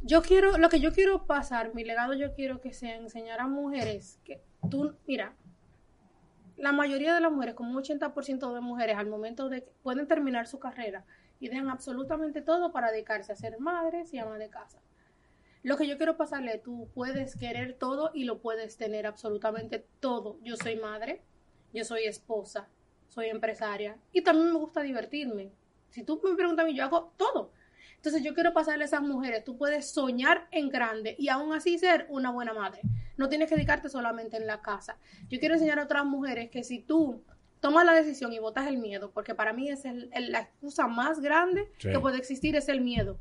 yo 0.07 0.21
quiero, 0.21 0.57
lo 0.57 0.69
que 0.69 0.79
yo 0.79 0.93
quiero 0.93 1.25
pasar, 1.25 1.75
mi 1.75 1.83
legado 1.83 2.13
yo 2.13 2.33
quiero 2.33 2.61
que 2.61 2.73
sea 2.73 2.95
enseñar 2.95 3.41
a 3.41 3.47
mujeres 3.47 4.19
que 4.23 4.41
tú, 4.71 4.95
mira, 5.05 5.35
la 6.55 6.71
mayoría 6.71 7.13
de 7.13 7.19
las 7.21 7.31
mujeres, 7.31 7.55
como 7.55 7.71
un 7.71 7.83
80% 7.83 8.53
de 8.53 8.61
mujeres, 8.61 8.97
al 8.97 9.07
momento 9.07 9.49
de 9.49 9.63
que 9.63 9.71
pueden 9.83 10.07
terminar 10.07 10.47
su 10.47 10.59
carrera 10.59 11.05
y 11.39 11.49
dejan 11.49 11.69
absolutamente 11.69 12.41
todo 12.41 12.71
para 12.71 12.91
dedicarse 12.91 13.33
a 13.33 13.35
ser 13.35 13.59
madres 13.59 14.13
y 14.13 14.17
amas 14.17 14.39
de 14.39 14.49
casa. 14.49 14.79
Lo 15.61 15.75
que 15.75 15.87
yo 15.87 15.97
quiero 15.97 16.15
pasarle, 16.15 16.57
tú 16.57 16.89
puedes 16.93 17.35
querer 17.35 17.73
todo 17.73 18.11
y 18.13 18.23
lo 18.23 18.39
puedes 18.39 18.77
tener 18.77 19.05
absolutamente 19.05 19.85
todo. 19.99 20.39
Yo 20.41 20.55
soy 20.55 20.77
madre, 20.77 21.21
yo 21.73 21.83
soy 21.83 22.05
esposa, 22.05 22.69
soy 23.09 23.27
empresaria 23.27 23.97
y 24.13 24.21
también 24.21 24.53
me 24.53 24.59
gusta 24.59 24.81
divertirme. 24.81 25.51
Si 25.89 26.03
tú 26.03 26.21
me 26.23 26.35
preguntas 26.35 26.63
a 26.63 26.67
mí, 26.67 26.73
yo 26.73 26.85
hago 26.85 27.11
todo. 27.17 27.51
Entonces 27.97 28.23
yo 28.23 28.33
quiero 28.33 28.53
pasarle 28.53 28.83
a 28.83 28.87
esas 28.87 29.01
mujeres, 29.01 29.43
tú 29.43 29.57
puedes 29.57 29.89
soñar 29.91 30.47
en 30.51 30.69
grande 30.69 31.15
y 31.19 31.29
aún 31.29 31.53
así 31.53 31.77
ser 31.77 32.05
una 32.09 32.31
buena 32.31 32.53
madre. 32.53 32.81
No 33.17 33.27
tienes 33.27 33.49
que 33.49 33.55
dedicarte 33.55 33.89
solamente 33.89 34.37
en 34.37 34.47
la 34.47 34.61
casa. 34.61 34.97
Yo 35.29 35.39
quiero 35.39 35.55
enseñar 35.55 35.79
a 35.79 35.83
otras 35.83 36.05
mujeres 36.05 36.49
que 36.49 36.63
si 36.63 36.79
tú 36.79 37.23
tomas 37.59 37.85
la 37.85 37.93
decisión 37.93 38.31
y 38.33 38.39
botas 38.39 38.67
el 38.67 38.77
miedo, 38.77 39.11
porque 39.11 39.33
para 39.35 39.51
mí 39.51 39.69
es 39.69 39.83
el- 39.85 40.09
el- 40.13 40.31
la 40.31 40.41
excusa 40.41 40.87
más 40.87 41.19
grande 41.19 41.69
Sí. 41.79 41.89
que 41.91 41.99
puede 41.99 42.17
existir, 42.17 42.55
es 42.55 42.69
el 42.69 42.81
miedo. 42.81 43.17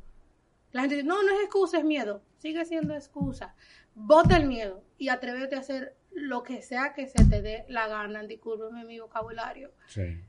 La 0.71 0.81
gente 0.81 0.95
dice, 0.95 1.07
no, 1.07 1.21
no 1.23 1.31
es 1.37 1.41
excusa, 1.43 1.79
es 1.79 1.83
miedo. 1.85 2.21
Sigue 2.37 2.63
siendo 2.65 2.93
excusa. 2.93 3.55
Bota 3.95 4.37
el 4.37 4.45
miedo 4.45 4.83
y 4.99 5.09
atrévete 5.09 5.55
a 5.55 5.59
hacer 5.59 5.95
lo 6.11 6.43
que 6.43 6.61
sea 6.61 6.93
que 6.93 7.07
se 7.07 7.25
te 7.25 7.41
dé 7.41 7.65
la 7.67 7.87
gana. 7.87 8.21
Discúlpeme 8.23 8.85
mi 8.85 8.99
vocabulario. 8.99 9.71
Sí. 9.87 10.19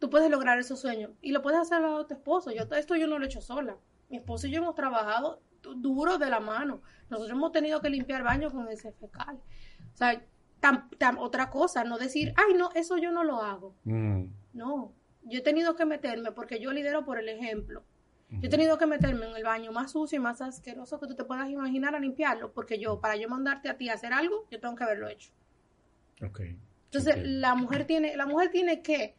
Tú 0.00 0.10
puedes 0.10 0.28
lograr 0.30 0.58
esos 0.58 0.80
sueños 0.80 1.12
y 1.22 1.30
lo 1.30 1.42
puedes 1.42 1.60
hacer 1.60 1.76
al 1.76 1.82
lado 1.84 1.98
de 2.00 2.04
tu 2.06 2.14
esposo. 2.14 2.50
Yo, 2.50 2.62
esto 2.74 2.96
yo 2.96 3.06
no 3.06 3.18
lo 3.18 3.24
he 3.24 3.28
hecho 3.28 3.40
sola. 3.40 3.76
Mi 4.08 4.16
esposo 4.16 4.48
y 4.48 4.50
yo 4.50 4.58
hemos 4.58 4.74
trabajado 4.74 5.40
du- 5.62 5.74
duro 5.74 6.18
de 6.18 6.28
la 6.28 6.40
mano. 6.40 6.80
Nosotros 7.10 7.36
hemos 7.36 7.52
tenido 7.52 7.80
que 7.80 7.90
limpiar 7.90 8.24
baños 8.24 8.52
con 8.52 8.68
ese 8.68 8.90
fecal. 8.92 9.36
O 9.94 9.96
sea, 9.96 10.20
tam- 10.60 10.88
tam- 10.98 11.18
otra 11.20 11.50
cosa, 11.50 11.84
no 11.84 11.98
decir, 11.98 12.32
ay, 12.36 12.54
no, 12.54 12.70
eso 12.74 12.96
yo 12.96 13.12
no 13.12 13.22
lo 13.24 13.42
hago. 13.42 13.74
Mm. 13.84 14.24
No, 14.54 14.92
yo 15.24 15.38
he 15.38 15.42
tenido 15.42 15.76
que 15.76 15.84
meterme 15.84 16.32
porque 16.32 16.58
yo 16.58 16.72
lidero 16.72 17.04
por 17.04 17.18
el 17.18 17.28
ejemplo. 17.28 17.84
Yo 18.30 18.46
he 18.46 18.48
tenido 18.48 18.78
que 18.78 18.86
meterme 18.86 19.26
en 19.28 19.34
el 19.36 19.42
baño 19.42 19.72
más 19.72 19.90
sucio 19.90 20.16
y 20.16 20.20
más 20.20 20.40
asqueroso 20.40 21.00
que 21.00 21.08
tú 21.08 21.16
te 21.16 21.24
puedas 21.24 21.50
imaginar 21.50 21.96
a 21.96 21.98
limpiarlo, 22.00 22.52
porque 22.52 22.78
yo, 22.78 23.00
para 23.00 23.16
yo 23.16 23.28
mandarte 23.28 23.68
a 23.68 23.76
ti 23.76 23.88
a 23.88 23.94
hacer 23.94 24.12
algo, 24.12 24.46
yo 24.52 24.60
tengo 24.60 24.76
que 24.76 24.84
haberlo 24.84 25.08
hecho. 25.08 25.32
Ok. 26.24 26.40
Entonces, 26.84 27.16
la 27.24 27.56
mujer 27.56 27.86
tiene, 27.86 28.16
la 28.16 28.26
mujer 28.26 28.50
tiene 28.52 28.82
que 28.82 29.16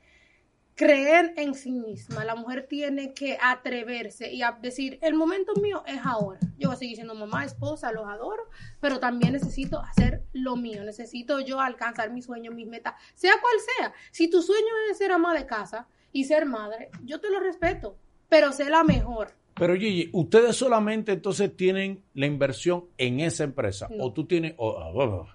creer 0.76 1.34
en 1.38 1.54
sí 1.54 1.72
misma. 1.72 2.26
La 2.26 2.36
mujer 2.36 2.68
tiene 2.68 3.14
que 3.14 3.38
atreverse 3.42 4.32
y 4.32 4.42
a 4.42 4.52
decir, 4.54 5.00
el 5.02 5.14
momento 5.14 5.54
mío 5.56 5.84
es 5.86 6.00
ahora. 6.04 6.40
Yo 6.58 6.70
voy 6.70 6.76
a 6.76 6.80
seguir 6.80 6.96
siendo 6.96 7.16
mamá, 7.16 7.46
esposa, 7.46 7.92
los 7.92 8.08
adoro, 8.08 8.50
pero 8.80 9.00
también 9.00 9.34
necesito 9.34 9.80
hacer 9.80 10.24
lo 10.34 10.56
mío. 10.56 10.84
Necesito 10.84 11.40
yo 11.40 11.60
alcanzar 11.60 12.12
mis 12.12 12.26
sueños, 12.26 12.56
mis 12.56 12.68
metas, 12.68 12.96
sea 13.16 13.34
cual 13.42 13.54
sea. 13.78 13.94
Si 14.12 14.30
tu 14.30 14.42
sueño 14.42 14.74
es 14.90 14.98
ser 14.98 15.12
ama 15.12 15.34
de 15.34 15.46
casa 15.46 15.88
y 16.12 16.26
ser 16.26 16.46
madre, 16.46 16.90
yo 17.04 17.20
te 17.20 17.30
lo 17.30 17.40
respeto, 17.40 17.98
pero 18.30 18.52
sé 18.52 18.70
la 18.70 18.84
mejor. 18.84 19.41
Pero 19.62 19.76
Gigi, 19.76 20.10
ustedes 20.14 20.56
solamente 20.56 21.12
entonces 21.12 21.56
tienen 21.56 22.04
la 22.16 22.26
inversión 22.26 22.86
en 22.98 23.20
esa 23.20 23.44
empresa. 23.44 23.88
No. 23.92 24.06
O 24.06 24.12
tú 24.12 24.26
tienes. 24.26 24.54
ah, 24.54 24.90
bueno, 24.92 25.28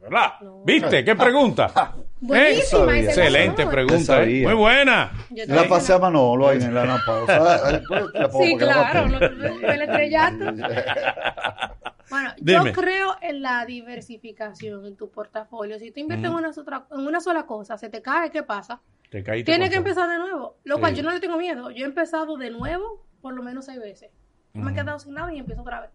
¿Verdad? 0.00 0.40
No. 0.40 0.62
¿Viste? 0.64 1.04
¿Qué 1.04 1.14
pregunta? 1.14 1.94
Buenísima 2.22 2.98
esa 2.98 3.10
Excelente 3.10 3.66
pregunta. 3.66 4.24
¿eh? 4.24 4.42
Muy 4.42 4.54
buena. 4.54 5.12
La 5.48 5.68
pasé 5.68 5.92
a 5.92 5.98
Manolo 5.98 6.48
ahí 6.48 6.62
en 6.62 6.72
la 6.72 6.86
la 8.14 8.28
pongo 8.30 8.42
Sí, 8.42 8.56
claro, 8.56 9.06
no, 9.06 9.18
el 9.18 9.82
estrellato. 9.82 10.44
Bueno, 12.08 12.30
Dime. 12.38 12.64
yo 12.66 12.72
creo 12.72 13.16
en 13.20 13.42
la 13.42 13.66
diversificación 13.66 14.86
en 14.86 14.96
tu 14.96 15.10
portafolio. 15.10 15.78
Si 15.78 15.90
tú 15.90 16.00
inviertes 16.00 16.30
en, 16.30 16.36
una 16.36 16.52
sola, 16.52 16.86
en 16.90 17.06
una 17.06 17.20
sola 17.20 17.44
cosa, 17.44 17.76
se 17.76 17.90
te 17.90 18.00
cae, 18.00 18.30
¿qué 18.30 18.42
pasa? 18.42 18.80
Te 19.10 19.22
caíste 19.22 19.50
Tienes 19.50 19.68
con 19.68 19.72
que 19.72 19.76
empezar 19.78 20.08
de 20.08 20.18
nuevo. 20.18 20.56
Lo 20.64 20.76
Sí. 20.76 20.80
cual 20.80 20.94
yo 20.94 21.02
no 21.02 21.10
le 21.10 21.20
tengo 21.20 21.36
miedo. 21.36 21.70
Yo 21.70 21.84
he 21.84 21.88
empezado 21.88 22.36
de 22.36 22.50
nuevo 22.50 23.02
por 23.24 23.34
lo 23.34 23.42
menos 23.42 23.64
seis 23.64 23.80
veces. 23.80 24.10
No 24.52 24.64
Me 24.64 24.72
he 24.72 24.74
quedado 24.74 24.98
sin 24.98 25.14
nada 25.14 25.32
y 25.32 25.38
empiezo 25.38 25.62
otra 25.62 25.80
vez. 25.80 25.90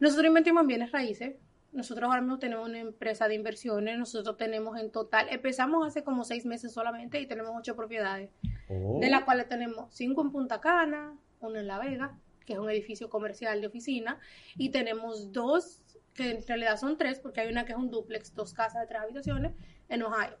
Nosotros 0.00 0.26
invertimos 0.26 0.62
en 0.62 0.66
bienes 0.66 0.90
raíces. 0.90 1.36
Nosotros 1.72 2.08
ahora 2.08 2.20
mismo 2.20 2.40
tenemos 2.40 2.68
una 2.68 2.80
empresa 2.80 3.28
de 3.28 3.36
inversiones. 3.36 3.96
Nosotros 3.96 4.36
tenemos 4.36 4.76
en 4.80 4.90
total, 4.90 5.28
empezamos 5.30 5.86
hace 5.86 6.02
como 6.02 6.24
seis 6.24 6.44
meses 6.44 6.72
solamente 6.72 7.20
y 7.20 7.26
tenemos 7.28 7.52
ocho 7.56 7.76
propiedades 7.76 8.30
Oh. 8.68 8.98
de 9.00 9.08
las 9.08 9.22
cuales 9.22 9.48
tenemos 9.48 9.94
cinco 9.94 10.22
en 10.22 10.32
Punta 10.32 10.60
Cana, 10.60 11.16
uno 11.38 11.60
en 11.60 11.68
La 11.68 11.78
Vega, 11.78 12.18
que 12.44 12.54
es 12.54 12.58
un 12.58 12.68
edificio 12.68 13.08
comercial 13.08 13.60
de 13.60 13.68
oficina, 13.68 14.18
y 14.56 14.70
tenemos 14.70 15.30
dos, 15.30 15.82
que 16.12 16.32
en 16.32 16.44
realidad 16.44 16.76
son 16.76 16.96
tres, 16.96 17.20
porque 17.20 17.42
hay 17.42 17.48
una 17.48 17.64
que 17.64 17.70
es 17.70 17.78
un 17.78 17.92
duplex, 17.92 18.34
dos 18.34 18.52
casas 18.52 18.80
de 18.80 18.88
tres 18.88 19.02
habitaciones, 19.02 19.52
en 19.88 20.02
Ohio. 20.02 20.36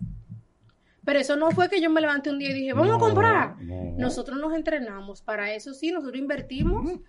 Pero 1.06 1.18
eso 1.20 1.36
no 1.36 1.50
fue 1.52 1.70
que 1.70 1.80
yo 1.80 1.88
me 1.88 2.02
levanté 2.02 2.28
un 2.30 2.38
día 2.38 2.50
y 2.50 2.52
dije, 2.54 2.72
vamos 2.74 2.96
a 2.96 2.98
comprar. 2.98 3.56
no. 3.62 3.94
Nosotros 3.96 4.38
nos 4.38 4.52
entrenamos, 4.54 5.22
para 5.22 5.54
eso 5.54 5.72
sí, 5.72 5.90
nosotros 5.92 6.18
invertimos 6.18 7.00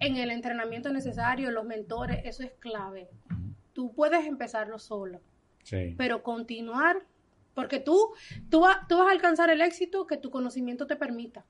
en 0.00 0.16
el 0.16 0.30
entrenamiento 0.32 0.90
necesario, 0.92 1.52
los 1.52 1.64
mentores, 1.64 2.20
eso 2.24 2.42
es 2.42 2.50
clave. 2.58 3.08
Tú 3.72 3.92
puedes 3.94 4.26
empezarlo 4.26 4.78
solo 4.80 5.20
Sí. 5.62 5.94
pero 5.96 6.22
continuar, 6.24 6.96
porque 7.54 7.78
tú, 7.80 8.10
tú, 8.50 8.60
va- 8.62 8.84
tú 8.88 8.98
vas 8.98 9.06
a 9.08 9.12
alcanzar 9.12 9.48
el 9.50 9.60
éxito 9.62 10.06
que 10.06 10.16
tu 10.16 10.30
conocimiento 10.30 10.86
te 10.86 10.96
permita. 10.96 11.44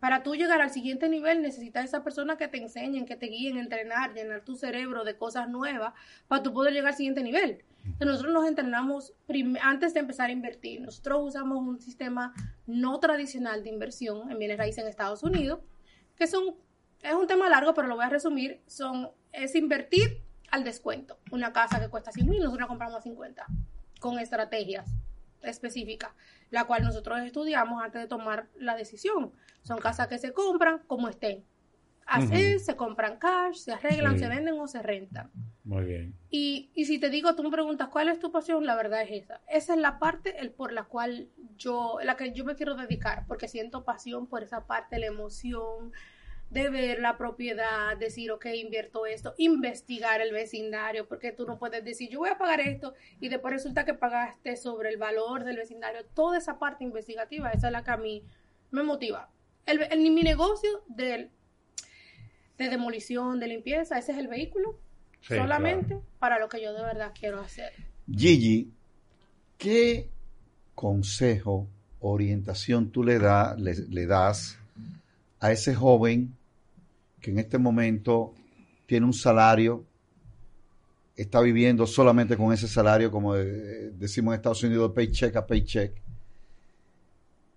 Para 0.00 0.22
tú 0.24 0.34
llegar 0.34 0.60
al 0.60 0.70
siguiente 0.70 1.08
nivel 1.08 1.40
necesitas 1.42 1.84
esa 1.84 2.02
persona 2.04 2.36
que 2.36 2.48
te 2.48 2.58
enseñen, 2.58 3.06
que 3.06 3.16
te 3.16 3.26
guíen, 3.26 3.56
entrenar, 3.58 4.12
llenar 4.14 4.42
tu 4.44 4.56
cerebro 4.56 5.04
de 5.04 5.16
cosas 5.16 5.48
nuevas 5.48 5.94
para 6.28 6.42
tú 6.42 6.52
poder 6.52 6.72
llegar 6.72 6.88
al 6.90 6.96
siguiente 6.96 7.22
nivel. 7.22 7.64
Nosotros 8.00 8.32
nos 8.32 8.46
entrenamos 8.46 9.12
antes 9.60 9.94
de 9.94 10.00
empezar 10.00 10.30
a 10.30 10.32
invertir. 10.32 10.80
Nosotros 10.80 11.20
usamos 11.22 11.58
un 11.58 11.80
sistema 11.80 12.34
no 12.66 12.98
tradicional 13.00 13.62
de 13.62 13.70
inversión 13.70 14.30
en 14.30 14.38
bienes 14.38 14.58
raíces 14.58 14.82
en 14.82 14.88
Estados 14.88 15.22
Unidos, 15.22 15.60
que 16.16 16.26
son, 16.26 16.56
es 17.00 17.14
un 17.14 17.26
tema 17.26 17.48
largo, 17.48 17.74
pero 17.74 17.88
lo 17.88 17.96
voy 17.96 18.04
a 18.04 18.08
resumir. 18.08 18.60
Son, 18.66 19.10
es 19.32 19.54
invertir 19.54 20.22
al 20.50 20.64
descuento. 20.64 21.18
Una 21.30 21.52
casa 21.52 21.80
que 21.80 21.88
cuesta 21.88 22.12
100 22.12 22.28
mil, 22.28 22.38
nosotros 22.38 22.60
la 22.60 22.68
compramos 22.68 22.98
a 22.98 23.02
50, 23.02 23.46
con 24.00 24.18
estrategias 24.18 24.88
específicas, 25.42 26.12
la 26.50 26.64
cual 26.64 26.82
nosotros 26.82 27.20
estudiamos 27.20 27.82
antes 27.82 28.02
de 28.02 28.08
tomar 28.08 28.48
la 28.56 28.76
decisión. 28.76 29.32
Son 29.62 29.78
casas 29.78 30.08
que 30.08 30.18
se 30.18 30.32
compran 30.32 30.78
como 30.86 31.08
estén. 31.08 31.44
Así, 32.06 32.58
se 32.58 32.76
compran 32.76 33.18
cash, 33.18 33.56
se 33.56 33.72
arreglan, 33.72 34.14
Sí. 34.14 34.20
se 34.20 34.28
venden 34.28 34.58
o 34.60 34.66
se 34.68 34.82
rentan. 34.82 35.30
Muy 35.64 35.84
bien. 35.84 36.14
Y, 36.30 36.70
y 36.74 36.84
si 36.86 36.98
te 36.98 37.08
digo, 37.10 37.34
tú 37.36 37.42
me 37.42 37.50
preguntas 37.50 37.88
cuál 37.88 38.08
es 38.08 38.18
tu 38.18 38.30
pasión, 38.32 38.66
la 38.66 38.74
verdad 38.76 39.02
es 39.02 39.24
esa. 39.24 39.40
Esa 39.48 39.74
es 39.74 39.80
la 39.80 39.98
parte 39.98 40.38
el, 40.40 40.50
por 40.50 40.72
la 40.72 40.84
cual 40.84 41.28
yo, 41.56 41.98
la 42.02 42.16
que 42.16 42.32
yo 42.32 42.44
me 42.44 42.54
quiero 42.56 42.74
dedicar, 42.74 43.24
porque 43.26 43.48
siento 43.48 43.84
pasión 43.84 44.26
por 44.26 44.42
esa 44.42 44.66
parte, 44.66 44.98
la 44.98 45.06
emoción 45.06 45.92
de 46.50 46.68
ver 46.68 46.98
la 47.00 47.16
propiedad, 47.16 47.96
decir, 47.96 48.30
ok, 48.30 48.44
invierto 48.56 49.06
esto, 49.06 49.32
investigar 49.38 50.20
el 50.20 50.32
vecindario, 50.32 51.08
porque 51.08 51.32
tú 51.32 51.46
no 51.46 51.58
puedes 51.58 51.82
decir, 51.82 52.10
yo 52.10 52.18
voy 52.18 52.28
a 52.28 52.36
pagar 52.36 52.60
esto 52.60 52.92
y 53.20 53.30
después 53.30 53.54
resulta 53.54 53.86
que 53.86 53.94
pagaste 53.94 54.56
sobre 54.56 54.90
el 54.90 54.98
valor 54.98 55.44
del 55.44 55.56
vecindario. 55.56 56.04
Toda 56.14 56.36
esa 56.36 56.58
parte 56.58 56.84
investigativa, 56.84 57.50
esa 57.52 57.68
es 57.68 57.72
la 57.72 57.82
que 57.84 57.90
a 57.92 57.96
mí 57.96 58.22
me 58.70 58.82
motiva. 58.82 59.30
El, 59.64 59.80
el- 59.90 60.00
mi 60.00 60.22
negocio 60.22 60.82
del, 60.88 61.30
de 62.62 62.70
demolición, 62.70 63.40
de 63.40 63.48
limpieza, 63.48 63.98
ese 63.98 64.12
es 64.12 64.18
el 64.18 64.28
vehículo 64.28 64.78
Sí, 65.20 65.36
solamente 65.36 65.86
claro. 65.88 66.02
para 66.18 66.38
lo 66.40 66.48
que 66.48 66.60
yo 66.60 66.72
de 66.72 66.82
verdad 66.82 67.12
quiero 67.18 67.40
hacer. 67.40 67.72
Gigi, 68.10 68.72
¿qué 69.56 70.08
consejo, 70.74 71.68
orientación 72.00 72.90
tú 72.90 73.04
le, 73.04 73.18
da, 73.20 73.54
le, 73.56 73.74
le 73.74 74.06
das 74.06 74.58
a 75.38 75.52
ese 75.52 75.74
joven 75.74 76.34
que 77.20 77.30
en 77.30 77.38
este 77.38 77.58
momento 77.58 78.34
tiene 78.86 79.06
un 79.06 79.12
salario, 79.12 79.84
está 81.16 81.40
viviendo 81.40 81.86
solamente 81.86 82.36
con 82.36 82.52
ese 82.52 82.66
salario, 82.66 83.12
como 83.12 83.34
decimos 83.34 84.32
en 84.32 84.36
Estados 84.36 84.64
Unidos, 84.64 84.90
paycheck 84.92 85.36
a 85.36 85.46
paycheck? 85.46 85.92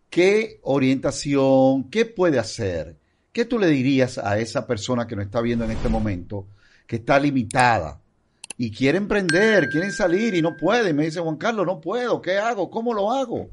¿Qué 0.09 0.59
orientación, 0.61 1.89
qué 1.89 2.05
puede 2.05 2.37
hacer? 2.37 2.95
¿Qué 3.35 3.43
tú 3.43 3.59
le 3.59 3.67
dirías 3.67 4.17
a 4.17 4.39
esa 4.39 4.65
persona 4.65 5.05
que 5.05 5.17
nos 5.17 5.25
está 5.25 5.41
viendo 5.41 5.65
en 5.65 5.71
este 5.71 5.89
momento, 5.89 6.47
que 6.87 6.95
está 6.95 7.19
limitada? 7.19 7.99
y 8.57 8.71
quiere 8.71 8.97
emprender, 8.97 9.67
quieren 9.67 9.91
salir 9.91 10.33
y 10.33 10.41
no 10.41 10.55
puede. 10.55 10.93
Me 10.93 11.03
dice 11.03 11.19
Juan 11.19 11.35
Carlos, 11.35 11.65
no 11.65 11.81
puedo, 11.81 12.21
¿qué 12.21 12.37
hago? 12.37 12.69
¿Cómo 12.69 12.93
lo 12.93 13.11
hago? 13.11 13.49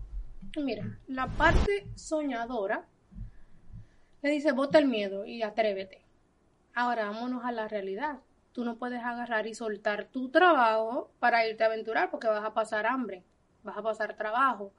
Mira, 0.57 0.85
la 1.09 1.27
parte 1.27 1.88
soñadora 1.97 2.85
le 4.23 4.31
dice, 4.31 4.53
bota 4.53 4.79
el 4.79 4.87
miedo 4.87 5.25
y 5.25 5.42
atrévete. 5.42 6.03
Ahora 6.75 7.07
vámonos 7.11 7.45
a 7.45 7.51
la 7.53 7.66
realidad. 7.66 8.18
Tú 8.53 8.64
no 8.64 8.77
puedes 8.77 9.03
agarrar 9.03 9.47
y 9.49 9.55
soltar 9.55 10.05
tu 10.05 10.29
trabajo 10.29 11.11
para 11.18 11.47
irte 11.49 11.64
a 11.64 11.66
aventurar 11.66 12.11
porque 12.11 12.29
vas 12.29 12.45
a 12.45 12.55
pasar 12.55 12.87
hambre, 12.87 13.25
vas 13.64 13.77
a 13.77 13.83
pasar 13.83 14.16
trabajo. 14.16 14.73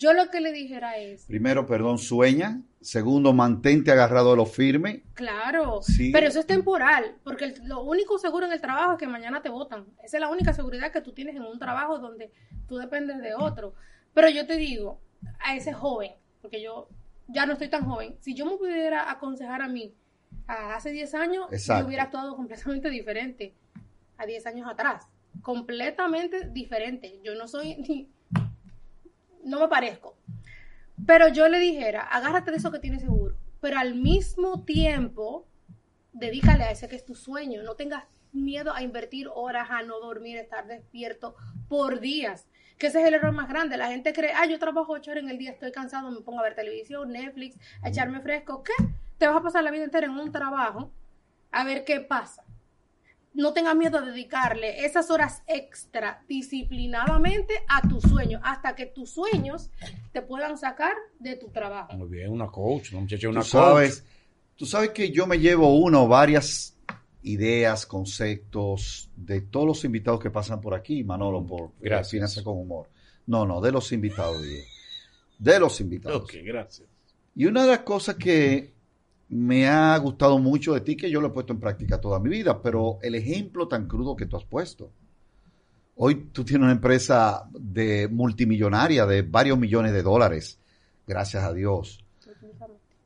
Yo 0.00 0.12
lo 0.14 0.30
que 0.30 0.40
le 0.40 0.50
dijera 0.52 0.96
es, 0.96 1.26
Primero, 1.26 1.66
perdón, 1.66 1.98
sueña. 1.98 2.62
Segundo, 2.80 3.32
mantente 3.34 3.92
agarrado 3.92 4.32
a 4.32 4.36
lo 4.36 4.46
firme. 4.46 5.02
Claro, 5.12 5.82
Sí. 5.82 6.10
pero 6.10 6.26
eso 6.26 6.40
es 6.40 6.46
temporal, 6.46 7.16
porque 7.22 7.44
el- 7.44 7.68
lo 7.68 7.82
único 7.84 8.18
seguro 8.18 8.46
en 8.46 8.52
el 8.52 8.60
trabajo 8.62 8.92
es 8.92 8.98
que 8.98 9.06
mañana 9.06 9.42
te 9.42 9.50
votan. 9.50 9.84
Esa 10.02 10.16
es 10.16 10.20
la 10.22 10.30
única 10.30 10.54
seguridad 10.54 10.90
que 10.90 11.02
tú 11.02 11.12
tienes 11.12 11.36
en 11.36 11.42
un 11.42 11.58
trabajo 11.58 11.98
donde 11.98 12.32
tú 12.66 12.78
dependes 12.78 13.18
de 13.20 13.34
otro. 13.34 13.74
Pero 14.14 14.30
yo 14.30 14.46
te 14.46 14.56
digo, 14.56 14.98
a 15.38 15.54
ese 15.54 15.74
joven, 15.74 16.12
porque 16.40 16.62
yo 16.62 16.88
ya 17.28 17.44
no 17.44 17.52
estoy 17.52 17.68
tan 17.68 17.84
joven, 17.84 18.16
si 18.20 18.34
yo 18.34 18.46
me 18.46 18.56
pudiera 18.56 19.10
aconsejar 19.10 19.60
a 19.60 19.68
mí 19.68 19.94
a 20.46 20.74
hace 20.76 20.90
10 20.92 21.14
años, 21.14 21.46
Exacto. 21.52 21.82
yo 21.82 21.86
hubiera 21.88 22.04
actuado 22.04 22.34
completamente 22.36 22.88
diferente 22.88 23.54
a 24.16 24.24
10 24.24 24.46
años 24.46 24.66
atrás. 24.66 25.06
Completamente 25.42 26.48
diferente. 26.48 27.20
Yo 27.22 27.34
no 27.34 27.46
soy 27.46 27.76
ni... 27.88 28.08
No 29.44 29.60
me 29.60 29.68
parezco. 29.68 30.16
Pero 31.06 31.28
yo 31.28 31.48
le 31.48 31.58
dijera, 31.58 32.02
agárrate 32.02 32.50
de 32.50 32.58
eso 32.58 32.70
que 32.70 32.78
tienes 32.78 33.02
seguro, 33.02 33.36
pero 33.60 33.78
al 33.78 33.94
mismo 33.94 34.64
tiempo, 34.64 35.46
dedícale 36.12 36.64
a 36.64 36.70
ese 36.70 36.88
que 36.88 36.96
es 36.96 37.04
tu 37.04 37.14
sueño. 37.14 37.62
No 37.62 37.74
tengas 37.74 38.04
miedo 38.32 38.72
a 38.72 38.82
invertir 38.82 39.28
horas, 39.32 39.68
a 39.70 39.82
no 39.82 39.98
dormir, 40.00 40.38
a 40.38 40.42
estar 40.42 40.66
despierto 40.66 41.34
por 41.68 42.00
días. 42.00 42.48
Que 42.78 42.88
ese 42.88 43.00
es 43.00 43.08
el 43.08 43.14
error 43.14 43.32
más 43.32 43.48
grande. 43.48 43.76
La 43.76 43.88
gente 43.88 44.12
cree, 44.12 44.32
ah, 44.34 44.46
yo 44.46 44.58
trabajo 44.58 44.92
ocho 44.92 45.10
horas 45.10 45.24
en 45.24 45.30
el 45.30 45.38
día, 45.38 45.50
estoy 45.50 45.72
cansado, 45.72 46.10
me 46.10 46.20
pongo 46.20 46.40
a 46.40 46.44
ver 46.44 46.54
televisión, 46.54 47.12
Netflix, 47.12 47.58
a 47.82 47.88
echarme 47.88 48.20
fresco. 48.20 48.62
¿Qué? 48.62 48.72
Te 49.18 49.26
vas 49.26 49.36
a 49.36 49.42
pasar 49.42 49.64
la 49.64 49.70
vida 49.70 49.84
entera 49.84 50.06
en 50.06 50.12
un 50.12 50.32
trabajo 50.32 50.90
a 51.50 51.64
ver 51.64 51.84
qué 51.84 52.00
pasa. 52.00 52.44
No 53.32 53.52
tengas 53.52 53.76
miedo 53.76 53.98
a 53.98 54.00
dedicarle 54.02 54.84
esas 54.84 55.10
horas 55.10 55.42
extra 55.46 56.24
disciplinadamente 56.28 57.54
a 57.68 57.86
tus 57.88 58.02
sueños, 58.02 58.40
hasta 58.44 58.74
que 58.74 58.86
tus 58.86 59.10
sueños 59.10 59.70
te 60.12 60.20
puedan 60.22 60.58
sacar 60.58 60.92
de 61.18 61.36
tu 61.36 61.48
trabajo. 61.48 61.96
Muy 61.96 62.08
bien, 62.08 62.30
una 62.32 62.48
coach, 62.48 62.92
una 62.92 63.02
muchacha, 63.02 63.22
Tú 63.22 63.30
una 63.30 63.40
coach. 63.40 63.48
sabes, 63.50 64.04
tú 64.56 64.66
sabes 64.66 64.90
que 64.90 65.10
yo 65.10 65.26
me 65.26 65.38
llevo 65.38 65.76
una 65.76 66.00
o 66.00 66.08
varias 66.08 66.76
ideas, 67.22 67.86
conceptos 67.86 69.10
de 69.14 69.42
todos 69.42 69.66
los 69.66 69.84
invitados 69.84 70.20
que 70.20 70.30
pasan 70.30 70.60
por 70.60 70.74
aquí, 70.74 71.04
Manolo, 71.04 71.46
por 71.46 71.60
eh, 71.62 71.72
Gracias. 71.82 72.10
Finanzas 72.10 72.42
con 72.42 72.58
Humor. 72.58 72.88
No, 73.26 73.46
no, 73.46 73.60
de 73.60 73.70
los 73.70 73.92
invitados, 73.92 74.42
digo. 74.42 74.62
De 75.38 75.60
los 75.60 75.80
invitados. 75.80 76.22
Ok, 76.22 76.34
gracias. 76.42 76.88
Y 77.36 77.46
una 77.46 77.62
de 77.62 77.68
las 77.68 77.80
cosas 77.80 78.16
que 78.16 78.74
me 79.30 79.68
ha 79.68 79.96
gustado 79.98 80.38
mucho 80.38 80.74
de 80.74 80.80
ti, 80.80 80.96
que 80.96 81.10
yo 81.10 81.20
lo 81.20 81.28
he 81.28 81.30
puesto 81.30 81.52
en 81.52 81.60
práctica 81.60 82.00
toda 82.00 82.18
mi 82.18 82.28
vida, 82.28 82.60
pero 82.60 82.98
el 83.00 83.14
ejemplo 83.14 83.68
tan 83.68 83.86
crudo 83.86 84.16
que 84.16 84.26
tú 84.26 84.36
has 84.36 84.44
puesto. 84.44 84.92
Hoy 85.94 86.30
tú 86.32 86.44
tienes 86.44 86.64
una 86.64 86.72
empresa 86.72 87.48
de 87.52 88.08
multimillonaria 88.08 89.06
de 89.06 89.22
varios 89.22 89.56
millones 89.56 89.92
de 89.92 90.02
dólares, 90.02 90.58
gracias 91.06 91.44
a 91.44 91.52
Dios. 91.52 92.04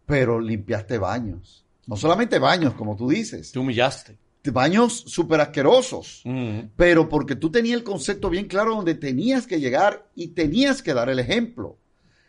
Pero 0.06 0.40
limpiaste 0.40 0.96
baños. 0.96 1.66
No 1.86 1.96
solamente 1.96 2.38
baños, 2.38 2.74
como 2.74 2.96
tú 2.96 3.10
dices. 3.10 3.52
Te 3.52 3.58
humillaste. 3.58 4.18
Baños 4.50 5.04
súper 5.06 5.40
asquerosos. 5.40 6.22
Mm. 6.24 6.60
Pero 6.76 7.08
porque 7.08 7.36
tú 7.36 7.50
tenías 7.50 7.78
el 7.78 7.84
concepto 7.84 8.30
bien 8.30 8.46
claro 8.46 8.74
donde 8.74 8.94
tenías 8.94 9.46
que 9.46 9.60
llegar 9.60 10.06
y 10.14 10.28
tenías 10.28 10.82
que 10.82 10.94
dar 10.94 11.08
el 11.08 11.18
ejemplo. 11.18 11.78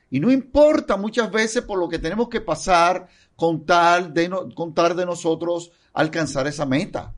Y 0.10 0.20
no 0.20 0.32
importa 0.32 0.98
muchas 0.98 1.32
veces 1.32 1.64
por 1.64 1.80
lo 1.80 1.90
que 1.90 2.00
tenemos 2.00 2.30
que 2.30 2.42
pasar 2.42 3.08
con 3.36 3.66
tal 3.66 4.14
de, 4.14 4.30
no- 4.30 4.50
con 4.54 4.74
tal 4.74 4.96
de 4.96 5.06
nosotros 5.06 5.72
alcanzar 5.94 6.48
esa 6.48 6.66
meta. 6.66 7.14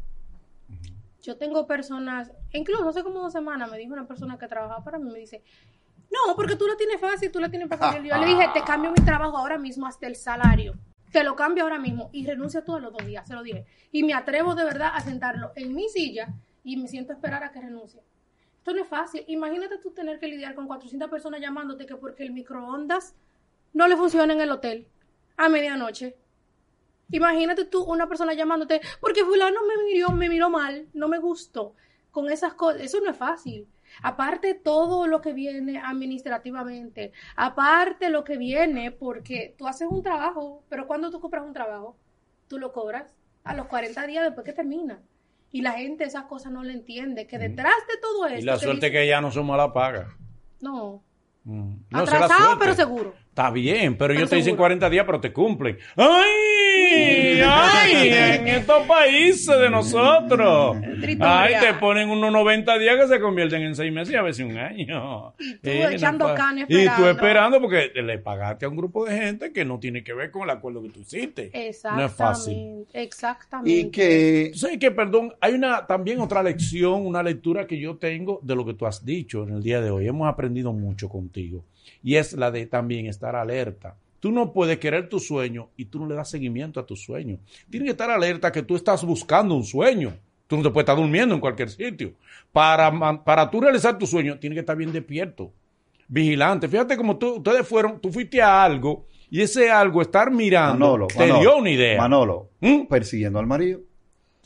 Yo 1.22 1.38
tengo 1.38 1.68
personas, 1.68 2.32
incluso 2.54 2.88
hace 2.88 3.04
como 3.04 3.20
dos 3.20 3.34
semanas 3.34 3.70
me 3.70 3.78
dijo 3.78 3.94
una 3.94 4.08
persona 4.08 4.38
que 4.38 4.48
trabajaba 4.48 4.84
para 4.84 4.98
mí, 4.98 5.12
me 5.12 5.20
dice, 5.20 5.44
no, 6.10 6.36
porque 6.36 6.56
tú 6.56 6.66
la 6.68 6.78
tienes 6.78 7.02
fácil, 7.02 7.32
tú 7.32 7.40
la 7.40 7.50
tienes 7.50 7.68
fácil. 7.68 8.04
Yo 8.04 8.16
le 8.18 8.26
dije, 8.26 8.48
te 8.54 8.62
cambio 8.64 8.92
mi 8.92 9.04
trabajo 9.04 9.38
ahora 9.38 9.58
mismo 9.58 9.86
hasta 9.88 10.08
el 10.08 10.16
salario. 10.16 10.74
Te 11.12 11.24
lo 11.24 11.36
cambio 11.36 11.64
ahora 11.64 11.80
mismo 11.80 12.10
y 12.14 12.26
renuncia 12.26 12.64
tú 12.64 12.76
a 12.76 12.80
los 12.80 12.94
dos 12.94 13.06
días, 13.06 13.28
se 13.28 13.34
lo 13.34 13.44
dije. 13.44 13.66
Y 13.92 14.04
me 14.04 14.14
atrevo 14.14 14.56
de 14.56 14.64
verdad 14.64 14.92
a 14.94 15.02
sentarlo 15.02 15.52
en 15.56 15.74
mi 15.74 15.90
silla 15.90 16.34
y 16.64 16.78
me 16.78 16.88
siento 16.88 17.12
a 17.12 17.16
esperar 17.16 17.44
a 17.44 17.52
que 17.52 17.60
renuncie. 17.62 18.02
Esto 18.60 18.74
no 18.74 18.82
es 18.82 18.88
fácil. 18.88 19.24
Imagínate 19.28 19.78
tú 19.80 19.92
tener 19.92 20.20
que 20.20 20.28
lidiar 20.28 20.54
con 20.56 20.68
400 20.68 21.10
personas 21.10 21.42
llamándote 21.42 21.86
que 21.86 21.96
porque 21.96 22.24
el 22.24 22.32
microondas 22.32 23.16
no 23.74 23.88
le 23.88 23.96
funciona 23.98 24.34
en 24.34 24.42
el 24.42 24.52
hotel 24.52 24.88
a 25.38 25.50
medianoche. 25.50 26.18
Imagínate 27.12 27.66
tú 27.66 27.84
una 27.84 28.08
persona 28.08 28.34
llamándote 28.34 28.82
porque 29.00 29.24
fulano 29.24 29.60
me 29.66 29.84
miró, 29.86 30.12
me 30.12 30.28
miró 30.30 30.50
mal, 30.50 30.88
no 30.94 31.08
me 31.08 31.20
gustó. 31.20 31.74
Con 32.12 32.30
esas 32.30 32.54
cosas, 32.56 32.82
eso 32.82 33.00
no 33.02 33.12
es 33.12 33.18
fácil. 33.18 33.68
Aparte 34.02 34.54
todo 34.56 35.08
lo 35.08 35.22
que 35.22 35.32
viene 35.32 35.80
administrativamente, 35.80 37.14
aparte 37.38 38.10
lo 38.10 38.24
que 38.26 38.38
viene 38.38 38.92
porque 38.92 39.56
tú 39.58 39.68
haces 39.68 39.88
un 39.90 40.04
trabajo, 40.04 40.64
pero 40.68 40.88
cuando 40.88 41.10
tú 41.10 41.22
compras 41.22 41.46
un 41.46 41.54
trabajo, 41.54 41.96
tú 42.50 42.60
lo 42.60 42.74
cobras 42.74 43.16
a 43.46 43.54
los 43.56 43.68
40 43.68 44.06
días 44.08 44.26
después 44.26 44.44
que 44.46 44.52
termina. 44.54 45.00
Y 45.52 45.62
la 45.62 45.72
gente 45.74 46.04
esas 46.04 46.26
cosas 46.26 46.52
no 46.52 46.64
le 46.64 46.74
entiende, 46.74 47.26
que 47.26 47.38
detrás 47.40 47.74
de 47.88 47.98
todo 48.02 48.26
esto... 48.26 48.40
Y 48.42 48.44
la 48.44 48.56
te 48.56 48.66
suerte 48.66 48.88
dice- 48.88 48.92
que 48.92 49.08
ya 49.08 49.22
no 49.22 49.32
somos 49.32 49.54
a 49.54 49.58
la 49.58 49.72
paga. 49.74 50.18
No, 50.60 51.04
Mm. 51.46 51.76
No, 51.92 52.00
atrasado 52.00 52.60
pero 52.60 52.74
seguro. 52.74 53.14
Está 53.38 53.52
bien, 53.52 53.96
pero 53.96 54.16
ellos 54.16 54.32
te 54.32 54.38
dicen 54.38 54.54
seguro. 54.54 54.62
40 54.62 54.90
días, 54.90 55.06
pero 55.06 55.22
te 55.22 55.32
cumplen. 55.32 55.78
¡Ay! 55.96 56.57
¡Ay! 56.92 58.10
En 58.10 58.48
estos 58.48 58.86
países 58.88 59.58
de 59.60 59.70
nosotros. 59.70 60.78
¡Ay! 61.20 61.54
Te 61.60 61.74
ponen 61.76 62.10
unos 62.10 62.32
90 62.32 62.78
días 62.78 62.98
que 62.98 63.08
se 63.08 63.20
convierten 63.20 63.62
en 63.64 63.76
6 63.76 63.92
meses 63.94 64.14
y 64.14 64.18
a 64.18 64.22
veces 64.22 64.46
un 64.46 64.58
año. 64.58 65.34
Y 65.40 65.54
tú 65.56 65.70
echando 65.70 66.26
pa- 66.26 66.36
carne 66.36 66.66
Y 66.68 66.86
tú 66.86 67.06
esperando. 67.06 67.60
porque 67.62 67.92
le 67.96 68.18
pagaste 68.20 68.66
a 68.66 68.70
un 68.70 68.76
grupo 68.78 69.06
de 69.06 69.18
gente 69.18 69.52
que 69.52 69.66
no 69.66 69.80
tiene 69.80 70.04
que 70.04 70.14
ver 70.14 70.32
con 70.32 70.44
el 70.44 70.50
acuerdo 70.50 70.82
que 70.82 70.90
tú 70.90 71.00
hiciste. 71.02 71.52
Exactamente. 71.54 72.02
No 72.02 72.06
es 72.08 72.14
fácil. 72.14 72.86
Exactamente. 72.94 73.72
Y 73.72 73.90
que 73.92 74.52
sabes 74.56 74.78
que, 74.78 74.92
perdón, 74.92 75.34
hay 75.42 75.54
una 75.54 75.86
también 75.88 76.20
otra 76.20 76.44
lección, 76.44 77.06
una 77.06 77.24
lectura 77.24 77.68
que 77.68 77.80
yo 77.80 77.98
tengo 77.98 78.40
de 78.44 78.56
lo 78.56 78.66
que 78.66 78.74
tú 78.74 78.86
has 78.86 79.06
dicho 79.06 79.44
en 79.44 79.56
el 79.56 79.64
día 79.64 79.82
de 79.82 79.90
hoy. 79.92 80.08
Hemos 80.08 80.28
aprendido 80.28 80.74
mucho 80.74 81.10
contigo. 81.10 81.64
Y 82.04 82.16
es 82.16 82.34
la 82.34 82.52
de 82.52 82.66
también 82.66 83.06
estar 83.08 83.36
alerta. 83.36 83.96
Tú 84.28 84.34
no 84.34 84.52
puedes 84.52 84.78
querer 84.78 85.08
tu 85.08 85.22
sueño 85.22 85.70
y 85.78 85.86
tú 85.86 86.00
no 86.00 86.06
le 86.06 86.14
das 86.14 86.30
seguimiento 86.30 86.82
a 86.82 86.86
tu 86.86 86.98
sueño. 86.98 87.38
Tienes 87.70 87.86
que 87.88 87.92
estar 87.92 88.12
alerta 88.12 88.52
que 88.52 88.62
tú 88.62 88.76
estás 88.76 89.06
buscando 89.06 89.56
un 89.56 89.64
sueño. 89.64 90.16
Tú 90.48 90.58
no 90.58 90.64
te 90.64 90.70
puedes 90.70 90.84
estar 90.84 90.98
durmiendo 90.98 91.34
en 91.34 91.40
cualquier 91.40 91.70
sitio. 91.70 92.12
Para, 92.52 93.24
para 93.24 93.50
tú 93.50 93.62
realizar 93.62 93.98
tu 93.98 94.06
sueño, 94.06 94.38
tienes 94.38 94.58
que 94.58 94.60
estar 94.60 94.76
bien 94.76 94.92
despierto, 94.92 95.54
vigilante. 96.10 96.68
Fíjate 96.68 96.98
como 96.98 97.16
tú, 97.16 97.36
ustedes 97.36 97.66
fueron, 97.66 98.02
tú 98.02 98.12
fuiste 98.12 98.42
a 98.42 98.66
algo 98.66 99.06
y 99.32 99.40
ese 99.40 99.72
algo, 99.72 100.02
estar 100.02 100.30
mirando, 100.30 100.86
Manolo, 100.86 101.08
te 101.08 101.20
Manolo, 101.20 101.40
dio 101.40 101.58
una 101.60 101.70
idea. 101.70 101.98
Manolo, 101.98 102.50
¿Mm? 102.60 102.88
persiguiendo 102.88 103.40
al 103.40 103.48
marido. 103.48 103.80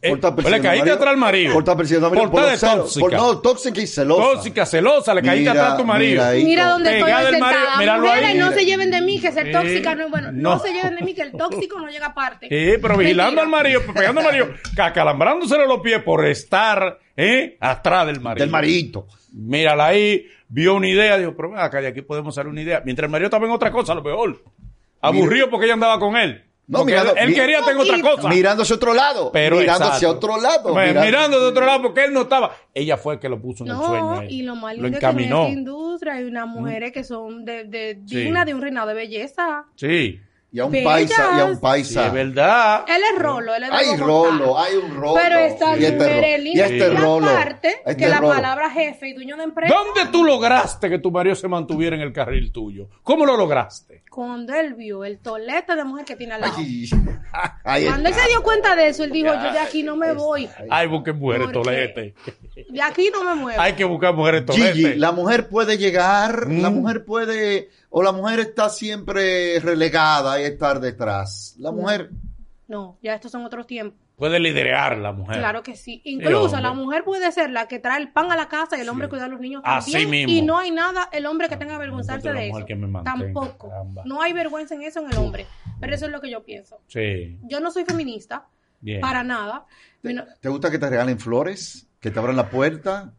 Eh, 0.03 0.09
Por 0.09 0.17
estar 0.17 0.51
le 0.51 0.61
caíste 0.61 0.89
atrás 0.91 1.09
al 1.11 1.17
marido. 1.17 1.53
Por 1.53 1.61
estar 1.61 1.77
persiguiendo 1.77 2.07
al 2.07 2.13
marido. 2.13 2.31
Por 2.31 2.43
estar 2.51 2.77
los 2.77 2.95
de 2.95 3.01
tóxica. 3.01 3.17
por- 3.19 3.27
no, 3.35 3.39
tóxica 3.39 3.81
y 3.81 3.85
celosa. 3.87 4.21
Tóxica, 4.33 4.65
celosa, 4.65 5.13
le 5.13 5.21
caíste 5.21 5.49
atrás 5.51 5.73
a 5.73 5.77
tu 5.77 5.85
marido. 5.85 6.11
mira 6.11 6.27
ahí. 6.29 6.43
Mira 6.43 6.69
dónde 6.69 6.97
estoy 6.97 7.11
marido, 7.11 7.31
sentada. 7.31 7.77
míralo 7.77 8.01
Mujeres, 8.03 8.29
ahí. 8.29 8.37
no 8.39 8.51
se 8.51 8.65
lleven 8.65 8.89
de 8.91 9.01
mí, 9.01 9.19
que 9.21 9.31
ser 9.31 9.51
tóxica 9.51 9.93
no 9.93 10.05
es 10.05 10.09
bueno. 10.09 10.31
No. 10.31 10.55
No. 10.55 10.59
se 10.59 10.73
lleven 10.73 10.95
de 10.95 11.01
mí, 11.03 11.13
que 11.13 11.21
el 11.21 11.31
tóxico 11.33 11.79
no 11.79 11.87
llega 11.89 12.07
aparte. 12.07 12.47
Sí, 12.49 12.79
pero 12.81 12.97
vigilando 12.97 13.41
al 13.41 13.47
marido, 13.47 13.81
pegando 13.93 14.21
al 14.21 14.25
marido, 14.25 14.47
acalambrándosele 14.75 15.67
los 15.67 15.81
pies 15.81 16.01
por 16.01 16.25
estar 16.25 16.97
¿eh? 17.15 17.57
atrás 17.59 18.07
del 18.07 18.19
marido. 18.21 18.43
Del 18.43 18.51
marito. 18.51 19.07
Mírala 19.33 19.85
ahí, 19.87 20.25
vio 20.49 20.75
una 20.75 20.87
idea, 20.87 21.17
dijo, 21.17 21.35
pero 21.35 21.57
acá, 21.57 21.79
de 21.79 21.87
aquí 21.87 22.01
podemos 22.01 22.35
hacer 22.35 22.47
una 22.47 22.61
idea. 22.61 22.81
Mientras 22.83 23.05
el 23.05 23.11
marido 23.11 23.27
estaba 23.27 23.45
en 23.45 23.51
otra 23.51 23.71
cosa, 23.71 23.91
a 23.93 23.95
lo 23.95 24.03
mejor. 24.03 24.41
Aburrido 25.01 25.49
porque 25.49 25.65
ella 25.65 25.75
andaba 25.75 25.99
con 25.99 26.15
él. 26.17 26.43
No, 26.71 26.79
Porque 26.79 26.93
mirando- 26.93 27.15
él 27.17 27.33
quería 27.35 27.59
en 27.59 27.77
otra 27.77 28.01
cosa. 28.01 28.29
Mirando 28.29 28.63
hacia 28.63 28.75
otro 28.77 28.93
lado. 28.93 29.29
pero 29.33 29.57
mirando 29.57 29.73
exacto. 29.83 29.95
hacia 29.97 30.09
otro 30.09 30.39
lado. 30.41 30.73
Me- 30.73 30.81
mirando- 30.87 31.01
Mirando 31.05 31.39
de 31.41 31.45
otro 31.47 31.65
lado 31.65 31.81
porque 31.81 32.05
él 32.05 32.13
no 32.13 32.21
estaba. 32.21 32.55
Ella 32.73 32.95
fue 32.95 33.15
el 33.15 33.19
que 33.19 33.27
lo 33.27 33.41
puso 33.41 33.65
en 33.65 33.71
el 33.71 33.75
sueño. 33.77 34.19
A 34.19 34.25
y 34.25 34.41
lo 34.43 34.55
más 34.55 34.77
lo 34.77 34.85
es 34.87 34.91
que 34.91 34.97
en 34.97 35.03
encaminó. 35.03 35.41
esta 35.41 35.51
industria 35.51 36.13
hay 36.13 36.23
unas 36.23 36.47
mujeres 36.47 36.93
que 36.93 37.03
son 37.03 37.43
de, 37.43 37.65
de 37.65 38.01
Sí. 38.07 38.15
dignas 38.15 38.45
de 38.45 38.53
un 38.53 38.61
reinado 38.61 38.87
de 38.87 38.93
belleza. 38.93 39.65
Sí, 39.75 40.21
Y 40.53 40.59
a 40.59 40.65
un 40.65 40.71
Bellas. 40.73 40.85
paisa, 40.93 41.29
y 41.37 41.39
a 41.39 41.45
un 41.45 41.55
sí, 41.55 41.61
paisa. 41.61 42.07
es 42.07 42.13
verdad. 42.13 42.83
Él 42.87 43.01
es 43.13 43.19
rolo, 43.21 43.55
él 43.55 43.63
es 43.63 43.69
Hay 43.71 43.95
rolo, 43.97 44.59
hay 44.59 44.75
un 44.75 44.93
rolo. 44.95 45.13
Pero 45.15 45.37
esta 45.39 45.77
y 45.77 45.85
este, 45.85 46.35
es 46.35 46.43
y 46.45 46.59
este 46.59 46.75
Y 46.77 46.95
rolo. 46.97 47.29
aparte, 47.29 47.69
este 47.85 47.95
que 47.95 48.09
la 48.09 48.17
rolo. 48.19 48.33
palabra 48.33 48.69
jefe 48.69 49.07
y 49.07 49.13
dueño 49.13 49.37
de 49.37 49.43
empresa, 49.43 49.73
¿Dónde 49.73 50.11
tú 50.11 50.25
lograste 50.25 50.89
que 50.89 50.99
tu 50.99 51.09
marido 51.09 51.35
se 51.37 51.47
mantuviera 51.47 51.95
en 51.95 52.01
el 52.01 52.11
carril 52.11 52.51
tuyo? 52.51 52.89
¿Cómo 53.03 53.25
lo 53.25 53.37
lograste? 53.37 54.03
cuando 54.11 54.53
él 54.53 54.73
vio 54.73 55.05
el 55.05 55.19
tolete 55.19 55.73
de 55.73 55.85
mujer 55.85 56.03
que 56.03 56.17
tiene 56.17 56.33
al 56.33 56.41
lado. 56.41 56.53
Ay, 56.57 56.89
ahí 57.63 57.85
Cuando 57.85 58.09
él 58.09 58.13
está. 58.13 58.25
se 58.25 58.29
dio 58.31 58.43
cuenta 58.43 58.75
de 58.75 58.87
eso, 58.89 59.05
él 59.05 59.11
dijo, 59.11 59.33
yo 59.33 59.53
de 59.53 59.59
aquí 59.59 59.83
no 59.83 59.95
me 59.95 60.11
voy. 60.11 60.49
Hay 60.69 60.87
busquen 60.87 61.17
mujeres 61.17 61.49
tolete. 61.53 62.13
De 62.67 62.81
aquí 62.81 63.09
no 63.13 63.23
me 63.23 63.35
muevo. 63.35 63.61
Hay 63.61 63.71
que 63.71 63.85
buscar 63.85 64.13
mujeres 64.13 64.45
tolete. 64.45 64.73
Gigi, 64.73 64.95
la 64.95 65.13
mujer 65.13 65.47
puede 65.47 65.77
llegar, 65.77 66.47
Mm. 66.49 66.61
la 66.61 66.69
mujer 66.69 67.05
puede, 67.05 67.69
o 67.91 68.01
la 68.01 68.11
mujer 68.11 68.39
está 68.39 68.69
siempre 68.69 69.59
relegada 69.59 70.41
y 70.41 70.45
estar 70.45 70.79
detrás. 70.79 71.55
La 71.59 71.71
mujer, 71.71 72.09
No, 72.67 72.97
ya 73.03 73.13
estos 73.13 73.31
son 73.31 73.45
otros 73.45 73.67
tiempos. 73.67 73.99
Puede 74.15 74.39
liderar 74.39 74.97
la 74.99 75.11
mujer. 75.13 75.39
Claro 75.39 75.63
que 75.63 75.75
sí. 75.75 75.99
Incluso 76.05 76.59
la 76.61 76.73
mujer 76.73 77.03
puede 77.03 77.31
ser 77.31 77.49
la 77.49 77.67
que 77.67 77.79
trae 77.79 77.99
el 77.99 78.11
pan 78.11 78.31
a 78.31 78.35
la 78.35 78.47
casa 78.47 78.77
y 78.77 78.81
el 78.81 78.87
hombre 78.89 79.09
cuida 79.09 79.25
a 79.25 79.27
los 79.27 79.39
niños 79.39 79.63
Así 79.65 79.91
también. 79.93 80.09
mismo. 80.27 80.31
Y 80.31 80.41
no 80.43 80.57
hay 80.59 80.69
nada, 80.71 81.09
el 81.11 81.25
hombre 81.25 81.49
que 81.49 81.57
tenga 81.57 81.71
que 81.71 81.75
avergonzarse 81.77 82.31
de 82.31 82.49
eso. 82.49 82.63
que 82.65 82.75
me 82.75 82.85
mantenga, 82.87 83.17
Tampoco. 83.17 83.67
caramba. 83.69 84.03
No 84.05 84.21
hay 84.21 84.31
vergüenza 84.33 84.75
en 84.75 84.83
eso 84.83 84.99
en 84.99 85.11
el 85.11 85.17
hombre. 85.17 85.47
Pero 85.79 85.95
eso 85.95 86.05
es 86.05 86.11
lo 86.11 86.21
que 86.21 86.29
yo 86.29 86.43
pienso. 86.43 86.79
Sí, 86.87 87.39
Yo 87.43 87.59
no 87.59 87.71
soy 87.71 87.83
feminista, 87.83 88.47
bien. 88.79 89.01
para 89.01 89.23
nada. 89.23 89.65
Bueno, 90.03 90.23
¿te 90.39 90.49
gusta 90.49 90.69
que 90.69 90.77
te 90.79 90.87
regalen 90.89 91.17
flores? 91.19 91.87
¿Que 91.99 92.11
te 92.11 92.19
abran 92.19 92.35
la 92.35 92.49
puerta? 92.49 93.13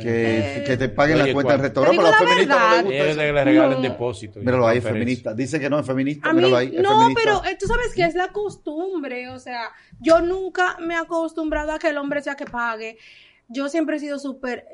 ¿Que, 0.00 0.58
Eh, 0.60 0.64
que 0.64 0.76
te 0.76 0.88
paguen 0.88 1.16
oye, 1.18 1.28
la 1.28 1.32
cuenta 1.32 1.52
del 1.52 1.62
restaurante? 1.62 1.96
Te 1.96 2.02
Pero 2.02 2.10
los 2.10 2.20
la 2.20 2.26
feministas 2.28 2.84
no 2.84 2.90
les 2.90 3.02
que 3.06 3.14
le 3.14 3.44
regalen 3.44 3.70
No. 3.76 3.80
depósito. 3.82 4.40
Míralo 4.40 4.66
ahí, 4.66 4.78
es 4.78 4.84
feminista. 4.84 5.34
Dice 5.34 5.58
que 5.60 5.70
no 5.70 5.78
es 5.78 5.86
feminista, 5.86 6.28
A 6.28 6.32
mí, 6.32 6.36
míralo 6.36 6.56
ahí, 6.56 6.66
es 6.76 6.82
no, 6.82 6.90
feminista. 7.00 7.20
pero 7.24 7.44
eh, 7.44 7.56
tú 7.58 7.66
sabes 7.66 7.94
que 7.94 8.04
es 8.04 8.14
la 8.14 8.28
costumbre, 8.28 9.28
o 9.30 9.38
sea, 9.38 9.70
yo 10.00 10.20
nunca 10.20 10.76
me 10.80 10.94
he 10.94 10.96
acostumbrado 10.98 11.72
a 11.72 11.78
que 11.78 11.88
el 11.88 11.98
hombre 11.98 12.20
sea 12.22 12.34
que 12.36 12.44
pague. 12.46 12.98
Yo 13.48 13.68
siempre 13.68 13.96
he 13.96 14.00
sido 14.00 14.18
súper 14.18 14.66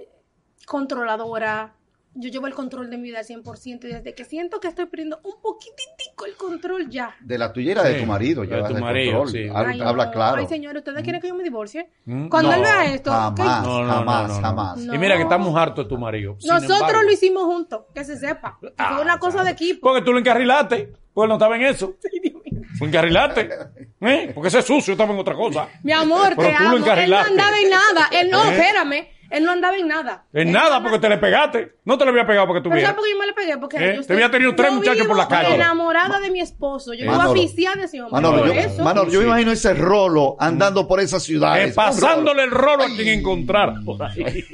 controladora. 0.66 1.74
Yo 2.14 2.29
llevo 2.29 2.46
el 2.46 2.53
control 2.55 2.90
de 2.90 2.98
mi 2.98 3.05
vida 3.05 3.20
al 3.20 3.25
100% 3.25 3.85
y 3.85 3.88
desde 3.88 4.14
que 4.14 4.25
siento 4.27 4.61
que 4.61 4.68
estoy 4.68 4.85
perdiendo 4.87 5.18
un 5.25 5.33
poquititico 5.40 6.27
el 6.27 6.35
control 6.37 6.90
ya. 6.90 7.16
De 7.20 7.38
la 7.38 7.53
tuya 7.53 7.72
era 7.72 7.83
de 7.85 7.94
Sí, 7.94 8.01
tu 8.01 8.07
marido, 8.07 8.42
de 8.42 8.48
tu 8.48 8.55
el 8.75 8.81
marido, 8.81 9.18
control. 9.20 9.31
sí. 9.33 9.48
Habla, 9.48 9.72
Ay, 9.72 9.81
habla 9.81 10.05
no. 10.07 10.11
claro. 10.12 10.37
Ay, 10.42 10.46
señor, 10.46 10.77
¿ustedes 10.77 11.03
quieren 11.03 11.22
que 11.22 11.29
yo 11.29 11.35
me 11.35 11.42
divorcie? 11.42 11.88
Mm, 12.05 12.29
Cuando 12.29 12.51
no, 12.51 12.57
él 12.57 12.62
vea 12.62 12.85
esto, 12.94 13.11
¿qué? 13.35 13.42
Jamás, 13.42 13.66
No, 13.66 13.87
jamás, 13.87 14.29
no, 14.29 14.35
no. 14.35 14.40
jamás. 14.42 14.77
No. 14.79 14.94
Y 14.94 14.98
mira 14.98 15.16
que 15.16 15.22
estamos 15.22 15.57
hartos 15.57 15.87
de 15.87 15.88
tu 15.88 15.96
marido. 15.98 16.37
Nosotros 16.44 16.81
embargo- 16.81 17.03
lo 17.03 17.12
hicimos 17.12 17.44
juntos, 17.44 17.85
que 17.94 18.05
se 18.05 18.18
sepa. 18.18 18.59
Y 18.62 18.66
Ah, 18.77 18.92
fue 18.94 19.03
una 19.03 19.18
cosa 19.18 19.33
claro. 19.38 19.46
de 19.46 19.53
equipo. 19.53 19.81
Porque 19.88 20.03
tú 20.03 20.12
lo 20.12 20.18
encarrilaste. 20.18 20.92
Porque 21.14 21.25
él 21.25 21.29
no 21.29 21.35
estaba 21.35 21.57
en 21.57 21.62
eso. 21.62 21.94
Lo 22.81 22.87
encarrilaste. 22.87 23.48
¿Eh? 24.01 24.33
Porque 24.35 24.48
ese 24.48 24.59
es 24.61 24.64
sucio, 24.64 24.92
estaba 24.92 25.12
en 25.12 25.20
otra 25.20 25.35
cosa. 25.35 25.68
Mi 25.83 25.92
amor, 25.92 26.33
Pero 26.37 26.48
te 26.48 26.55
tú 26.57 26.62
lo 26.62 26.68
amo. 26.68 26.77
Él 26.77 27.11
no 27.11 27.16
andaba 27.18 27.59
en 27.61 27.70
nada. 27.70 28.09
Él 28.12 28.31
no, 28.31 28.44
¿Eh? 28.44 28.53
espérame. 28.53 29.09
Él 29.33 29.45
no 29.45 29.53
andaba 29.53 29.77
en 29.79 29.88
nada. 29.88 30.27
En 30.35 30.49
Él 30.49 30.53
nada, 30.53 30.83
porque 30.83 30.99
te 30.99 31.09
le 31.09 31.16
pegaste. 31.18 31.77
No 31.87 31.97
te 31.97 32.05
le 32.05 32.11
había 32.11 32.27
pegado 32.27 32.47
porque 32.47 32.61
tú 32.61 32.68
Pero 32.68 32.77
vieras. 32.77 32.90
¿sabes 32.90 32.97
por 32.97 33.05
qué 33.07 33.12
yo 33.12 33.18
me 33.18 33.27
le 33.27 33.33
pegué? 33.33 33.59
Porque 33.59 33.77
¿Eh? 33.79 33.97
yo 33.97 34.07
Te 34.07 34.12
había 34.12 34.31
tenido 34.31 34.55
tres 34.55 34.73
muchachos 34.73 35.07
por 35.07 35.16
la 35.16 35.27
calle. 35.27 35.55
enamorada 35.55 36.21
de 36.21 36.31
mi 36.31 36.40
esposo. 36.40 36.92
Yo 36.92 37.07
Manolo. 37.07 37.31
aficiada 37.31 37.77
de 37.77 37.85
ese 37.85 38.03
hombre. 38.03 38.12
Manolo, 38.21 38.38
por 38.45 38.55
yo, 38.55 38.61
eso. 38.61 38.85
Manolo, 38.85 39.11
yo 39.11 39.21
me 39.21 39.27
imagino 39.27 39.51
ese 39.53 39.73
rolo 39.75 40.37
andando 40.38 40.87
por 40.87 41.01
esa 41.01 41.18
ciudad. 41.18 41.62
Eh, 41.62 41.73
pasándole 41.73 42.45
el 42.45 42.51
rolo 42.51 42.85
a 42.85 42.87
quien 42.88 43.09
encontrar. 43.21 43.73
por 43.85 44.03
ahí. 44.05 44.45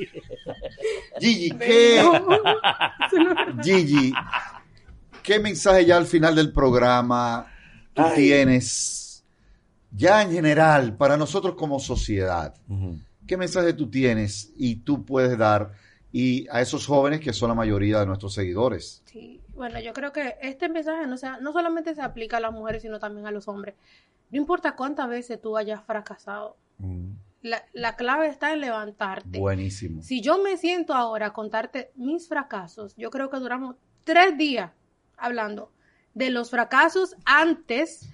Gigi, 1.21 1.51
¿qué, 1.59 2.03
Gigi, 3.63 4.13
¿qué 5.23 5.39
mensaje 5.41 5.85
ya 5.85 5.97
al 5.97 6.07
final 6.07 6.35
del 6.37 6.53
programa 6.53 7.47
tú 7.95 8.03
tienes? 8.15 9.25
Ya 9.91 10.23
en 10.23 10.31
general, 10.31 10.97
para 10.97 11.17
nosotros 11.17 11.55
como 11.57 11.81
sociedad. 11.81 12.55
¿Qué 13.29 13.37
mensaje 13.37 13.73
tú 13.75 13.89
tienes 13.89 14.53
y 14.57 14.77
tú 14.77 15.05
puedes 15.05 15.39
dar 15.39 15.71
y 16.11 16.49
a 16.49 16.61
esos 16.61 16.87
jóvenes 16.87 17.21
que 17.21 17.33
son 17.33 17.51
la 17.51 17.55
mayoría 17.55 18.01
de 18.01 18.07
nuestros 18.07 18.35
seguidores? 18.35 19.03
Sí. 19.05 19.41
Bueno, 19.55 19.79
yo 19.81 19.93
creo 19.93 20.13
que 20.13 20.37
este 20.41 20.69
mensaje 20.69 21.07
no, 21.07 21.17
sea, 21.17 21.39
no 21.41 21.53
solamente 21.53 21.95
se 21.95 22.01
aplica 22.03 22.39
a 22.39 22.41
las 22.41 22.53
mujeres, 22.53 22.83
sino 22.83 22.99
también 22.99 23.27
a 23.27 23.31
los 23.31 23.47
hombres. 23.47 23.75
No 24.31 24.39
importa 24.39 24.75
cuántas 24.75 25.09
veces 25.09 25.41
tú 25.41 25.57
hayas 25.57 25.85
fracasado, 25.85 26.57
Mm. 26.81 27.15
la, 27.43 27.65
la 27.73 27.97
clave 27.97 28.29
está 28.29 28.53
en 28.53 28.61
levantarte. 28.61 29.39
Buenísimo. 29.41 30.01
Si 30.03 30.21
yo 30.21 30.39
me 30.39 30.57
siento 30.57 30.95
ahora 30.95 31.27
a 31.27 31.33
contarte 31.33 31.91
mis 31.97 32.29
fracasos, 32.29 32.95
yo 32.97 33.11
creo 33.11 33.31
que 33.31 33.39
duramos 33.39 33.75
tres 34.05 34.39
días 34.39 34.71
hablando 35.17 35.73
de 36.15 36.31
los 36.31 36.51
fracasos 36.51 37.17
antes 37.25 38.09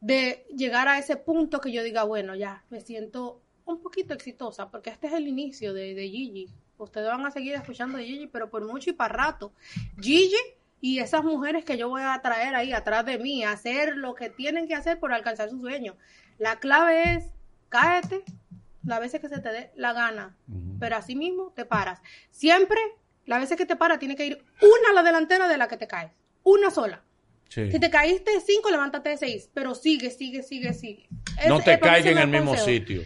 de 0.00 0.46
llegar 0.56 0.86
a 0.86 0.98
ese 0.98 1.16
punto 1.16 1.60
que 1.60 1.72
yo 1.72 1.82
diga, 1.82 2.04
bueno, 2.04 2.36
ya 2.36 2.64
me 2.70 2.80
siento 2.80 3.40
un 3.64 3.80
poquito 3.80 4.14
exitosa, 4.14 4.70
porque 4.70 4.90
este 4.90 5.06
es 5.06 5.12
el 5.12 5.26
inicio 5.26 5.72
de, 5.72 5.94
de 5.94 6.08
Gigi. 6.08 6.48
Ustedes 6.76 7.06
van 7.06 7.24
a 7.24 7.30
seguir 7.30 7.54
escuchando 7.54 7.98
de 7.98 8.04
Gigi, 8.04 8.26
pero 8.26 8.50
por 8.50 8.64
mucho 8.66 8.90
y 8.90 8.92
para 8.92 9.14
rato. 9.14 9.52
Gigi 10.00 10.36
y 10.80 10.98
esas 10.98 11.24
mujeres 11.24 11.64
que 11.64 11.78
yo 11.78 11.88
voy 11.88 12.02
a 12.02 12.20
traer 12.20 12.54
ahí 12.54 12.72
atrás 12.72 13.06
de 13.06 13.18
mí 13.18 13.42
a 13.42 13.52
hacer 13.52 13.96
lo 13.96 14.14
que 14.14 14.28
tienen 14.28 14.68
que 14.68 14.74
hacer 14.74 14.98
por 14.98 15.12
alcanzar 15.12 15.48
su 15.48 15.60
sueño. 15.60 15.96
La 16.38 16.58
clave 16.60 17.14
es, 17.14 17.24
cáete 17.68 18.24
las 18.84 19.00
veces 19.00 19.20
que 19.20 19.28
se 19.28 19.40
te 19.40 19.48
dé 19.50 19.70
la 19.76 19.92
gana, 19.92 20.36
pero 20.78 20.96
así 20.96 21.16
mismo 21.16 21.52
te 21.56 21.64
paras. 21.64 22.00
Siempre, 22.30 22.78
las 23.26 23.40
veces 23.40 23.56
que 23.56 23.66
te 23.66 23.76
paras, 23.76 23.98
tiene 23.98 24.16
que 24.16 24.26
ir 24.26 24.44
una 24.60 24.90
a 24.90 24.92
la 24.92 25.02
delantera 25.02 25.48
de 25.48 25.56
la 25.56 25.68
que 25.68 25.76
te 25.76 25.86
caes. 25.86 26.12
Una 26.42 26.70
sola. 26.70 27.02
Sí. 27.48 27.70
Si 27.70 27.78
te 27.78 27.88
caíste 27.88 28.32
de 28.32 28.40
cinco, 28.40 28.70
levántate 28.70 29.10
de 29.10 29.16
seis, 29.16 29.50
pero 29.54 29.74
sigue, 29.74 30.10
sigue, 30.10 30.42
sigue, 30.42 30.74
sigue. 30.74 31.08
No 31.48 31.60
te 31.60 31.78
caigas 31.78 32.12
en 32.12 32.18
el 32.18 32.28
mismo 32.28 32.56
sitio. 32.56 33.02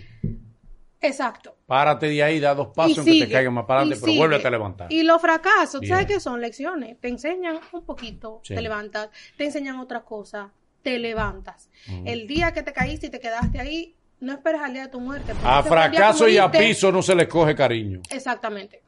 Exacto. 1.00 1.54
Párate 1.66 2.06
de 2.08 2.22
ahí, 2.22 2.40
da 2.40 2.54
dos 2.54 2.68
pasos 2.74 3.06
Y 3.06 3.10
en 3.10 3.18
que 3.20 3.26
te 3.26 3.32
caigas 3.32 3.52
más 3.52 3.64
para 3.66 3.80
adelante, 3.80 4.00
pero 4.00 4.06
sigue. 4.12 4.18
vuélvete 4.18 4.46
a 4.48 4.50
levantar. 4.50 4.92
Y 4.92 5.02
los 5.04 5.20
fracasos, 5.20 5.80
Bien. 5.80 5.92
¿sabes 5.92 6.06
qué 6.06 6.18
son? 6.20 6.40
Lecciones. 6.40 6.98
Te 7.00 7.08
enseñan 7.08 7.60
un 7.72 7.84
poquito, 7.84 8.40
Sí. 8.42 8.54
te 8.54 8.60
levantas. 8.62 9.10
Te 9.36 9.44
enseñan 9.44 9.78
otra 9.78 10.00
cosa, 10.00 10.50
te 10.82 10.98
levantas. 10.98 11.70
El 12.04 12.26
día 12.26 12.52
que 12.52 12.62
te 12.62 12.72
caíste 12.72 13.06
y 13.06 13.10
te 13.10 13.20
quedaste 13.20 13.60
ahí, 13.60 13.94
no 14.20 14.32
esperes 14.32 14.60
al 14.60 14.72
día 14.72 14.82
de 14.82 14.88
tu 14.88 14.98
muerte. 15.00 15.32
A 15.44 15.62
fracaso 15.62 16.28
y 16.28 16.36
a 16.38 16.50
piso 16.50 16.90
no 16.90 17.00
se 17.02 17.14
le 17.14 17.28
coge 17.28 17.54
cariño. 17.54 18.00
Exactamente. 18.10 18.82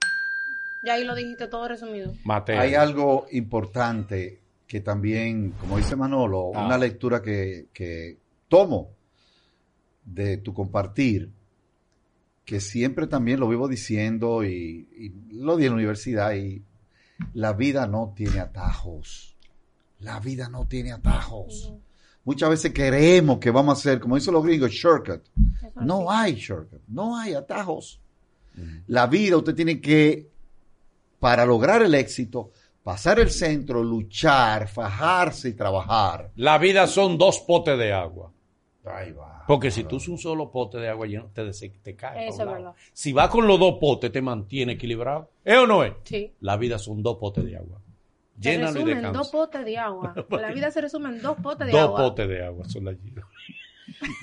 Ya 0.85 0.95
ahí 0.95 1.05
lo 1.05 1.15
dijiste 1.15 1.47
todo 1.47 1.69
resumido. 1.69 2.13
Mateo. 2.25 2.59
Hay 2.59 2.75
algo 2.75 3.27
importante 3.33 4.41
que 4.67 4.81
también, 4.81 5.51
como 5.61 5.77
dice 5.77 5.95
Manolo, 5.95 6.51
Ah. 6.55 6.65
una 6.67 6.79
lectura 6.79 7.21
que, 7.23 7.67
que 7.73 8.17
tomo 8.49 8.89
de 10.05 10.39
tu 10.39 10.53
compartir, 10.55 11.29
que 12.51 12.61
siempre 12.61 13.07
también 13.07 13.39
lo 13.39 13.49
vivo 13.49 13.69
diciendo 13.69 14.43
y, 14.43 14.89
y 14.99 15.37
lo 15.37 15.57
di 15.57 15.67
en 15.67 15.71
la 15.71 15.77
universidad, 15.77 16.35
y 16.35 16.65
la 17.33 17.53
vida 17.53 17.87
no 17.87 18.13
tiene 18.17 18.41
atajos. 18.41 19.37
La 20.01 20.19
vida 20.19 20.49
no 20.49 20.67
tiene 20.67 20.91
atajos. 20.91 21.73
Muchas 22.25 22.51
veces 22.51 22.73
queremos 22.73 23.39
que 23.39 23.53
vamos 23.53 23.77
a 23.77 23.79
hacer, 23.79 24.01
como 24.01 24.17
dicen 24.17 24.35
los 24.35 24.43
gringos, 24.43 24.73
shortcut. 24.73 25.23
No 25.77 26.11
hay 26.11 26.35
shortcut, 26.35 26.83
no 26.89 27.17
hay 27.17 27.35
atajos. 27.35 28.01
Ujú. 28.59 28.67
La 28.89 29.07
vida 29.07 29.37
usted 29.37 29.55
tiene 29.55 29.81
que, 29.81 30.29
para 31.21 31.47
lograr 31.47 31.83
el 31.83 31.95
éxito, 31.95 32.51
pasar 32.83 33.21
el 33.21 33.31
centro, 33.31 33.85
luchar, 33.85 34.67
fajarse 34.67 35.51
y 35.51 35.53
trabajar. 35.53 36.33
La 36.35 36.59
vida 36.59 36.89
son 36.89 37.17
dos 37.17 37.39
potes 37.47 37.79
de 37.79 37.93
agua. 37.93 38.33
Ahí 38.85 39.13
va. 39.13 39.45
Porque 39.47 39.71
si 39.71 39.85
tú 39.85 39.97
usas 39.97 40.09
un 40.09 40.19
solo 40.19 40.51
pote 40.51 40.79
de 40.79 40.89
agua 40.89 41.07
lleno, 41.07 41.31
te, 41.35 41.45
des- 41.45 41.71
te 41.83 41.97
cae. 41.97 42.29
Eso 42.29 42.43
es 42.43 42.49
verdad. 42.49 42.73
Si 42.93 43.13
vas 43.13 43.29
con 43.29 43.47
los 43.47 43.61
dos 43.61 43.77
potes, 43.79 44.11
te 44.11 44.23
mantiene 44.23 44.73
equilibrado. 44.73 45.31
¿Es 45.45 45.59
o 45.59 45.67
no 45.67 45.85
es? 45.85 45.93
Sí. 46.05 46.33
La 46.41 46.57
vida 46.57 46.79
son 46.79 47.03
dos 47.03 47.19
potes 47.19 47.45
de 47.45 47.57
agua. 47.57 47.79
Se 48.41 48.53
Llénalo 48.53 48.89
y 48.89 48.93
en 48.93 49.13
dos 49.13 49.29
potes 49.29 49.65
de 49.67 49.77
agua. 49.77 50.15
La 50.31 50.51
vida 50.51 50.71
se 50.71 50.81
resume 50.81 51.11
en 51.11 51.21
dos 51.21 51.37
potes 51.43 51.67
de 51.67 51.73
Dos 51.73 51.83
agua. 51.83 51.97
potes 51.99 52.27
de 52.29 52.43
agua 52.45 52.65
son 52.69 52.87
las 52.87 52.97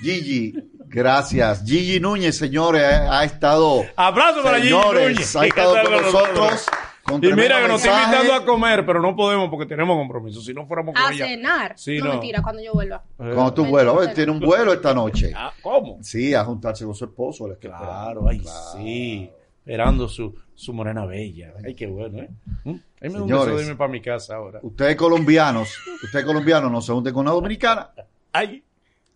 Gigi, 0.02 0.54
gracias. 0.86 1.62
Gigi 1.64 2.00
Núñez, 2.00 2.36
señores, 2.36 2.82
ha, 2.82 3.22
estado, 3.24 3.84
Abrazo 3.96 4.42
para 4.42 4.56
Gigi 4.58 4.68
señores, 4.70 5.10
Núñez. 5.12 5.36
ha 5.36 5.46
estado 5.46 5.74
con 5.82 5.92
nosotros. 6.02 6.66
Con 7.08 7.24
Y 7.24 7.32
mira 7.32 7.62
que 7.62 7.68
nos 7.68 7.84
está 7.84 8.02
invitando 8.04 8.34
a 8.34 8.44
comer, 8.44 8.84
pero 8.84 9.00
no 9.00 9.16
podemos 9.16 9.48
porque 9.48 9.66
tenemos 9.66 9.96
compromiso. 9.96 10.40
Si 10.40 10.52
no 10.52 10.66
fuéramos 10.66 10.94
con 10.94 11.02
A 11.02 11.12
ella. 11.12 11.26
cenar. 11.26 11.72
Sí, 11.76 11.98
no, 11.98 12.04
no. 12.06 12.10
mentira, 12.12 12.42
cuando 12.42 12.62
yo 12.62 12.72
vuelva. 12.74 13.02
Eh, 13.18 13.32
Cuando 13.34 13.54
tú 13.54 13.64
vuelas, 13.66 13.94
Oye, 13.94 14.08
tiene 14.14 14.32
un 14.32 14.40
vuelo 14.40 14.72
esta 14.72 14.92
noche. 14.94 15.32
ah, 15.36 15.52
¿Cómo? 15.62 15.98
Sí, 16.02 16.34
a 16.34 16.44
juntarse 16.44 16.84
con 16.84 16.94
su 16.94 17.04
esposo. 17.06 17.50
está 17.52 17.68
Claro, 17.68 18.28
ay, 18.28 18.42
sí. 18.76 19.30
Esperando 19.64 20.08
su, 20.08 20.34
su 20.54 20.72
morena 20.72 21.04
bella. 21.04 21.52
Ay, 21.64 21.74
qué 21.74 21.86
bueno, 21.86 22.18
¿eh? 22.22 22.30
¿Mm? 22.64 22.70
Ahí 22.70 23.10
me 23.10 23.20
un 23.20 23.28
Señores. 23.28 23.46
beso 23.46 23.56
de 23.58 23.62
irme 23.64 23.76
para 23.76 23.90
mi 23.90 24.00
casa 24.00 24.36
ahora. 24.36 24.60
Ustedes 24.62 24.96
colombianos, 24.96 25.68
ustedes 26.02 26.24
colombianos 26.24 26.70
no 26.72 26.80
se 26.80 26.92
junten 26.92 27.12
con 27.12 27.22
una 27.22 27.32
dominicana. 27.32 27.90
Ay, 28.32 28.62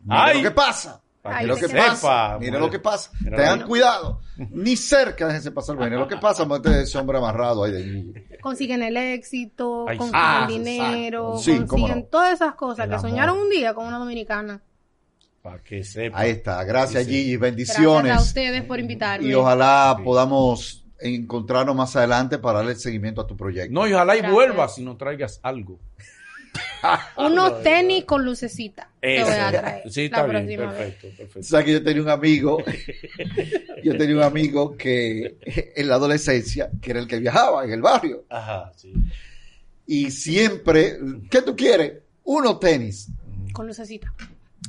Ay. 0.08 0.42
que 0.42 0.50
pasa. 0.50 1.00
Para 1.22 1.36
Ay, 1.38 1.44
Mire 1.46 1.54
lo 1.54 1.60
que 1.60 1.72
que 1.72 1.78
pasa. 1.78 1.96
sepa, 1.96 2.38
Mire 2.40 2.50
mujer. 2.50 2.60
lo 2.62 2.70
que 2.70 2.78
pasa. 2.80 3.10
Mira 3.20 3.36
Tengan 3.36 3.62
cuidado. 3.68 4.20
Ni 4.50 4.76
cerca 4.76 5.26
déjense 5.28 5.52
pasar. 5.52 5.76
Mire 5.76 5.96
lo 5.96 6.08
que 6.08 6.16
pasa. 6.16 6.44
Mete 6.46 6.82
ese 6.82 6.98
hombre 6.98 7.18
amarrado 7.18 7.62
ahí 7.62 7.70
de 7.72 7.82
Gigi. 7.84 8.14
Consiguen 8.40 8.82
el 8.82 8.96
éxito, 8.96 9.86
Ay, 9.88 9.98
consiguen 9.98 10.20
ah, 10.24 10.46
dinero. 10.48 11.38
Sí, 11.38 11.56
consiguen 11.64 11.98
no. 12.00 12.04
todas 12.06 12.32
esas 12.34 12.54
cosas 12.56 12.84
El 12.84 12.90
que 12.90 12.96
amor. 12.96 13.08
soñaron 13.10 13.38
un 13.38 13.48
día 13.50 13.72
con 13.72 13.86
una 13.86 13.98
dominicana. 13.98 14.60
para 15.42 15.62
que 15.62 15.84
sepa. 15.84 16.18
Ahí 16.18 16.30
está. 16.32 16.62
Gracias, 16.64 17.04
Sí, 17.04 17.10
sí. 17.10 17.16
Gigi. 17.16 17.36
Gracias 17.36 17.40
Bendiciones. 17.40 18.12
a 18.16 18.20
ustedes 18.20 18.64
por 18.64 18.80
invitarme. 18.80 19.28
Y 19.28 19.34
ojalá 19.34 19.96
podamos 20.02 20.84
encontrarnos 20.98 21.76
más 21.76 21.94
adelante 21.94 22.38
para 22.38 22.58
darle 22.58 22.74
seguimiento 22.74 23.20
a 23.20 23.26
tu 23.28 23.36
proyecto. 23.36 23.72
No, 23.72 23.86
y 23.86 23.92
ojalá 23.92 24.14
y 24.16 24.18
Gracias. 24.18 24.34
vuelvas 24.34 24.78
y 24.78 24.82
nos 24.84 24.98
traigas 24.98 25.38
algo. 25.44 25.78
Unos 27.16 27.62
tenis 27.62 28.04
con 28.04 28.24
lucecita. 28.24 28.88
Te 29.00 29.16
Eso. 29.16 29.26
voy 29.26 29.34
a 29.36 29.50
traer. 29.50 29.90
Sí, 29.92 30.00
la 30.00 30.06
está 30.06 30.26
bien. 30.26 30.30
próxima 30.46 30.72
vez. 30.72 30.78
Perfecto, 30.94 31.08
perfecto. 31.16 31.42
sabes 31.48 31.66
que 31.66 31.72
yo 31.72 31.82
tenía 31.84 32.02
un 32.02 32.08
amigo, 32.08 32.58
yo 33.84 33.96
tenía 33.96 34.16
un 34.16 34.22
amigo 34.22 34.76
que 34.76 35.38
en 35.76 35.88
la 35.88 35.94
adolescencia, 35.96 36.70
que 36.80 36.90
era 36.90 37.00
el 37.00 37.06
que 37.06 37.18
viajaba 37.18 37.64
en 37.64 37.72
el 37.72 37.82
barrio, 37.82 38.24
Ajá, 38.28 38.72
sí. 38.76 38.92
y 39.86 40.10
siempre, 40.10 40.98
¿qué 41.30 41.42
tú 41.42 41.54
quieres? 41.56 41.94
Unos 42.24 42.60
tenis. 42.60 43.08
Con 43.52 43.66
lucecita. 43.66 44.12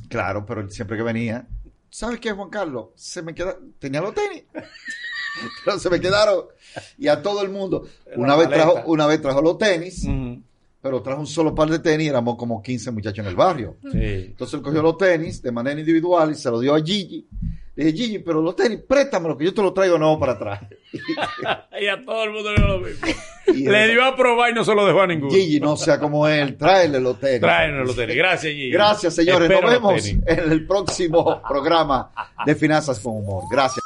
Claro, 0.10 0.45
pero 0.45 0.67
siempre 0.69 0.97
que 0.97 1.04
venía, 1.04 1.47
¿sabes 1.89 2.19
qué, 2.19 2.32
Juan 2.32 2.49
Carlos? 2.49 2.88
Se 2.95 3.21
me 3.21 3.34
queda, 3.34 3.58
tenía 3.80 4.02
los 4.02 4.13
tenis, 4.13 4.43
pero 5.65 5.80
se 5.80 5.89
me 5.89 5.99
quedaron 5.99 6.45
y 6.97 7.08
a 7.08 7.21
todo 7.21 7.41
el 7.43 7.49
mundo. 7.49 7.88
Una 8.15 8.30
la 8.30 8.36
vez 8.38 8.49
maleta. 8.49 8.71
trajo, 8.73 8.91
una 8.91 9.06
vez 9.08 9.21
trajo 9.21 9.41
los 9.41 9.58
tenis, 9.58 10.04
Ujú. 10.06 10.41
Pero 10.83 11.01
trajo 11.01 11.21
un 11.21 11.27
solo 11.27 11.55
par 11.55 11.69
de 11.69 11.79
tenis, 11.79 12.09
éramos 12.09 12.35
como 12.35 12.61
15 12.61 12.91
muchachos 12.91 13.19
en 13.19 13.27
el 13.27 13.37
barrio. 13.37 13.77
Sí. 13.89 13.99
Entonces 14.01 14.55
él 14.55 14.61
cogió 14.61 14.81
los 14.81 14.97
tenis 14.97 15.41
de 15.41 15.49
manera 15.49 15.79
individual 15.79 16.31
y 16.31 16.35
se 16.35 16.51
los 16.51 16.59
dio 16.59 16.75
a 16.75 16.81
Gigi. 16.81 17.25
Le 17.73 17.85
dije, 17.85 17.97
Gigi, 17.97 18.19
pero 18.19 18.41
los 18.41 18.53
tenis, 18.53 18.81
préstamelo, 18.85 19.37
que 19.37 19.45
yo 19.45 19.53
te 19.53 19.61
los 19.61 19.73
traigo 19.73 19.97
nuevo 19.97 20.19
para 20.19 20.33
atrás. 20.33 20.59
Y 21.81 21.87
a 21.87 22.03
todo 22.05 22.25
el 22.25 22.31
mundo 22.31 22.51
le 22.51 22.57
dio 22.57 22.67
lo 22.67 22.79
mismo. 22.79 23.07
Y 23.47 23.67
Le 23.67 23.91
dio 23.91 24.03
a 24.03 24.15
probar 24.15 24.51
y 24.51 24.53
no 24.53 24.63
se 24.63 24.75
lo 24.75 24.85
dejó 24.85 25.01
a 25.01 25.07
ninguno. 25.07 25.33
Gigi, 25.33 25.59
no 25.59 25.75
sea 25.75 25.99
como 25.99 26.27
él, 26.27 26.57
tráele 26.57 26.99
los 26.99 27.19
tenis. 27.19 27.41
Tráenos 27.41 27.87
los 27.87 27.95
tenis. 27.95 28.15
Gracias, 28.15 28.53
Gigi. 28.53 28.71
Gracias, 28.71 29.15
señores. 29.15 29.49
Espero 29.49 29.69
Nos 29.69 29.81
vemos 29.81 30.05
en 30.05 30.51
el 30.51 30.67
próximo 30.67 31.41
programa 31.47 32.11
de 32.45 32.55
Finanzas 32.55 32.99
con 32.99 33.13
Humor. 33.17 33.43
Gracias. 33.49 33.82